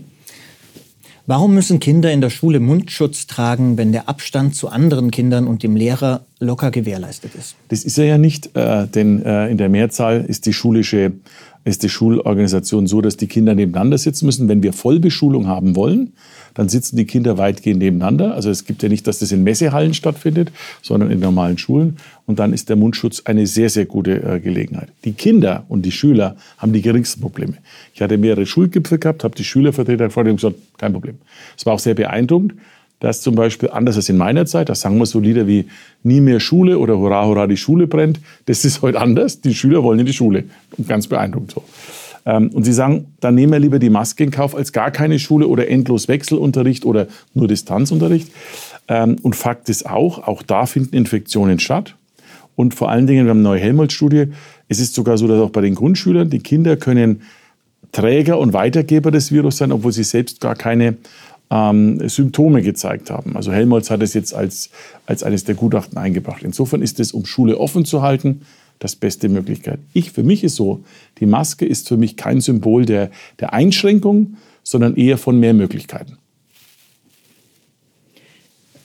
[1.26, 5.62] Warum müssen Kinder in der Schule Mundschutz tragen, wenn der Abstand zu anderen Kindern und
[5.62, 7.54] dem Lehrer locker gewährleistet ist?
[7.68, 11.12] Das ist er ja nicht, äh, denn äh, in der Mehrzahl ist die schulische
[11.64, 14.48] ist die Schulorganisation so, dass die Kinder nebeneinander sitzen müssen.
[14.48, 16.12] Wenn wir Vollbeschulung haben wollen,
[16.54, 18.34] dann sitzen die Kinder weitgehend nebeneinander.
[18.34, 20.50] Also es gibt ja nicht, dass das in Messehallen stattfindet,
[20.82, 21.96] sondern in normalen Schulen.
[22.26, 24.88] Und dann ist der Mundschutz eine sehr, sehr gute äh, Gelegenheit.
[25.04, 27.54] Die Kinder und die Schüler haben die geringsten Probleme.
[27.94, 31.16] Ich hatte mehrere Schulgipfel gehabt, habe die Schülervertreter vor dem gesagt, kein Problem.
[31.56, 32.54] Es war auch sehr beeindruckend
[33.02, 35.66] dass zum Beispiel, anders als in meiner Zeit, da sagen wir so Lieder wie
[36.04, 38.20] Nie mehr Schule oder Hurra, Hurra, die Schule brennt.
[38.46, 39.40] Das ist heute anders.
[39.40, 40.44] Die Schüler wollen in die Schule.
[40.86, 41.64] Ganz beeindruckend so.
[42.24, 45.18] Ähm, und sie sagen, dann nehmen wir lieber die Maske in Kauf als gar keine
[45.18, 48.30] Schule oder endlos Wechselunterricht oder nur Distanzunterricht.
[48.86, 51.96] Ähm, und Fakt ist auch, auch da finden Infektionen statt.
[52.54, 54.26] Und vor allen Dingen, wir haben eine neue Helmholtz-Studie.
[54.68, 57.22] Es ist sogar so, dass auch bei den Grundschülern die Kinder können
[57.90, 60.96] Träger und Weitergeber des Virus sein, obwohl sie selbst gar keine
[61.52, 63.36] ähm, Symptome gezeigt haben.
[63.36, 64.70] Also Helmholtz hat es jetzt als,
[65.06, 66.42] als eines der Gutachten eingebracht.
[66.42, 68.42] Insofern ist es, um Schule offen zu halten,
[68.78, 69.78] das beste Möglichkeit.
[69.92, 70.82] Ich, für mich ist so,
[71.20, 76.16] die Maske ist für mich kein Symbol der, der Einschränkung, sondern eher von mehr Möglichkeiten.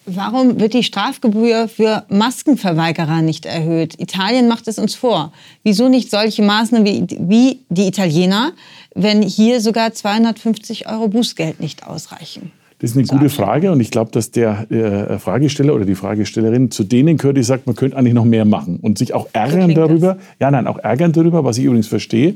[0.10, 3.99] Warum wird die Strafgebühr für Maskenverweigerer nicht erhöht?
[3.99, 5.34] Italien macht es uns vor.
[5.64, 8.53] Wieso nicht solche Maßnahmen wie, wie die Italiener,
[8.95, 12.53] wenn hier sogar 250 Euro Bußgeld nicht ausreichen?
[12.79, 16.69] Das ist eine gute Frage und ich glaube, dass der äh, Fragesteller oder die Fragestellerin
[16.69, 19.73] zu denen gehört, die sagt, man könnte eigentlich noch mehr machen und sich auch ärgern
[19.73, 20.15] darüber.
[20.15, 20.23] Das.
[20.39, 22.35] Ja, nein, auch ärgern darüber, was ich übrigens verstehe,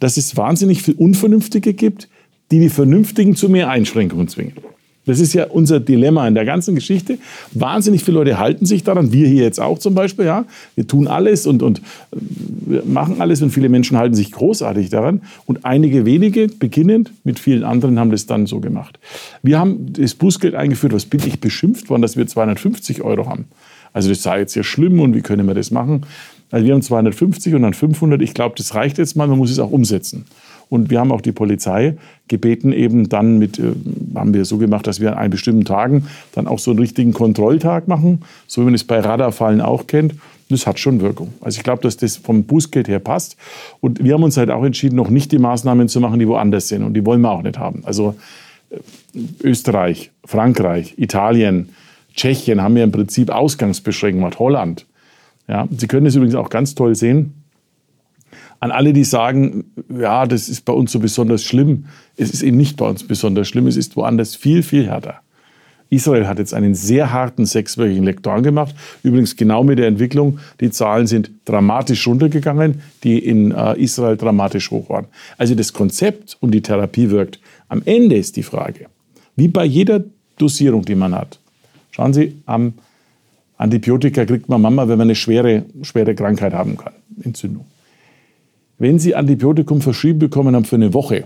[0.00, 2.08] dass es wahnsinnig viel Unvernünftige gibt,
[2.50, 4.54] die die Vernünftigen zu mehr Einschränkungen zwingen.
[5.04, 7.18] Das ist ja unser Dilemma in der ganzen Geschichte.
[7.52, 10.44] Wahnsinnig viele Leute halten sich daran, wir hier jetzt auch zum Beispiel, ja.
[10.76, 11.82] Wir tun alles und, und
[12.84, 15.22] machen alles und viele Menschen halten sich großartig daran.
[15.46, 18.98] Und einige wenige, beginnend mit vielen anderen, haben das dann so gemacht.
[19.42, 23.46] Wir haben das Bußgeld eingeführt, was bin ich beschimpft worden, dass wir 250 Euro haben.
[23.92, 26.06] Also das sei jetzt ja schlimm und wie können wir das machen?
[26.50, 28.22] Also wir haben 250 und dann 500.
[28.22, 30.26] Ich glaube, das reicht jetzt mal, man muss es auch umsetzen.
[30.72, 33.74] Und wir haben auch die Polizei gebeten, eben dann mit, äh,
[34.14, 37.88] haben wir so gemacht, dass wir an bestimmten Tagen dann auch so einen richtigen Kontrolltag
[37.88, 40.14] machen, so wie man es bei Radarfallen auch kennt.
[40.48, 41.34] Das hat schon Wirkung.
[41.42, 43.36] Also ich glaube, dass das vom Bußgeld her passt.
[43.80, 46.68] Und wir haben uns halt auch entschieden, noch nicht die Maßnahmen zu machen, die woanders
[46.68, 46.84] sind.
[46.84, 47.82] Und die wollen wir auch nicht haben.
[47.84, 48.14] Also
[48.70, 48.78] äh,
[49.42, 51.68] Österreich, Frankreich, Italien,
[52.14, 54.86] Tschechien haben ja im Prinzip Ausgangsbeschränkungen, Holland.
[55.48, 57.41] Ja, Sie können es übrigens auch ganz toll sehen
[58.62, 61.86] an alle, die sagen, ja, das ist bei uns so besonders schlimm.
[62.16, 65.16] Es ist eben nicht bei uns besonders schlimm, es ist woanders viel, viel härter.
[65.90, 68.72] Israel hat jetzt einen sehr harten sechswöchigen Lockdown gemacht.
[69.02, 70.38] Übrigens genau mit der Entwicklung.
[70.60, 75.06] Die Zahlen sind dramatisch runtergegangen, die in äh, Israel dramatisch hoch waren.
[75.38, 77.40] Also das Konzept und die Therapie wirkt.
[77.68, 78.86] Am Ende ist die Frage,
[79.34, 80.04] wie bei jeder
[80.38, 81.40] Dosierung, die man hat.
[81.90, 82.74] Schauen Sie, am
[83.56, 86.92] Antibiotika kriegt man Mama, wenn man eine schwere, schwere Krankheit haben kann,
[87.24, 87.66] Entzündung.
[88.82, 91.22] Wenn Sie Antibiotikum verschrieben bekommen haben für eine Woche,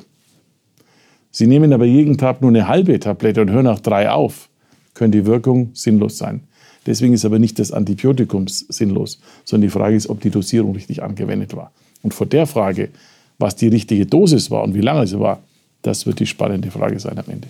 [1.31, 4.51] Sie nehmen aber jeden Tag nur eine halbe Tablette und hören nach drei auf,
[4.93, 6.43] könnte die Wirkung sinnlos sein.
[6.85, 11.03] Deswegen ist aber nicht das Antibiotikum sinnlos, sondern die Frage ist, ob die Dosierung richtig
[11.03, 11.73] angewendet war.
[12.03, 12.91] Und vor der Frage,
[13.39, 15.41] was die richtige Dosis war und wie lange sie war,
[15.81, 17.49] das wird die spannende Frage sein am Ende.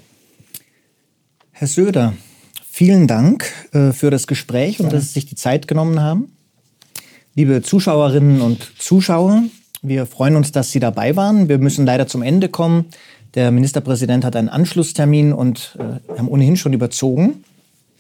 [1.51, 2.13] Herr Söder,
[2.65, 6.31] vielen Dank äh, für das Gespräch und dass Sie sich die Zeit genommen haben.
[7.35, 9.43] Liebe Zuschauerinnen und Zuschauer,
[9.89, 11.49] wir freuen uns, dass Sie dabei waren.
[11.49, 12.87] Wir müssen leider zum Ende kommen.
[13.35, 17.45] Der Ministerpräsident hat einen Anschlusstermin und äh, haben ohnehin schon überzogen.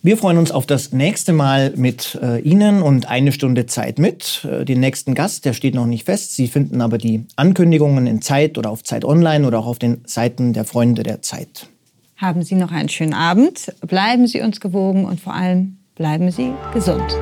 [0.02, 4.46] Wir freuen uns auf das nächste Mal mit äh, Ihnen und eine Stunde Zeit mit.
[4.50, 6.36] Äh, den nächsten Gast, der steht noch nicht fest.
[6.36, 10.02] Sie finden aber die Ankündigungen in Zeit oder auf Zeit Online oder auch auf den
[10.06, 11.68] Seiten der Freunde der Zeit.
[12.16, 13.72] Haben Sie noch einen schönen Abend.
[13.86, 17.16] Bleiben Sie uns gewogen und vor allem bleiben Sie gesund.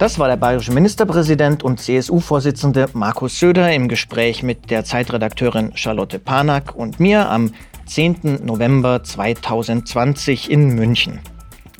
[0.00, 6.18] Das war der bayerische Ministerpräsident und CSU-Vorsitzende Markus Söder im Gespräch mit der Zeitredakteurin Charlotte
[6.18, 7.52] Panak und mir am
[7.84, 8.40] 10.
[8.42, 11.20] November 2020 in München.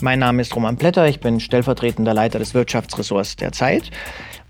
[0.02, 3.90] Mein Name ist Roman Plätter, ich bin stellvertretender Leiter des Wirtschaftsressorts der Zeit.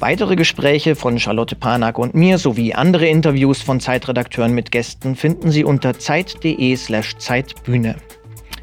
[0.01, 5.53] Weitere Gespräche von Charlotte Panak und mir sowie andere Interviews von Zeitredakteuren mit Gästen finden
[5.53, 7.95] Sie unter zeit.de/zeitbühne.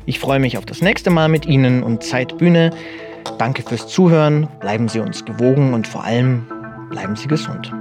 [0.06, 2.72] Ich freue mich auf das nächste Mal mit Ihnen und Zeitbühne
[3.38, 6.48] Danke fürs Zuhören, bleiben Sie uns gewogen und vor allem
[6.90, 7.72] bleiben Sie gesund.